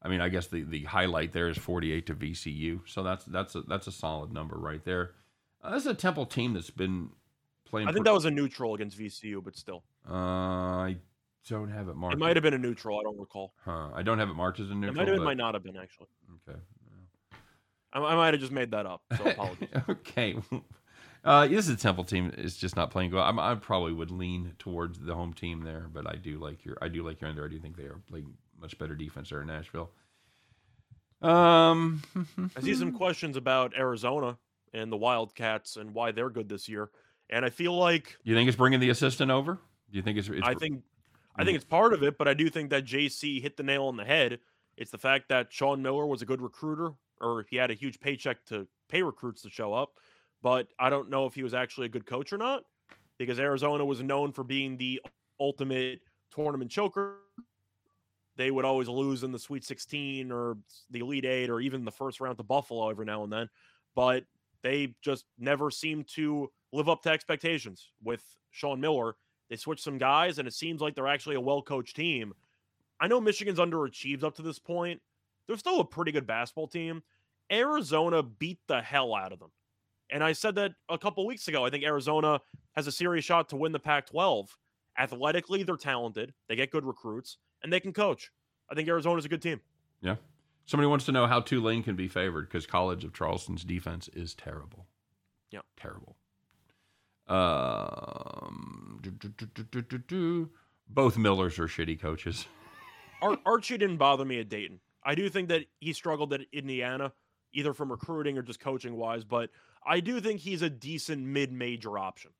I 0.01 0.09
mean, 0.09 0.21
I 0.21 0.29
guess 0.29 0.47
the, 0.47 0.63
the 0.63 0.85
highlight 0.85 1.33
there 1.33 1.49
is 1.49 1.59
48 1.59 2.07
to 2.07 2.15
VCU, 2.15 2.81
so 2.87 3.03
that's 3.03 3.25
that's 3.25 3.55
a, 3.55 3.63
that's 3.63 3.87
a 3.87 3.93
solid 3.93 4.33
number 4.33 4.57
right 4.57 4.85
there. 4.85 5.13
Uh, 5.63 5.73
this 5.73 5.83
is 5.83 5.89
a 5.89 5.95
Temple 5.95 6.27
team 6.27 6.55
that's 6.55 6.71
been 6.71 7.11
playing. 7.69 7.89
I 7.89 7.93
think 7.93 8.05
that 8.05 8.15
was 8.15 8.25
a 8.25 8.31
neutral 8.31 8.75
against 8.75 8.99
VCU, 8.99 9.43
but 9.43 9.57
still, 9.57 9.83
uh, 10.09 10.13
I 10.15 10.97
don't 11.49 11.71
have 11.71 11.89
it 11.89 11.95
marked. 11.97 12.15
it 12.15 12.19
might 12.19 12.37
have 12.37 12.43
been 12.43 12.55
a 12.55 12.59
neutral. 12.59 12.99
I 12.99 13.03
don't 13.03 13.19
recall. 13.19 13.55
Huh. 13.65 13.89
I 13.95 14.03
don't 14.03 14.19
have 14.19 14.29
it 14.29 14.35
marked 14.35 14.61
as 14.61 14.69
a 14.69 14.73
It 14.73 14.77
neutral. 14.77 14.95
might 14.97 15.07
have 15.09 15.15
been, 15.15 15.19
but- 15.19 15.25
might 15.25 15.37
not 15.37 15.55
have 15.55 15.63
been 15.63 15.77
actually. 15.77 16.09
Okay. 16.49 16.59
I, 17.93 18.01
I 18.01 18.15
might 18.17 18.35
have 18.35 18.41
just 18.41 18.53
made 18.53 18.71
that 18.73 18.85
up. 18.87 19.03
So 19.17 19.25
apologies. 19.31 19.69
okay. 19.89 20.37
Uh, 21.25 21.47
this 21.49 21.67
is 21.67 21.75
a 21.75 21.77
Temple 21.77 22.05
team. 22.05 22.33
It's 22.37 22.57
just 22.57 22.77
not 22.77 22.91
playing 22.91 23.11
well. 23.13 23.25
I'm, 23.25 23.39
I 23.39 23.55
probably 23.55 23.93
would 23.93 24.11
lean 24.11 24.53
towards 24.59 24.99
the 25.01 25.15
home 25.15 25.33
team 25.33 25.63
there, 25.63 25.87
but 25.93 26.07
I 26.07 26.17
do 26.17 26.39
like 26.39 26.65
your 26.65 26.77
I 26.83 26.89
do 26.89 27.03
like 27.03 27.21
your 27.21 27.31
under. 27.31 27.45
I 27.45 27.49
do 27.49 27.59
think 27.59 27.77
they 27.77 27.85
are 27.85 28.01
playing 28.09 28.35
much 28.61 28.79
better 28.79 28.95
defense 28.95 29.31
there 29.31 29.41
in 29.41 29.47
Nashville. 29.49 29.91
Um, 31.23 32.03
I 32.57 32.61
see 32.61 32.75
some 32.75 32.93
questions 32.93 33.37
about 33.37 33.77
Arizona 33.77 34.39
and 34.73 34.93
the 34.93 34.97
Wildcats 34.97 35.77
and 35.77 35.93
why 35.95 36.13
they're 36.13 36.31
good 36.31 36.49
this 36.49 36.69
year, 36.69 36.91
and 37.31 37.45
I 37.45 37.51
feel 37.51 37.77
like 37.77 38.17
you 38.25 38.35
think 38.35 38.49
it's 38.49 38.57
bringing 38.57 38.81
the 38.81 38.91
assistant 38.91 39.31
over? 39.31 39.55
Do 39.91 39.97
you 39.97 40.03
think 40.03 40.19
it's? 40.19 40.29
it's 40.29 40.47
I 40.47 40.55
think 40.55 40.83
I 41.37 41.43
mm. 41.43 41.47
think 41.47 41.57
it's 41.57 41.65
part 41.65 41.93
of 41.93 42.03
it, 42.03 42.19
but 42.19 42.29
I 42.29 42.35
do 42.35 42.49
think 42.51 42.71
that 42.71 42.85
JC 42.85 43.41
hit 43.41 43.57
the 43.57 43.63
nail 43.63 43.85
on 43.85 43.97
the 43.97 44.05
head. 44.05 44.39
It's 44.77 44.91
the 44.91 44.99
fact 44.99 45.29
that 45.29 45.53
Sean 45.53 45.83
Miller 45.83 46.07
was 46.07 46.23
a 46.23 46.27
good 46.27 46.41
recruiter, 46.41 46.93
or 47.21 47.45
he 47.49 47.57
had 47.57 47.71
a 47.71 47.75
huge 47.75 48.01
paycheck 48.01 48.45
to 48.47 48.67
pay 48.89 49.03
recruits 49.03 49.43
to 49.43 49.51
show 49.51 49.73
up. 49.73 49.95
But 50.43 50.69
I 50.79 50.89
don't 50.89 51.11
know 51.11 51.27
if 51.27 51.35
he 51.35 51.43
was 51.43 51.55
actually 51.55 51.87
a 51.87 51.91
good 51.91 52.07
coach 52.07 52.33
or 52.33 52.39
not, 52.39 52.65
because 53.19 53.41
Arizona 53.41 53.85
was 53.85 54.03
known 54.03 54.33
for 54.33 54.45
being 54.45 54.77
the 54.77 55.01
ultimate 55.41 56.01
tournament 56.31 56.71
choker. 56.71 57.17
They 58.37 58.53
would 58.53 58.65
always 58.65 58.89
lose 58.89 59.25
in 59.25 59.33
the 59.33 59.39
Sweet 59.39 59.65
16 59.65 60.31
or 60.31 60.59
the 60.91 61.01
Elite 61.01 61.25
Eight 61.25 61.51
or 61.51 61.61
even 61.61 61.85
the 61.85 61.91
first 61.91 62.21
round 62.21 62.39
to 62.39 62.45
Buffalo 62.45 62.89
every 62.89 63.05
now 63.05 63.25
and 63.25 63.33
then. 63.33 63.49
But 63.97 64.25
they 64.63 64.95
just 65.03 65.25
never 65.39 65.73
seemed 65.73 66.07
to 66.15 66.51
live 66.73 66.89
up 66.89 67.03
to 67.03 67.11
expectations 67.11 67.91
with 68.03 68.23
Sean 68.51 68.81
Miller. 68.81 69.17
They 69.51 69.57
switched 69.57 69.85
some 69.85 69.99
guys, 69.99 70.39
and 70.39 70.47
it 70.47 70.55
seems 70.55 70.81
like 70.81 70.95
they're 70.95 71.07
actually 71.07 71.37
a 71.37 71.41
well 71.41 71.63
coached 71.63 71.97
team. 71.97 72.35
I 73.01 73.09
know 73.09 73.21
Michigan's 73.21 73.59
underachieved 73.59 74.25
up 74.25 74.35
to 74.37 74.43
this 74.43 74.59
point. 74.59 75.01
They're 75.47 75.57
still 75.57 75.81
a 75.81 75.85
pretty 75.85 76.13
good 76.13 76.27
basketball 76.27 76.69
team. 76.69 77.03
Arizona 77.51 78.23
beat 78.23 78.59
the 78.67 78.83
hell 78.83 79.15
out 79.15 79.33
of 79.33 79.39
them. 79.39 79.51
And 80.11 80.23
I 80.25 80.33
said 80.33 80.55
that 80.57 80.73
a 80.89 80.99
couple 80.99 81.27
weeks 81.27 81.49
ago. 81.49 81.65
I 81.65 81.71
think 81.71 81.85
Arizona 81.85 82.41
has 82.77 82.87
a 82.87 82.93
serious 82.93 83.25
shot 83.25 83.49
to 83.51 83.57
win 83.57 83.73
the 83.73 83.79
Pac 83.79 84.07
12. 84.07 84.57
Athletically, 84.99 85.63
they're 85.63 85.77
talented, 85.77 86.35
they 86.49 86.57
get 86.57 86.71
good 86.71 86.85
recruits, 86.85 87.39
and 87.63 87.73
they 87.73 87.81
can 87.81 87.93
coach. 87.93 88.31
I 88.71 88.75
think 88.75 88.89
Arizona's 88.89 89.25
a 89.25 89.29
good 89.29 89.43
team. 89.43 89.61
Yeah. 90.03 90.17
Somebody 90.67 90.89
wants 90.89 91.07
to 91.07 91.13
know 91.13 91.27
how 91.27 91.41
Tulane 91.41 91.83
can 91.83 91.97
be 91.97 92.09
favored 92.09 92.49
because 92.49 92.67
College 92.67 93.05
of 93.05 93.15
Charleston's 93.15 93.65
defense 93.65 94.09
is 94.13 94.35
terrible. 94.35 94.87
Yeah. 95.51 95.61
Terrible. 95.79 96.17
Um, 97.29 99.01
do, 99.03 99.11
do, 99.11 99.29
do, 99.29 99.47
do, 99.47 99.63
do, 99.65 99.83
do, 99.83 99.99
do. 99.99 100.51
Both 100.89 101.19
Millers 101.19 101.59
are 101.59 101.67
shitty 101.67 102.01
coaches. 102.01 102.47
Ar- 103.23 103.39
Archie 103.45 103.79
didn't 103.79 103.99
bother 103.99 104.25
me 104.25 104.41
at 104.41 104.49
Dayton. 104.49 104.81
I 105.05 105.15
do 105.15 105.29
think 105.29 105.49
that 105.49 105.65
he 105.81 105.93
struggled 105.93 106.33
at 106.33 106.43
Indiana, 106.53 107.13
either 107.53 107.73
from 107.75 107.91
recruiting 107.91 108.39
or 108.39 108.43
just 108.43 108.61
coaching 108.61 108.97
wise, 108.97 109.25
but 109.25 109.51
I 109.87 110.01
do 110.01 110.21
think 110.21 110.41
he's 110.41 110.63
a 110.63 110.71
decent 110.71 111.23
mid 111.25 111.53
major 111.53 111.99
option. 111.99 112.31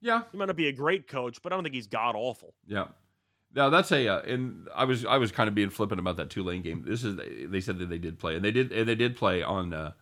Yeah. 0.00 0.22
He 0.30 0.38
might 0.38 0.46
not 0.46 0.56
be 0.56 0.68
a 0.68 0.72
great 0.72 1.08
coach, 1.08 1.42
but 1.42 1.52
I 1.52 1.56
don't 1.56 1.64
think 1.64 1.74
he's 1.74 1.86
god 1.86 2.14
awful. 2.16 2.54
Yeah. 2.66 2.86
Now 3.54 3.70
that's 3.70 3.90
a 3.92 4.06
uh, 4.06 4.20
and 4.20 4.68
I 4.74 4.84
was 4.84 5.04
I 5.04 5.16
was 5.16 5.32
kind 5.32 5.48
of 5.48 5.54
being 5.54 5.70
flippant 5.70 5.98
about 5.98 6.16
that 6.18 6.28
Tulane 6.28 6.62
game. 6.62 6.84
This 6.86 7.02
is 7.02 7.18
they 7.50 7.60
said 7.60 7.78
that 7.78 7.88
they 7.88 7.98
did 7.98 8.18
play 8.18 8.36
and 8.36 8.44
they 8.44 8.50
did 8.50 8.70
and 8.72 8.86
they 8.86 8.94
did 8.94 9.16
play 9.16 9.42
on 9.42 9.72
uh, 9.72 9.92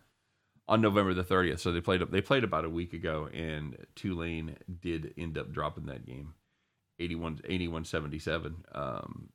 on 0.68 0.80
November 0.80 1.14
the 1.14 1.24
30th. 1.24 1.60
So 1.60 1.72
they 1.72 1.80
played 1.80 2.00
they 2.10 2.20
played 2.20 2.44
about 2.44 2.64
a 2.64 2.70
week 2.70 2.92
ago 2.92 3.28
and 3.32 3.76
Tulane 3.94 4.56
did 4.80 5.14
end 5.16 5.38
up 5.38 5.52
dropping 5.52 5.86
that 5.86 6.04
game 6.04 6.34
81 6.98 7.40
81 7.44 7.84
77. 7.84 8.64
Um 8.72 9.28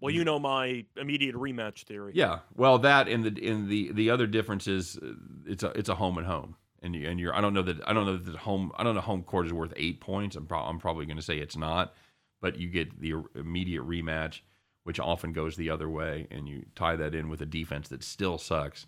Well, 0.00 0.12
you 0.12 0.24
know 0.24 0.38
my 0.38 0.84
immediate 0.96 1.34
rematch 1.34 1.84
theory. 1.84 2.12
yeah. 2.14 2.40
Well, 2.56 2.78
that 2.80 3.08
and 3.08 3.24
the 3.24 3.44
in 3.46 3.68
the 3.68 3.92
the 3.92 4.10
other 4.10 4.26
difference 4.26 4.66
is 4.66 4.96
uh, 4.98 5.12
it's 5.46 5.62
a 5.62 5.68
it's 5.78 5.88
a 5.88 5.94
home 5.94 6.18
and 6.18 6.26
home. 6.26 6.56
And 6.82 6.94
you, 6.96 7.06
and 7.08 7.20
you're 7.20 7.34
I 7.34 7.42
don't 7.42 7.52
know 7.52 7.62
that 7.62 7.86
I 7.86 7.92
don't 7.92 8.06
know 8.06 8.16
that 8.16 8.32
the 8.32 8.38
home 8.38 8.72
I 8.76 8.82
don't 8.84 8.94
know 8.94 9.02
home 9.02 9.22
court 9.22 9.46
is 9.46 9.52
worth 9.52 9.74
8 9.76 10.00
points. 10.00 10.34
I'm 10.36 10.46
pro- 10.46 10.60
I'm 10.62 10.78
probably 10.78 11.04
going 11.06 11.18
to 11.18 11.22
say 11.22 11.36
it's 11.38 11.56
not. 11.56 11.94
But 12.40 12.56
you 12.58 12.68
get 12.68 12.98
the 12.98 13.14
immediate 13.34 13.86
rematch 13.86 14.40
which 14.84 14.98
often 14.98 15.32
goes 15.34 15.56
the 15.56 15.68
other 15.68 15.90
way 15.90 16.26
and 16.30 16.48
you 16.48 16.64
tie 16.74 16.96
that 16.96 17.14
in 17.14 17.28
with 17.28 17.42
a 17.42 17.46
defense 17.46 17.88
that 17.88 18.02
still 18.02 18.38
sucks 18.38 18.86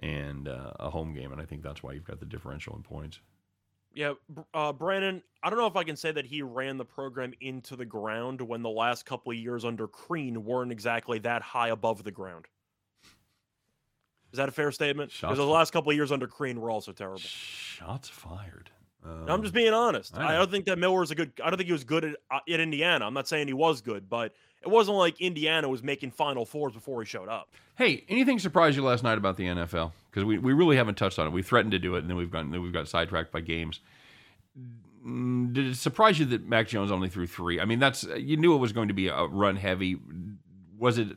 and 0.00 0.48
uh, 0.48 0.72
a 0.80 0.90
home 0.90 1.14
game 1.14 1.32
and 1.32 1.40
I 1.40 1.44
think 1.44 1.62
that's 1.62 1.82
why 1.82 1.92
you've 1.92 2.04
got 2.04 2.20
the 2.20 2.26
differential 2.26 2.74
in 2.76 2.82
points. 2.82 3.20
Yeah, 3.92 4.12
uh, 4.54 4.72
Brandon, 4.72 5.20
I 5.42 5.50
don't 5.50 5.58
know 5.58 5.66
if 5.66 5.74
I 5.74 5.82
can 5.82 5.96
say 5.96 6.12
that 6.12 6.24
he 6.24 6.42
ran 6.42 6.76
the 6.76 6.84
program 6.84 7.32
into 7.40 7.74
the 7.74 7.84
ground 7.84 8.40
when 8.40 8.62
the 8.62 8.70
last 8.70 9.04
couple 9.04 9.32
of 9.32 9.38
years 9.38 9.64
under 9.64 9.88
Crean 9.88 10.44
weren't 10.44 10.70
exactly 10.70 11.18
that 11.20 11.42
high 11.42 11.70
above 11.70 12.04
the 12.04 12.12
ground. 12.12 12.46
Is 14.32 14.36
that 14.36 14.48
a 14.48 14.52
fair 14.52 14.70
statement? 14.70 15.10
Shots 15.10 15.32
Because 15.32 15.38
the 15.38 15.44
last 15.44 15.72
couple 15.72 15.90
of 15.90 15.96
years 15.96 16.12
under 16.12 16.28
Crean 16.28 16.60
were 16.60 16.70
also 16.70 16.92
terrible. 16.92 17.18
Shots 17.18 18.08
fired. 18.08 18.70
Um, 19.04 19.26
I'm 19.28 19.42
just 19.42 19.54
being 19.54 19.72
honest. 19.72 20.16
I 20.16 20.34
I, 20.34 20.38
don't 20.38 20.50
think 20.50 20.66
that 20.66 20.78
Miller 20.78 21.00
was 21.00 21.10
a 21.10 21.14
good. 21.14 21.32
I 21.42 21.48
don't 21.48 21.56
think 21.56 21.66
he 21.66 21.72
was 21.72 21.84
good 21.84 22.04
at, 22.04 22.16
uh, 22.30 22.38
at 22.48 22.60
Indiana. 22.60 23.06
I'm 23.06 23.14
not 23.14 23.26
saying 23.26 23.46
he 23.48 23.54
was 23.54 23.80
good, 23.80 24.08
but 24.10 24.34
it 24.62 24.68
wasn't 24.68 24.96
like 24.98 25.20
Indiana 25.20 25.68
was 25.68 25.82
making 25.82 26.10
Final 26.10 26.44
Fours 26.44 26.72
before 26.72 27.00
he 27.02 27.06
showed 27.06 27.28
up. 27.28 27.48
Hey, 27.76 28.04
anything 28.08 28.38
surprise 28.38 28.76
you 28.76 28.82
last 28.84 29.02
night 29.02 29.16
about 29.16 29.36
the 29.36 29.44
NFL? 29.44 29.92
Because 30.10 30.24
we, 30.24 30.38
we 30.38 30.52
really 30.52 30.76
haven't 30.76 30.96
touched 30.96 31.18
on 31.18 31.26
it. 31.26 31.30
We 31.30 31.42
threatened 31.42 31.72
to 31.72 31.78
do 31.78 31.94
it, 31.94 32.00
and 32.00 32.10
then 32.10 32.16
we've 32.16 32.30
gotten 32.30 32.50
then 32.50 32.62
we've 32.62 32.72
got 32.72 32.88
sidetracked 32.88 33.32
by 33.32 33.40
games. 33.40 33.80
Mm, 35.06 35.52
Did 35.54 35.66
it 35.66 35.76
surprise 35.76 36.18
you 36.18 36.26
that 36.26 36.46
Mac 36.46 36.68
Jones 36.68 36.90
only 36.90 37.08
threw 37.08 37.26
three? 37.26 37.60
I 37.60 37.64
mean, 37.64 37.78
that's 37.78 38.04
you 38.04 38.36
knew 38.36 38.54
it 38.54 38.58
was 38.58 38.72
going 38.72 38.88
to 38.88 38.94
be 38.94 39.08
a 39.08 39.24
run 39.24 39.56
heavy. 39.56 39.96
Was 40.78 40.98
it 40.98 41.08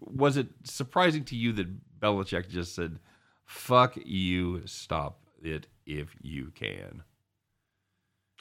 was 0.00 0.36
it 0.36 0.48
surprising 0.64 1.24
to 1.26 1.36
you 1.36 1.52
that 1.52 2.00
Belichick 2.00 2.48
just 2.48 2.74
said, 2.74 2.98
"Fuck 3.44 3.96
you, 3.96 4.62
stop 4.66 5.18
it 5.42 5.66
if 5.84 6.16
you 6.22 6.52
can"? 6.54 7.02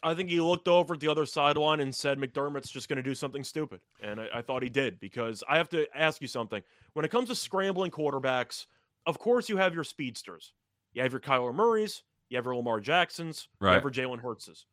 I 0.04 0.14
think 0.16 0.30
he 0.30 0.42
looked 0.42 0.68
over 0.68 0.96
at 0.96 1.00
the 1.00 1.08
other 1.08 1.26
sideline 1.26 1.80
and 1.80 1.94
said 1.94 2.18
McDermott's 2.18 2.72
just 2.72 2.90
going 2.90 2.98
to 2.98 3.04
do 3.04 3.14
something 3.14 3.44
stupid. 3.44 3.82
And 4.02 4.20
I, 4.20 4.28
I 4.36 4.42
thought 4.42 4.64
he 4.64 4.70
did 4.70 5.00
because 5.00 5.44
I 5.48 5.58
have 5.58 5.70
to 5.70 5.86
ask 5.96 6.22
you 6.22 6.28
something. 6.28 6.64
When 6.94 7.06
it 7.06 7.12
comes 7.12 7.30
to 7.30 7.36
scrambling 7.36 7.92
quarterbacks, 7.92 8.66
of 9.06 9.20
course 9.20 9.48
you 9.50 9.58
have 9.58 9.74
your 9.76 9.84
speedsters. 9.84 10.54
You 10.94 11.04
have 11.04 11.12
your 11.12 11.22
Kyler 11.22 11.54
Murrays, 11.54 12.04
you 12.30 12.38
have 12.38 12.46
your 12.46 12.56
Lamar 12.56 12.80
Jacksons, 12.80 13.48
Right. 13.60 13.70
you 13.72 13.74
have 13.76 13.84
your 13.84 13.92
Jalen 14.10 14.22
Hurtses. 14.22 14.66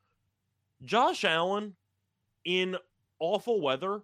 Josh 0.83 1.25
Allen 1.25 1.75
in 2.45 2.77
awful 3.21 3.61
weather, 3.61 4.01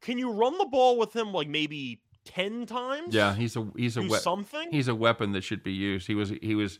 can 0.00 0.18
you 0.18 0.32
run 0.32 0.58
the 0.58 0.64
ball 0.66 0.98
with 0.98 1.14
him 1.14 1.32
like 1.32 1.48
maybe 1.48 2.00
10 2.24 2.66
times? 2.66 3.14
Yeah, 3.14 3.34
he's 3.34 3.56
a 3.56 3.66
he's 3.76 3.96
a 3.96 4.02
we- 4.02 4.16
something? 4.18 4.70
he's 4.70 4.88
a 4.88 4.94
weapon 4.94 5.32
that 5.32 5.42
should 5.44 5.62
be 5.62 5.72
used. 5.72 6.06
He 6.06 6.14
was 6.14 6.30
he 6.42 6.54
was 6.54 6.78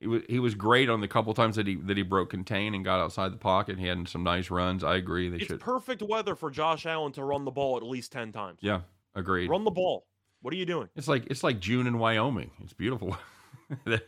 he 0.00 0.06
was 0.06 0.22
he 0.28 0.38
was 0.38 0.54
great 0.54 0.88
on 0.88 1.00
the 1.02 1.08
couple 1.08 1.32
times 1.34 1.56
that 1.56 1.66
he 1.66 1.76
that 1.76 1.96
he 1.96 2.02
broke 2.02 2.30
contain 2.30 2.74
and 2.74 2.84
got 2.84 3.00
outside 3.00 3.32
the 3.32 3.36
pocket. 3.36 3.78
He 3.78 3.86
had 3.86 4.08
some 4.08 4.24
nice 4.24 4.50
runs. 4.50 4.82
I 4.82 4.96
agree. 4.96 5.28
They 5.28 5.36
it's 5.36 5.46
should. 5.46 5.60
perfect 5.60 6.02
weather 6.02 6.34
for 6.34 6.50
Josh 6.50 6.86
Allen 6.86 7.12
to 7.12 7.22
run 7.24 7.44
the 7.44 7.50
ball 7.50 7.76
at 7.76 7.82
least 7.82 8.10
10 8.12 8.32
times. 8.32 8.58
yeah, 8.62 8.80
agreed. 9.14 9.50
Run 9.50 9.64
the 9.64 9.70
ball. 9.70 10.06
What 10.40 10.54
are 10.54 10.56
you 10.56 10.64
doing? 10.64 10.88
It's 10.96 11.06
like 11.06 11.26
it's 11.26 11.44
like 11.44 11.60
June 11.60 11.86
in 11.86 11.98
Wyoming. 11.98 12.50
It's 12.64 12.72
beautiful. 12.72 13.16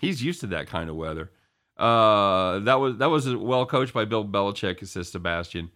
He's 0.00 0.22
used 0.22 0.40
to 0.40 0.48
that 0.48 0.66
kind 0.66 0.90
of 0.90 0.96
weather. 0.96 1.30
Uh, 1.76 2.58
that 2.60 2.80
was 2.80 2.96
that 2.98 3.08
was 3.08 3.32
well 3.34 3.64
coached 3.64 3.94
by 3.94 4.04
Bill 4.04 4.24
Belichick, 4.24 4.84
says 4.86 5.08
Sebastian. 5.08 5.70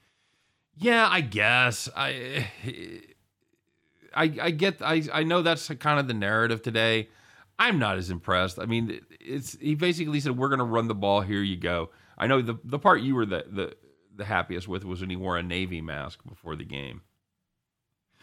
Yeah, 0.77 1.09
I 1.09 1.21
guess 1.21 1.89
I. 1.97 2.49
I, 4.15 4.33
I 4.41 4.51
get 4.51 4.81
I, 4.81 5.03
I 5.13 5.25
know 5.25 5.43
that's 5.43 5.69
kind 5.69 6.01
of 6.01 6.09
the 6.09 6.15
narrative 6.15 6.63
today. 6.63 7.11
I'm 7.59 7.79
not 7.79 7.97
as 7.97 8.11
impressed. 8.11 8.59
I 8.59 8.67
mean, 8.67 9.01
it's 9.21 9.59
he 9.59 9.75
basically 9.75 10.21
said 10.21 10.37
we're 10.37 10.49
going 10.49 10.59
to 10.59 10.65
run 10.65 10.89
the 10.89 10.95
ball. 10.95 11.21
Here 11.23 11.43
you 11.43 11.57
go. 11.57 11.91
I 12.19 12.27
know 12.27 12.43
the 12.43 12.59
the 12.65 12.79
part 12.79 13.01
you 13.01 13.15
were 13.15 13.27
the 13.27 13.45
the 13.49 13.77
the 14.15 14.25
happiest 14.25 14.69
with 14.69 14.85
was 14.85 15.01
when 15.01 15.11
he 15.11 15.17
wore 15.17 15.37
a 15.37 15.43
navy 15.43 15.81
mask 15.81 16.21
before 16.27 16.57
the 16.57 16.65
game. 16.65 17.03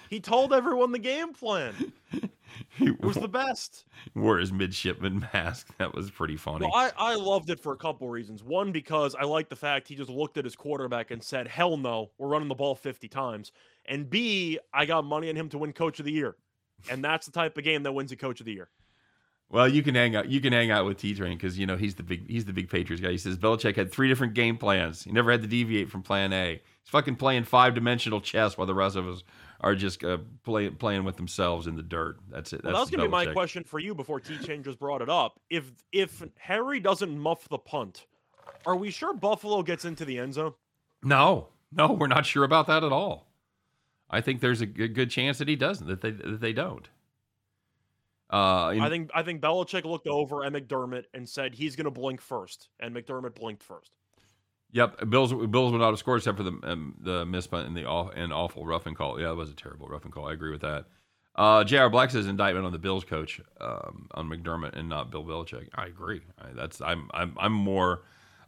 He 0.09 0.19
told 0.19 0.53
everyone 0.53 0.91
the 0.91 0.99
game 0.99 1.33
plan. 1.33 1.93
He 2.77 2.87
It 2.87 3.01
was 3.01 3.15
the 3.15 3.27
best. 3.27 3.85
wore 4.15 4.37
his 4.37 4.51
midshipman 4.51 5.27
mask. 5.33 5.75
That 5.77 5.95
was 5.95 6.11
pretty 6.11 6.37
funny. 6.37 6.65
Well, 6.65 6.75
I, 6.75 6.91
I 6.97 7.15
loved 7.15 7.49
it 7.49 7.59
for 7.59 7.73
a 7.73 7.77
couple 7.77 8.07
reasons. 8.09 8.43
One, 8.43 8.71
because 8.71 9.15
I 9.15 9.23
like 9.23 9.49
the 9.49 9.55
fact 9.55 9.87
he 9.87 9.95
just 9.95 10.09
looked 10.09 10.37
at 10.37 10.45
his 10.45 10.55
quarterback 10.55 11.09
and 11.11 11.23
said, 11.23 11.47
Hell 11.47 11.77
no, 11.77 12.11
we're 12.17 12.27
running 12.27 12.47
the 12.49 12.55
ball 12.55 12.75
50 12.75 13.07
times. 13.07 13.51
And 13.85 14.09
B, 14.09 14.59
I 14.73 14.85
got 14.85 15.03
money 15.03 15.29
on 15.29 15.35
him 15.35 15.49
to 15.49 15.57
win 15.57 15.73
coach 15.73 15.99
of 15.99 16.05
the 16.05 16.11
year. 16.11 16.35
And 16.89 17.03
that's 17.03 17.25
the 17.25 17.31
type 17.31 17.57
of 17.57 17.63
game 17.63 17.83
that 17.83 17.91
wins 17.91 18.11
a 18.11 18.15
coach 18.15 18.39
of 18.39 18.45
the 18.45 18.53
year. 18.53 18.69
Well, 19.53 19.67
you 19.67 19.83
can 19.83 19.93
hang 19.93 20.15
out. 20.15 20.29
You 20.29 20.41
can 20.41 20.51
hang 20.51 20.71
out 20.71 20.83
with 20.83 20.97
T 20.97 21.13
Train 21.13 21.37
because 21.37 21.59
you 21.59 21.67
know 21.67 21.77
he's 21.77 21.93
the 21.93 22.01
big 22.01 22.27
he's 22.27 22.45
the 22.45 22.53
big 22.53 22.71
Patriots 22.71 23.03
guy. 23.03 23.11
He 23.11 23.19
says 23.19 23.37
Belichick 23.37 23.75
had 23.75 23.91
three 23.91 24.07
different 24.07 24.33
game 24.33 24.57
plans. 24.57 25.03
He 25.03 25.11
never 25.11 25.29
had 25.29 25.43
to 25.43 25.47
deviate 25.47 25.91
from 25.91 26.01
Plan 26.01 26.33
A. 26.33 26.53
He's 26.53 26.89
fucking 26.89 27.17
playing 27.17 27.43
five 27.43 27.75
dimensional 27.75 28.19
chess 28.19 28.57
while 28.57 28.65
the 28.65 28.73
rest 28.73 28.95
of 28.95 29.07
us 29.07 29.23
are 29.61 29.75
just 29.75 30.03
uh, 30.03 30.17
play, 30.43 30.71
playing 30.71 31.03
with 31.03 31.17
themselves 31.17 31.67
in 31.67 31.75
the 31.75 31.83
dirt. 31.83 32.17
That's 32.31 32.51
it. 32.51 32.63
That's 32.63 32.73
well, 32.73 32.73
that 32.73 32.79
was 32.79 32.89
gonna 32.89 33.03
be 33.03 33.09
my 33.09 33.27
question 33.27 33.63
for 33.63 33.77
you 33.77 33.93
before 33.93 34.19
T 34.19 34.39
Train 34.39 34.63
just 34.63 34.79
brought 34.79 35.03
it 35.03 35.09
up. 35.09 35.39
If 35.51 35.71
if 35.91 36.23
Harry 36.39 36.79
doesn't 36.79 37.15
muff 37.15 37.47
the 37.47 37.59
punt, 37.59 38.07
are 38.65 38.75
we 38.75 38.89
sure 38.89 39.13
Buffalo 39.13 39.61
gets 39.61 39.85
into 39.85 40.03
the 40.03 40.17
end 40.17 40.33
zone? 40.33 40.55
No, 41.03 41.49
no, 41.71 41.91
we're 41.91 42.07
not 42.07 42.25
sure 42.25 42.43
about 42.43 42.65
that 42.65 42.83
at 42.83 42.91
all. 42.91 43.27
I 44.09 44.19
think 44.19 44.41
there's 44.41 44.61
a 44.61 44.65
good 44.65 44.95
good 44.95 45.11
chance 45.11 45.37
that 45.37 45.47
he 45.47 45.55
doesn't. 45.55 45.85
That 45.85 46.01
they 46.01 46.09
that 46.09 46.41
they 46.41 46.53
don't. 46.53 46.89
Uh, 48.33 48.71
in- 48.71 48.81
I 48.81 48.89
think 48.89 49.11
I 49.13 49.21
think 49.21 49.41
Belichick 49.41 49.85
looked 49.85 50.07
over 50.07 50.43
at 50.43 50.51
McDermott 50.51 51.03
and 51.13 51.29
said 51.29 51.53
he's 51.53 51.75
gonna 51.75 51.91
blink 51.91 52.19
first, 52.19 52.69
and 52.79 52.95
McDermott 52.95 53.35
blinked 53.35 53.61
first. 53.61 53.91
Yep, 54.71 55.07
Bills 55.11 55.31
Bills 55.31 55.71
would 55.71 55.77
not 55.81 55.91
have 55.91 55.99
scored 55.99 56.17
except 56.17 56.37
for 56.37 56.43
the 56.43 56.57
um, 56.63 56.95
the 56.99 57.25
miss 57.27 57.45
punt 57.45 57.67
and 57.67 57.77
the 57.77 57.87
and 57.87 58.33
awful 58.33 58.65
roughing 58.65 58.95
call. 58.95 59.21
Yeah, 59.21 59.29
it 59.29 59.35
was 59.35 59.51
a 59.51 59.55
terrible 59.55 59.87
roughing 59.87 60.09
call. 60.09 60.27
I 60.27 60.33
agree 60.33 60.49
with 60.49 60.61
that. 60.61 60.85
Uh, 61.35 61.63
J.R. 61.63 61.89
Black 61.89 62.11
says 62.11 62.27
indictment 62.27 62.65
on 62.65 62.71
the 62.71 62.79
Bills 62.79 63.03
coach 63.03 63.39
um, 63.59 64.07
on 64.13 64.29
McDermott 64.29 64.77
and 64.77 64.89
not 64.89 65.11
Bill 65.11 65.23
Belichick. 65.23 65.67
I 65.75 65.85
agree. 65.85 66.21
I, 66.39 66.53
that's 66.53 66.81
I'm 66.81 67.09
I'm 67.13 67.35
I'm 67.39 67.53
more 67.53 68.01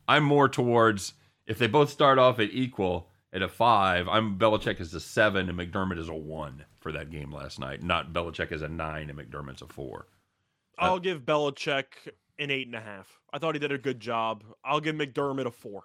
I'm 0.08 0.24
more 0.24 0.50
towards 0.50 1.14
if 1.46 1.60
they 1.60 1.68
both 1.68 1.92
start 1.92 2.18
off 2.18 2.40
at 2.40 2.50
equal 2.52 3.12
at 3.36 3.42
a 3.42 3.48
five. 3.50 4.08
I'm 4.08 4.40
Belichick 4.40 4.80
is 4.80 4.94
a 4.94 5.00
seven 5.00 5.50
and 5.50 5.60
McDermott 5.60 6.00
is 6.00 6.08
a 6.08 6.16
one 6.16 6.64
for 6.80 6.94
that 6.94 7.12
game 7.12 7.34
last 7.34 7.60
night. 7.60 7.84
Not 7.84 8.14
Belichick 8.14 8.54
is 8.54 8.62
a 8.62 8.70
nine 8.70 9.10
and 9.10 9.20
McDermott's 9.20 9.62
a 9.62 9.68
four. 9.68 10.08
Uh, 10.80 10.86
I'll 10.86 11.00
give 11.00 11.26
Belichick 11.26 11.86
an 12.40 12.50
eight 12.50 12.68
and 12.68 12.76
a 12.76 12.80
half. 12.80 13.20
I 13.34 13.38
thought 13.38 13.54
he 13.54 13.60
did 13.60 13.74
a 13.74 13.78
good 13.78 14.00
job. 14.00 14.44
I'll 14.64 14.80
give 14.80 14.96
McDermott 14.96 15.46
a 15.46 15.52
four. 15.52 15.84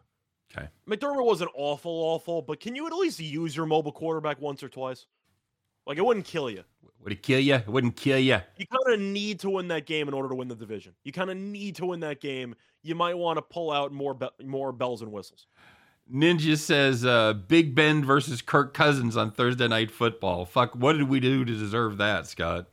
Okay. 0.57 0.69
McDermott 0.89 1.25
wasn't 1.25 1.51
awful, 1.55 1.93
awful, 1.93 2.41
but 2.41 2.61
can 2.61 2.77
you 2.77 2.87
at 2.87 2.93
least 2.93 3.21
use 3.21 3.55
your 3.57 3.67
mobile 3.67 3.93
quarterback 3.93 4.41
once 4.41 4.63
or 4.63 4.69
twice? 4.69 5.07
Like 5.87 5.99
it 5.99 6.05
wouldn't 6.05 6.27
kill 6.27 6.49
you. 6.49 6.63
Would 7.03 7.13
it 7.13 7.23
kill 7.23 7.41
you? 7.41 7.55
It 7.55 7.69
wouldn't 7.69 7.97
kill 7.97 8.19
you. 8.19 8.39
You 8.59 8.67
kind 8.67 8.95
of 8.95 9.01
need 9.01 9.41
to 9.41 9.51
win 9.51 9.69
that 9.69 9.87
game 9.87 10.07
in 10.07 10.15
order 10.15 10.29
to 10.29 10.35
win 10.35 10.49
the 10.49 10.55
division. 10.55 10.93
You 11.03 11.13
kind 11.13 11.31
of 11.31 11.37
need 11.37 11.75
to 11.77 11.87
win 11.87 12.01
that 12.01 12.21
game. 12.21 12.55
You 12.83 12.95
might 12.95 13.17
want 13.17 13.39
to 13.39 13.43
pull 13.43 13.73
out 13.73 13.91
more 13.93 14.15
be- 14.15 14.29
more 14.45 14.71
bells 14.71 15.03
and 15.03 15.11
whistles. 15.11 15.47
Ninja 16.13 16.59
says 16.59 17.05
uh, 17.05 17.35
Big 17.35 17.75
Ben 17.75 18.05
versus 18.05 18.43
Kirk 18.43 18.75
Cousins 18.75 19.17
on 19.17 19.31
Thursday 19.31 19.69
Night 19.69 19.91
Football. 19.91 20.45
Fuck, 20.45 20.75
what 20.75 20.95
did 20.95 21.09
we 21.09 21.21
do 21.21 21.45
to 21.45 21.53
deserve 21.55 21.99
that, 21.99 22.27
Scott? 22.27 22.67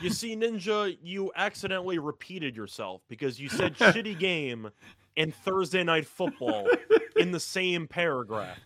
You 0.00 0.10
see, 0.10 0.34
Ninja, 0.36 0.96
you 1.02 1.30
accidentally 1.36 1.98
repeated 1.98 2.56
yourself 2.56 3.02
because 3.08 3.38
you 3.38 3.48
said 3.48 3.74
shitty 3.78 4.18
game 4.18 4.70
and 5.16 5.34
Thursday 5.34 5.84
night 5.84 6.06
football 6.06 6.68
in 7.16 7.30
the 7.30 7.40
same 7.40 7.86
paragraph. 7.86 8.58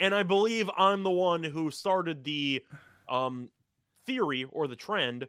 And 0.00 0.14
I 0.14 0.22
believe 0.22 0.70
I'm 0.76 1.02
the 1.02 1.10
one 1.10 1.42
who 1.42 1.70
started 1.70 2.22
the 2.22 2.64
um, 3.08 3.48
theory 4.06 4.46
or 4.50 4.68
the 4.68 4.76
trend 4.76 5.26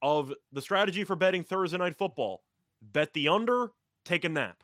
of 0.00 0.32
the 0.52 0.62
strategy 0.62 1.04
for 1.04 1.16
betting 1.16 1.42
Thursday 1.42 1.78
night 1.78 1.96
football. 1.96 2.42
Bet 2.80 3.12
the 3.12 3.28
under, 3.28 3.72
take 4.04 4.24
a 4.24 4.28
nap. 4.28 4.62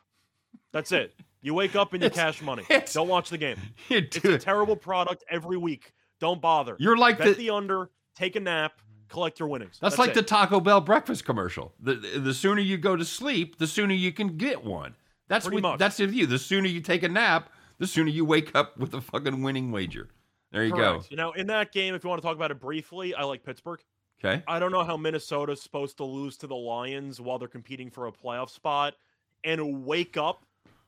That's 0.71 0.91
it. 0.91 1.13
You 1.41 1.53
wake 1.53 1.75
up 1.75 1.93
and 1.93 2.03
you 2.03 2.09
cash 2.09 2.41
money. 2.41 2.63
Don't 2.93 3.07
watch 3.07 3.29
the 3.29 3.37
game. 3.37 3.57
It's 3.89 4.17
a 4.17 4.37
terrible 4.37 4.75
product 4.75 5.23
every 5.29 5.57
week. 5.57 5.93
Don't 6.19 6.41
bother. 6.41 6.75
You're 6.79 6.97
like 6.97 7.17
Bet 7.17 7.27
the, 7.27 7.33
the 7.33 7.49
under, 7.51 7.89
take 8.15 8.35
a 8.35 8.39
nap, 8.39 8.73
collect 9.07 9.39
your 9.39 9.47
winnings. 9.47 9.77
that's, 9.81 9.97
like 9.97 10.09
it. 10.09 10.15
the 10.15 10.21
Taco 10.21 10.59
Bell 10.59 10.81
breakfast 10.81 11.25
commercial. 11.25 11.73
The, 11.79 11.95
the 11.95 12.33
sooner 12.33 12.61
you 12.61 12.77
go 12.77 12.95
to 12.95 13.05
sleep, 13.05 13.57
the 13.57 13.67
sooner 13.67 13.93
you 13.93 14.11
can 14.11 14.37
get 14.37 14.63
one. 14.63 14.95
That's 15.29 15.45
Pretty 15.45 15.61
what, 15.61 15.71
much. 15.71 15.79
that's 15.79 15.99
with 15.99 16.13
you. 16.13 16.25
The 16.25 16.39
sooner 16.39 16.67
you 16.67 16.81
take 16.81 17.03
a 17.03 17.09
nap, 17.09 17.49
the 17.77 17.87
sooner 17.87 18.09
you 18.09 18.25
wake 18.25 18.53
up 18.55 18.77
with 18.77 18.93
a 18.93 19.01
fucking 19.01 19.41
winning 19.41 19.71
wager. 19.71 20.09
There 20.51 20.65
you 20.65 20.73
Correct. 20.73 21.11
Now, 21.11 21.31
in 21.31 21.47
that 21.47 21.71
game, 21.71 21.93
if 21.93 22.03
you 22.03 22.09
want 22.09 22.21
to 22.21 22.27
talk 22.27 22.35
about 22.35 22.51
it 22.51 22.59
briefly, 22.59 23.13
I 23.13 23.23
like 23.23 23.43
Pittsburgh. 23.43 23.79
Okay. 24.23 24.43
I 24.47 24.59
don't 24.59 24.71
know 24.71 24.83
how 24.83 24.97
Minnesota's 24.97 25.61
supposed 25.61 25.97
to 25.97 26.03
lose 26.03 26.35
to 26.37 26.47
the 26.47 26.55
Lions 26.55 27.21
while 27.21 27.39
they're 27.39 27.47
competing 27.47 27.89
for 27.89 28.07
a 28.07 28.11
playoff 28.11 28.49
spot 28.49 28.95
and 29.43 29.85
wake 29.85 30.17
up 30.17 30.43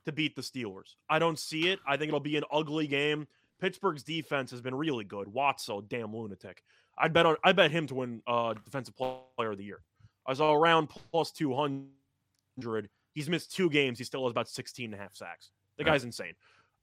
to 0.06 0.12
beat 0.12 0.36
the 0.36 0.42
Steelers. 0.42 0.96
I 1.10 1.20
don't 1.20 1.38
see 1.40 1.70
it. 1.70 1.80
I 1.88 1.98
think 1.98 2.10
it'll 2.10 2.20
be 2.20 2.38
an 2.38 2.44
ugly 2.52 2.88
game. 2.88 3.28
Pittsburgh's 3.60 4.04
defense 4.04 4.50
has 4.52 4.62
been 4.62 4.74
really 4.76 5.04
good. 5.04 5.28
Watt's 5.28 5.70
a 5.70 5.80
damn 5.88 6.16
lunatic. 6.16 6.64
I'd 6.98 7.14
bet 7.14 7.26
on, 7.26 7.36
I 7.44 7.52
bet 7.52 7.72
him 7.72 7.88
to 7.88 7.96
win 7.96 8.22
uh, 8.28 8.54
defensive 8.54 8.96
player 8.98 9.52
of 9.52 9.58
the 9.58 9.64
year. 9.64 9.82
I 10.26 10.34
saw 10.34 10.54
around 10.54 10.88
plus 10.88 11.32
200. 11.32 12.90
He's 13.14 13.30
missed 13.30 13.54
two 13.54 13.70
games. 13.70 13.98
He 13.98 14.04
still 14.04 14.24
has 14.26 14.32
about 14.32 14.50
16 14.50 14.86
and 14.86 14.94
a 14.94 14.98
half 15.04 15.16
sacks. 15.16 15.52
The 15.78 15.84
Right. 15.84 15.92
guy's 15.94 16.04
insane. 16.04 16.34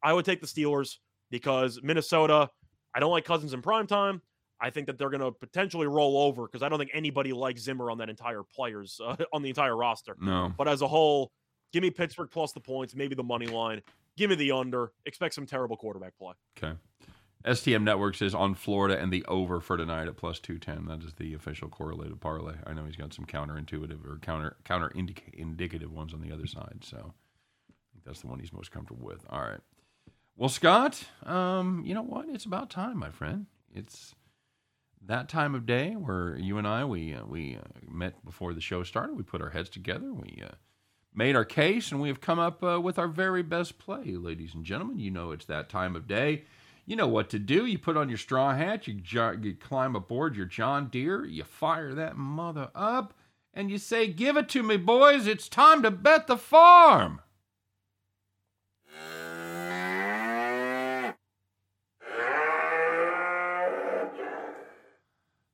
I 0.02 0.12
would 0.12 0.24
take 0.24 0.40
the 0.40 0.46
Steelers 0.46 0.98
because 1.30 1.80
Minnesota, 1.82 2.48
I 2.94 3.00
don't 3.00 3.10
like 3.10 3.24
Cousins 3.24 3.52
in 3.54 3.62
prime 3.62 3.86
time. 3.86 4.22
I 4.60 4.70
think 4.70 4.86
that 4.86 4.98
they're 4.98 5.10
going 5.10 5.20
to 5.20 5.30
potentially 5.30 5.86
roll 5.86 6.18
over 6.18 6.46
because 6.46 6.62
I 6.62 6.68
don't 6.68 6.78
think 6.78 6.90
anybody 6.92 7.32
likes 7.32 7.60
Zimmer 7.62 7.90
on 7.90 7.98
that 7.98 8.08
entire 8.10 8.42
players 8.42 9.00
uh, 9.04 9.16
on 9.32 9.42
the 9.42 9.48
entire 9.50 9.76
roster. 9.76 10.16
No. 10.20 10.52
But 10.56 10.68
as 10.68 10.82
a 10.82 10.88
whole, 10.88 11.32
give 11.72 11.82
me 11.82 11.90
Pittsburgh 11.90 12.30
plus 12.30 12.52
the 12.52 12.60
points, 12.60 12.94
maybe 12.94 13.14
the 13.14 13.22
money 13.22 13.46
line. 13.46 13.82
Give 14.16 14.30
me 14.30 14.36
the 14.36 14.52
under. 14.52 14.92
Expect 15.06 15.34
some 15.34 15.46
terrible 15.46 15.76
quarterback 15.76 16.16
play. 16.18 16.32
Okay. 16.56 16.76
STM 17.44 17.84
Network 17.84 18.16
says 18.16 18.34
on 18.34 18.54
Florida 18.54 18.98
and 18.98 19.12
the 19.12 19.24
over 19.26 19.60
for 19.60 19.76
tonight 19.76 20.08
at 20.08 20.16
plus 20.16 20.40
210. 20.40 20.86
That 20.86 21.06
is 21.06 21.14
the 21.14 21.34
official 21.34 21.68
correlated 21.68 22.20
parlay. 22.20 22.54
I 22.66 22.72
know 22.72 22.84
he's 22.84 22.96
got 22.96 23.14
some 23.14 23.26
counterintuitive 23.26 24.04
or 24.04 24.18
counter 24.20 24.56
counter 24.64 24.90
indica- 24.94 25.30
indicative 25.32 25.92
ones 25.92 26.12
on 26.12 26.20
the 26.20 26.32
other 26.32 26.46
side. 26.46 26.80
So 26.82 26.96
I 26.96 27.72
think 27.92 28.04
that's 28.04 28.20
the 28.22 28.26
one 28.26 28.40
he's 28.40 28.52
most 28.52 28.72
comfortable 28.72 29.06
with. 29.06 29.24
All 29.30 29.40
right. 29.40 29.60
Well, 30.36 30.48
Scott, 30.48 31.04
um, 31.24 31.82
you 31.84 31.94
know 31.94 32.02
what? 32.02 32.28
It's 32.28 32.44
about 32.44 32.70
time, 32.70 32.98
my 32.98 33.10
friend. 33.10 33.46
It's 33.72 34.14
that 35.06 35.28
time 35.28 35.54
of 35.54 35.64
day 35.64 35.92
where 35.92 36.36
you 36.36 36.58
and 36.58 36.66
I 36.66 36.84
we 36.84 37.14
uh, 37.14 37.24
we 37.24 37.56
uh, 37.56 37.60
met 37.88 38.24
before 38.24 38.52
the 38.52 38.60
show 38.60 38.82
started. 38.82 39.16
We 39.16 39.22
put 39.22 39.40
our 39.40 39.50
heads 39.50 39.68
together. 39.68 40.12
We 40.12 40.42
uh, 40.44 40.54
made 41.18 41.34
our 41.34 41.44
case, 41.44 41.90
and 41.90 42.00
we 42.00 42.06
have 42.06 42.20
come 42.20 42.38
up 42.38 42.62
uh, 42.62 42.80
with 42.80 42.96
our 42.96 43.08
very 43.08 43.42
best 43.42 43.76
play, 43.76 44.14
ladies 44.14 44.54
and 44.54 44.64
gentlemen. 44.64 45.00
You 45.00 45.10
know 45.10 45.32
it's 45.32 45.46
that 45.46 45.68
time 45.68 45.96
of 45.96 46.06
day. 46.06 46.44
You 46.86 46.94
know 46.94 47.08
what 47.08 47.28
to 47.30 47.40
do. 47.40 47.66
You 47.66 47.76
put 47.76 47.96
on 47.96 48.08
your 48.08 48.16
straw 48.16 48.54
hat, 48.54 48.86
you, 48.86 48.94
jo- 48.94 49.36
you 49.42 49.54
climb 49.54 49.96
aboard 49.96 50.36
your 50.36 50.46
John 50.46 50.86
Deere, 50.86 51.26
you 51.26 51.42
fire 51.42 51.92
that 51.92 52.16
mother 52.16 52.70
up, 52.72 53.14
and 53.52 53.68
you 53.68 53.78
say, 53.78 54.06
Give 54.06 54.36
it 54.36 54.48
to 54.50 54.62
me, 54.62 54.76
boys. 54.76 55.26
It's 55.26 55.48
time 55.48 55.82
to 55.82 55.90
bet 55.90 56.28
the 56.28 56.36
farm. 56.36 57.20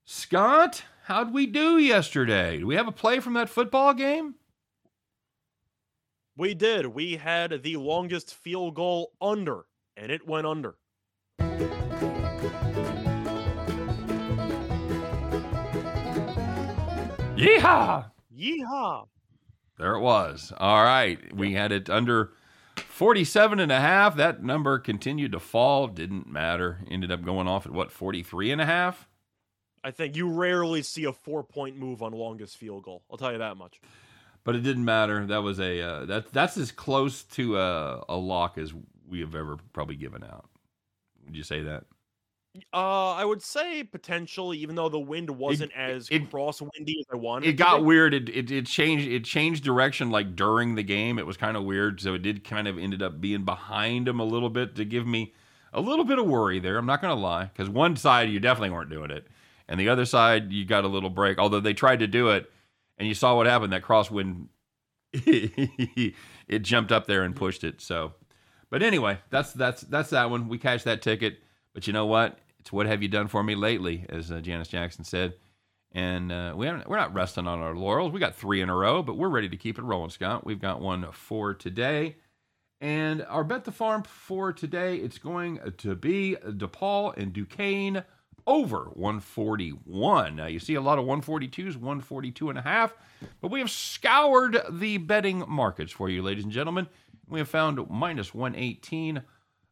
Scott, 0.05 0.85
how'd 1.05 1.33
we 1.33 1.47
do 1.47 1.79
yesterday? 1.79 2.59
Do 2.59 2.67
we 2.67 2.75
have 2.75 2.87
a 2.87 2.93
play 2.93 3.19
from 3.19 3.33
that 3.33 3.49
football 3.49 3.95
game? 3.95 4.35
We 6.37 6.53
did. 6.53 6.87
We 6.87 7.17
had 7.17 7.63
the 7.63 7.77
longest 7.77 8.35
field 8.35 8.75
goal 8.75 9.13
under, 9.21 9.67
and 9.97 10.11
it 10.11 10.27
went 10.27 10.49
under. 10.49 10.75
Yeehaw! 17.37 18.11
Yeehaw! 18.37 19.07
There 19.79 19.95
it 19.95 20.01
was. 20.01 20.53
All 20.57 20.83
right. 20.83 21.33
We 21.33 21.53
had 21.53 21.71
it 21.71 21.89
under 21.89 22.33
47 22.77 23.61
and 23.61 23.71
a 23.71 23.81
half. 23.81 24.17
That 24.17 24.43
number 24.43 24.81
continued 24.81 25.33
to 25.33 25.41
fall. 25.41 25.87
Didn't 25.87 26.29
matter. 26.29 26.81
Ended 26.91 27.13
up 27.13 27.25
going 27.25 27.47
off 27.47 27.65
at 27.67 27.73
what, 27.73 27.93
43 27.93 28.51
and 28.51 28.61
a 28.61 28.67
half? 28.67 29.09
I 29.85 29.93
think 29.93 30.17
you 30.17 30.29
rarely 30.29 30.83
see 30.83 31.05
a 31.05 31.13
four 31.13 31.45
point 31.45 31.77
move 31.77 32.03
on 32.03 32.13
longest 32.13 32.57
field 32.57 32.83
goal. 32.83 33.03
I'll 33.11 33.19
tell 33.19 33.31
you 33.31 33.39
that 33.39 33.57
much. 33.57 33.81
But 34.45 34.57
it 34.57 34.61
didn't 34.61 34.85
matter. 34.85 35.27
That 35.27 35.43
was 35.43 35.59
a 35.59 35.81
uh, 35.81 36.05
that 36.07 36.33
that's 36.33 36.57
as 36.57 36.71
close 36.71 37.23
to 37.25 37.59
a, 37.59 38.05
a 38.09 38.17
lock 38.17 38.59
as 38.59 38.73
we 39.09 39.21
have 39.21 39.35
ever 39.35 39.57
probably 39.73 39.97
given 39.97 40.23
out. 40.23 40.49
Would 41.25 41.37
you 41.37 41.43
say 41.43 41.63
that? 41.63 41.85
Uh, 42.73 43.13
I 43.13 43.25
would 43.25 43.43
say 43.43 43.83
potentially, 43.83 44.59
even 44.59 44.77
though 44.77 44.89
the 44.89 45.01
wind 45.01 45.29
wasn't 45.29 45.73
as 45.73 46.09
it- 46.11 46.31
crosswindy 46.31 47.01
as 47.01 47.07
I 47.13 47.17
wanted. 47.17 47.49
It 47.49 47.55
got 47.55 47.85
weird. 47.85 48.15
It, 48.15 48.29
it 48.29 48.51
it 48.51 48.67
changed 48.67 49.09
it 49.09 49.25
changed 49.25 49.65
direction 49.65 50.11
like 50.11 50.37
during 50.37 50.75
the 50.77 50.85
game. 50.85 51.19
It 51.19 51.27
was 51.27 51.37
kind 51.37 51.57
of 51.57 51.65
weird. 51.65 52.01
So 52.01 52.15
it 52.15 52.23
did 52.23 52.45
kind 52.45 52.69
of 52.69 52.79
ended 52.79 53.03
up 53.03 53.21
being 53.21 53.45
behind 53.45 54.07
him 54.07 54.21
a 54.21 54.25
little 54.25 54.51
bit 54.51 54.77
to 54.77 54.85
give 54.85 55.07
me 55.07 55.33
a 55.73 55.81
little 55.81 56.05
bit 56.05 56.21
of 56.21 56.27
worry 56.27 56.61
there. 56.61 56.77
I'm 56.79 56.87
not 56.87 57.01
gonna 57.01 57.15
lie, 57.15 57.47
because 57.47 57.69
one 57.69 57.97
side 57.97 58.31
you 58.31 58.39
definitely 58.39 58.71
weren't 58.71 58.91
doing 58.91 59.11
it, 59.11 59.27
and 59.67 59.81
the 59.81 59.89
other 59.89 60.05
side 60.05 60.53
you 60.53 60.65
got 60.65 60.85
a 60.85 60.89
little 60.89 61.11
break. 61.11 61.39
Although 61.39 61.61
they 61.61 61.75
tried 61.75 61.99
to 62.01 62.07
do 62.07 62.29
it, 62.29 62.49
and 62.99 63.09
you 63.09 63.15
saw 63.15 63.37
what 63.37 63.47
happened. 63.47 63.73
That 63.73 63.83
crosswind, 63.83 64.47
it 65.13 66.15
jumped 66.63 66.93
up 66.93 67.07
there 67.07 67.23
and 67.23 67.35
pushed 67.35 67.65
it. 67.65 67.81
So, 67.81 68.13
but 68.71 68.83
anyway, 68.83 69.19
that's 69.31 69.53
that's 69.53 69.83
that's 69.83 70.11
that 70.11 70.31
one. 70.31 70.49
We 70.49 70.59
cashed 70.59 70.85
that 70.85 71.03
ticket. 71.03 71.39
But 71.73 71.87
you 71.87 71.93
know 71.93 72.07
what? 72.07 72.39
It's 72.61 72.73
what 72.73 72.87
have 72.87 73.03
you 73.03 73.09
done 73.09 73.29
for 73.29 73.43
me 73.43 73.55
lately, 73.55 74.07
as 74.09 74.31
uh, 74.31 74.41
Janet 74.41 74.69
Jackson 74.69 75.05
said. 75.05 75.35
And 75.93 76.33
uh, 76.33 76.55
we 76.57 76.67
haven't, 76.67 76.89
we're 76.89 76.97
not 76.97 77.15
resting 77.15 77.47
on 77.47 77.61
our 77.61 77.75
laurels. 77.75 78.11
We 78.11 78.19
got 78.19 78.35
three 78.35 78.61
in 78.61 78.69
a 78.69 78.75
row, 78.75 79.03
but 79.03 79.17
we're 79.17 79.29
ready 79.29 79.49
to 79.49 79.57
keep 79.57 79.79
it 79.79 79.83
rolling, 79.83 80.11
Scott. 80.11 80.45
We've 80.45 80.61
got 80.61 80.81
one 80.81 81.07
for 81.13 81.55
today. 81.55 82.17
And 82.81 83.25
our 83.29 83.45
bet 83.45 83.65
the 83.65 83.73
farm 83.73 84.03
for 84.03 84.53
today, 84.53 84.97
it's 84.97 85.19
going 85.19 85.61
to 85.79 85.95
be 85.95 86.37
DePaul 86.45 87.17
and 87.17 87.33
Duquesne 87.33 88.05
over 88.47 88.91
141. 88.93 90.37
Now 90.37 90.47
you 90.47 90.59
see 90.59 90.75
a 90.75 90.81
lot 90.81 90.99
of 90.99 91.05
142s, 91.05 91.77
142 91.77 92.51
and 92.51 92.59
a 92.59 92.63
half, 92.63 92.95
but 93.41 93.51
we 93.51 93.61
have 93.61 93.71
scoured 93.71 94.61
the 94.71 94.99
betting 94.99 95.45
markets 95.49 95.93
for 95.93 96.09
you, 96.09 96.23
ladies 96.23 96.45
and 96.45 96.53
gentlemen. 96.53 96.89
We 97.29 97.39
have 97.39 97.49
found 97.49 97.89
minus 97.89 98.35
118 98.35 99.23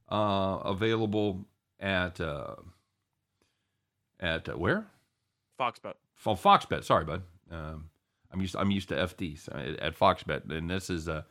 uh, 0.08 0.14
available 0.64 1.46
at 1.80 2.20
uh, 2.20 2.54
at 4.20 4.48
uh, 4.48 4.52
where? 4.52 4.86
Foxbet. 5.60 5.94
Well, 6.24 6.36
Foxbet. 6.36 6.84
Sorry, 6.84 7.04
bud. 7.04 7.22
Um, 7.50 7.90
I'm 8.32 8.40
used. 8.40 8.52
To, 8.52 8.60
I'm 8.60 8.70
used 8.70 8.88
to 8.88 8.94
FDs 8.94 9.48
at 9.80 9.98
Foxbet, 9.98 10.50
and 10.50 10.70
this 10.70 10.88
is 10.88 11.08
uh, 11.08 11.22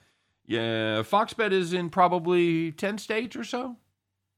yeah. 0.46 1.02
Foxbet 1.02 1.52
is 1.52 1.74
in 1.74 1.90
probably 1.90 2.72
ten 2.72 2.98
states 2.98 3.36
or 3.36 3.44
so. 3.44 3.78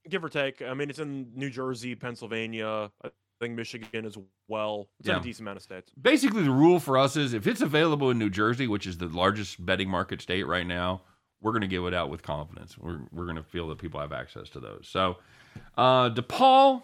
Give 0.09 0.23
or 0.23 0.29
take. 0.29 0.61
I 0.61 0.73
mean, 0.73 0.89
it's 0.89 0.99
in 0.99 1.31
New 1.35 1.49
Jersey, 1.49 1.95
Pennsylvania. 1.95 2.91
I 3.03 3.09
think 3.39 3.55
Michigan 3.55 4.05
as 4.05 4.17
well. 4.47 4.89
It's 4.99 5.09
in 5.09 5.15
a 5.15 5.19
decent 5.21 5.41
amount 5.41 5.57
of 5.57 5.63
states. 5.63 5.91
Basically, 6.01 6.43
the 6.43 6.51
rule 6.51 6.79
for 6.79 6.97
us 6.97 7.15
is 7.15 7.33
if 7.33 7.47
it's 7.47 7.61
available 7.61 8.09
in 8.11 8.17
New 8.17 8.29
Jersey, 8.29 8.67
which 8.67 8.87
is 8.87 8.97
the 8.97 9.07
largest 9.07 9.63
betting 9.65 9.89
market 9.89 10.21
state 10.21 10.47
right 10.47 10.67
now, 10.67 11.01
we're 11.41 11.51
going 11.51 11.61
to 11.61 11.67
give 11.67 11.85
it 11.85 11.93
out 11.93 12.09
with 12.09 12.23
confidence. 12.23 12.77
We're 12.77 13.01
we're 13.11 13.25
going 13.25 13.37
to 13.37 13.43
feel 13.43 13.67
that 13.69 13.77
people 13.77 13.99
have 13.99 14.13
access 14.13 14.49
to 14.51 14.59
those. 14.59 14.87
So, 14.89 15.17
uh, 15.77 16.09
DePaul, 16.09 16.83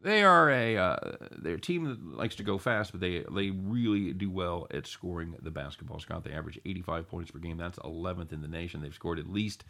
they 0.00 0.22
are 0.22 0.50
a 0.50 0.76
uh, 0.76 0.96
they're 1.38 1.54
a 1.54 1.60
team 1.60 1.84
that 1.84 2.16
likes 2.16 2.36
to 2.36 2.42
go 2.42 2.56
fast, 2.56 2.92
but 2.92 3.00
they 3.00 3.24
they 3.30 3.50
really 3.50 4.12
do 4.12 4.30
well 4.30 4.66
at 4.72 4.86
scoring 4.86 5.34
the 5.42 5.50
basketball. 5.50 5.98
Scott, 5.98 6.24
they 6.24 6.32
average 6.32 6.58
85 6.64 7.08
points 7.08 7.30
per 7.30 7.38
game. 7.38 7.56
That's 7.56 7.78
11th 7.80 8.32
in 8.32 8.40
the 8.40 8.48
nation. 8.48 8.80
They've 8.80 8.94
scored 8.94 9.18
at 9.18 9.28
least 9.28 9.64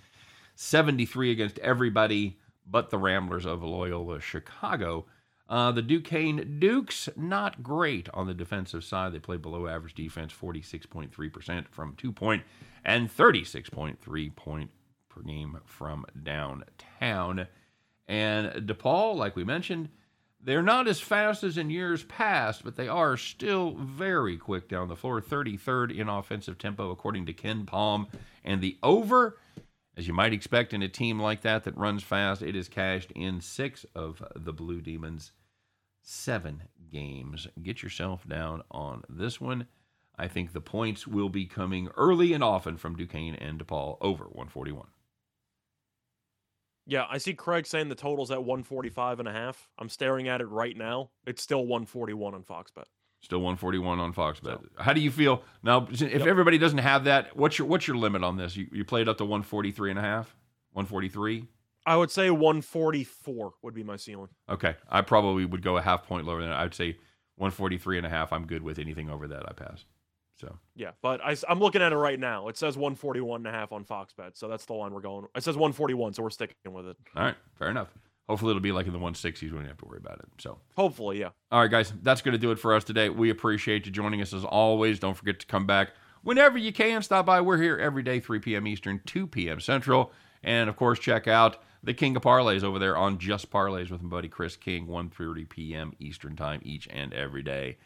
73 0.54 1.30
against 1.30 1.58
everybody 1.60 2.38
but 2.70 2.90
the 2.90 2.98
Ramblers 2.98 3.46
of 3.46 3.62
Loyola 3.62 4.20
Chicago. 4.20 5.06
Uh, 5.48 5.72
the 5.72 5.82
Duquesne 5.82 6.58
Dukes, 6.60 7.08
not 7.16 7.62
great 7.62 8.08
on 8.14 8.28
the 8.28 8.34
defensive 8.34 8.84
side. 8.84 9.12
They 9.12 9.18
play 9.18 9.36
below 9.36 9.66
average 9.66 9.94
defense, 9.94 10.32
46.3% 10.32 11.66
from 11.68 11.94
two 11.96 12.12
point 12.12 12.44
and 12.84 13.14
36.3 13.14 14.36
point 14.36 14.70
per 15.08 15.22
game 15.22 15.58
from 15.64 16.06
downtown. 16.22 17.48
And 18.06 18.66
DePaul, 18.66 19.16
like 19.16 19.34
we 19.34 19.44
mentioned, 19.44 19.88
they're 20.42 20.62
not 20.62 20.88
as 20.88 21.00
fast 21.00 21.44
as 21.44 21.58
in 21.58 21.68
years 21.68 22.04
past, 22.04 22.64
but 22.64 22.76
they 22.76 22.88
are 22.88 23.16
still 23.16 23.74
very 23.74 24.38
quick 24.38 24.68
down 24.68 24.88
the 24.88 24.96
floor. 24.96 25.20
33rd 25.20 25.96
in 25.96 26.08
offensive 26.08 26.58
tempo, 26.58 26.90
according 26.90 27.26
to 27.26 27.32
KenPom. 27.32 28.06
And 28.44 28.60
the 28.60 28.78
over, 28.82 29.36
as 29.97 30.07
you 30.07 30.14
might 30.14 30.32
expect 30.32 30.72
in 30.72 30.82
a 30.82 30.88
team 30.88 31.20
like 31.20 31.43
that 31.43 31.64
that 31.64 31.76
runs 31.76 32.03
fast, 32.03 32.43
it 32.43 32.57
is 32.57 32.68
cashed 32.68 33.11
in 33.12 33.41
six 33.41 33.84
of 33.95 34.22
the 34.34 34.53
Blue 34.53 34.80
Demons, 34.80 35.32
seven 36.03 36.64
games. 36.91 37.49
Get 37.62 37.82
yourself 37.82 38.26
down 38.26 38.62
on 38.70 39.03
this 39.09 39.41
one. 39.41 39.66
I 40.16 40.28
think 40.28 40.53
the 40.53 40.61
points 40.61 41.07
will 41.07 41.28
be 41.28 41.47
coming 41.47 41.88
early 41.97 42.32
and 42.32 42.45
often 42.45 42.76
from 42.76 42.97
Duquesne 42.97 43.34
and 43.34 43.59
DePaul 43.59 43.97
over 44.01 44.24
141. 44.24 44.86
Yeah, 46.86 47.07
I 47.09 47.18
see 47.18 47.34
Craig 47.34 47.66
saying 47.66 47.88
the 47.88 47.95
total's 47.95 48.30
at 48.30 48.43
145 48.43 49.20
and 49.20 49.28
a 49.28 49.32
half. 49.32 49.68
I'm 49.78 49.88
staring 49.88 50.28
at 50.28 50.41
it 50.41 50.47
right 50.47 50.76
now. 50.76 51.11
It's 51.26 51.43
still 51.43 51.61
141 51.61 52.34
on 52.34 52.43
Foxbet. 52.43 52.84
Still 53.22 53.40
141 53.40 54.00
on 54.00 54.12
Fox 54.12 54.40
Bet. 54.40 54.58
How 54.78 54.92
do 54.94 55.00
you 55.00 55.10
feel 55.10 55.42
now? 55.62 55.86
If 55.90 56.00
Yep. 56.00 56.26
everybody 56.26 56.56
doesn't 56.56 56.78
have 56.78 57.04
that, 57.04 57.36
what's 57.36 57.58
your 57.58 57.68
what's 57.68 57.86
your 57.86 57.96
limit 57.96 58.24
on 58.24 58.36
this? 58.36 58.56
You, 58.56 58.66
you 58.72 58.84
played 58.84 59.08
up 59.08 59.18
to 59.18 59.24
143 59.24 59.90
and 59.90 59.98
a 59.98 60.02
half, 60.02 60.34
143. 60.72 61.46
I 61.86 61.96
would 61.96 62.10
say 62.10 62.30
144 62.30 63.52
would 63.62 63.74
be 63.74 63.82
my 63.82 63.96
ceiling. 63.96 64.28
Okay, 64.48 64.76
I 64.88 65.02
probably 65.02 65.44
would 65.44 65.62
go 65.62 65.76
a 65.76 65.82
half 65.82 66.06
point 66.06 66.26
lower 66.26 66.40
than 66.40 66.50
that. 66.50 66.58
I'd 66.60 66.74
say 66.74 66.92
143 67.36 67.98
and 67.98 68.06
a 68.06 68.10
half. 68.10 68.32
I'm 68.32 68.46
good 68.46 68.62
with 68.62 68.78
anything 68.78 69.10
over 69.10 69.28
that. 69.28 69.48
I 69.48 69.52
pass. 69.52 69.84
So 70.40 70.58
Yeah, 70.74 70.92
but 71.02 71.20
I, 71.22 71.36
am 71.48 71.58
looking 71.58 71.82
at 71.82 71.92
it 71.92 71.96
right 71.96 72.18
now. 72.18 72.48
It 72.48 72.56
says 72.56 72.74
141 72.76 73.40
and 73.40 73.46
a 73.46 73.50
half 73.52 73.72
on 73.72 73.84
Foxbet, 73.84 74.30
so 74.38 74.48
that's 74.48 74.64
the 74.64 74.72
line 74.72 74.92
we're 74.94 75.02
going. 75.02 75.26
It 75.34 75.42
says 75.44 75.56
141, 75.56 76.14
so 76.14 76.22
we're 76.22 76.30
sticking 76.30 76.54
with 76.70 76.86
it. 76.86 76.96
all 77.14 77.24
right, 77.24 77.34
fair 77.58 77.68
enough. 77.68 77.88
Hopefully 78.30 78.52
it'll 78.52 78.60
be 78.60 78.70
like 78.70 78.86
in 78.86 78.92
the 78.92 78.98
160s. 79.00 79.42
We 79.42 79.48
don't 79.48 79.66
have 79.66 79.78
to 79.78 79.86
worry 79.86 79.98
about 79.98 80.20
it. 80.20 80.28
So. 80.38 80.60
Hopefully, 80.76 81.18
yeah. 81.18 81.30
All 81.50 81.62
right, 81.62 81.70
guys, 81.70 81.92
that's 82.00 82.22
going 82.22 82.30
to 82.30 82.38
do 82.38 82.52
it 82.52 82.60
for 82.60 82.72
us 82.72 82.84
today. 82.84 83.08
We 83.08 83.28
appreciate 83.28 83.86
you 83.86 83.90
joining 83.90 84.22
us 84.22 84.32
as 84.32 84.44
always. 84.44 85.00
Don't 85.00 85.16
forget 85.16 85.40
to 85.40 85.46
come 85.46 85.66
back 85.66 85.94
whenever 86.22 86.56
you 86.56 86.72
can. 86.72 87.02
Stop 87.02 87.26
by. 87.26 87.40
We're 87.40 87.60
here 87.60 87.76
every 87.76 88.04
day, 88.04 88.20
3 88.20 88.38
p.m. 88.38 88.68
Eastern, 88.68 89.00
2 89.04 89.26
p.m. 89.26 89.58
Central. 89.58 90.12
And 90.44 90.70
of 90.70 90.76
course, 90.76 91.00
check 91.00 91.26
out 91.26 91.56
the 91.82 91.92
King 91.92 92.14
of 92.14 92.22
Parlays 92.22 92.62
over 92.62 92.78
there 92.78 92.96
on 92.96 93.18
Just 93.18 93.50
Parlays 93.50 93.90
with 93.90 94.00
my 94.00 94.08
buddy 94.08 94.28
Chris 94.28 94.54
King, 94.54 94.86
1.30 94.86 95.48
p.m. 95.48 95.92
Eastern 95.98 96.36
Time 96.36 96.60
each 96.62 96.86
and 96.88 97.12
every 97.12 97.42
day. 97.42 97.78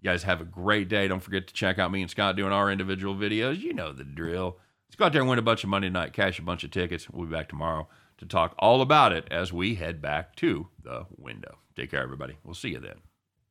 You 0.00 0.10
guys 0.10 0.24
have 0.24 0.40
a 0.40 0.44
great 0.44 0.88
day. 0.88 1.06
Don't 1.06 1.22
forget 1.22 1.46
to 1.46 1.54
check 1.54 1.78
out 1.78 1.92
me 1.92 2.02
and 2.02 2.10
Scott 2.10 2.34
doing 2.34 2.50
our 2.50 2.68
individual 2.68 3.14
videos. 3.14 3.60
You 3.60 3.74
know 3.74 3.92
the 3.92 4.02
drill. 4.02 4.58
Let's 4.88 4.96
go 4.96 5.04
out 5.04 5.12
there 5.12 5.20
and 5.22 5.30
win 5.30 5.38
a 5.38 5.42
bunch 5.42 5.62
of 5.62 5.70
money 5.70 5.86
tonight, 5.86 6.14
cash 6.14 6.40
a 6.40 6.42
bunch 6.42 6.64
of 6.64 6.72
tickets. 6.72 7.08
We'll 7.08 7.28
be 7.28 7.32
back 7.32 7.48
tomorrow 7.48 7.86
to 8.18 8.26
talk 8.26 8.54
all 8.58 8.82
about 8.82 9.12
it 9.12 9.26
as 9.30 9.52
we 9.52 9.76
head 9.76 10.02
back 10.02 10.36
to 10.36 10.68
the 10.82 11.06
window. 11.16 11.58
Take 11.76 11.90
care, 11.90 12.02
everybody. 12.02 12.36
We'll 12.44 12.54
see 12.54 12.70
you 12.70 12.80
then. 12.80 13.07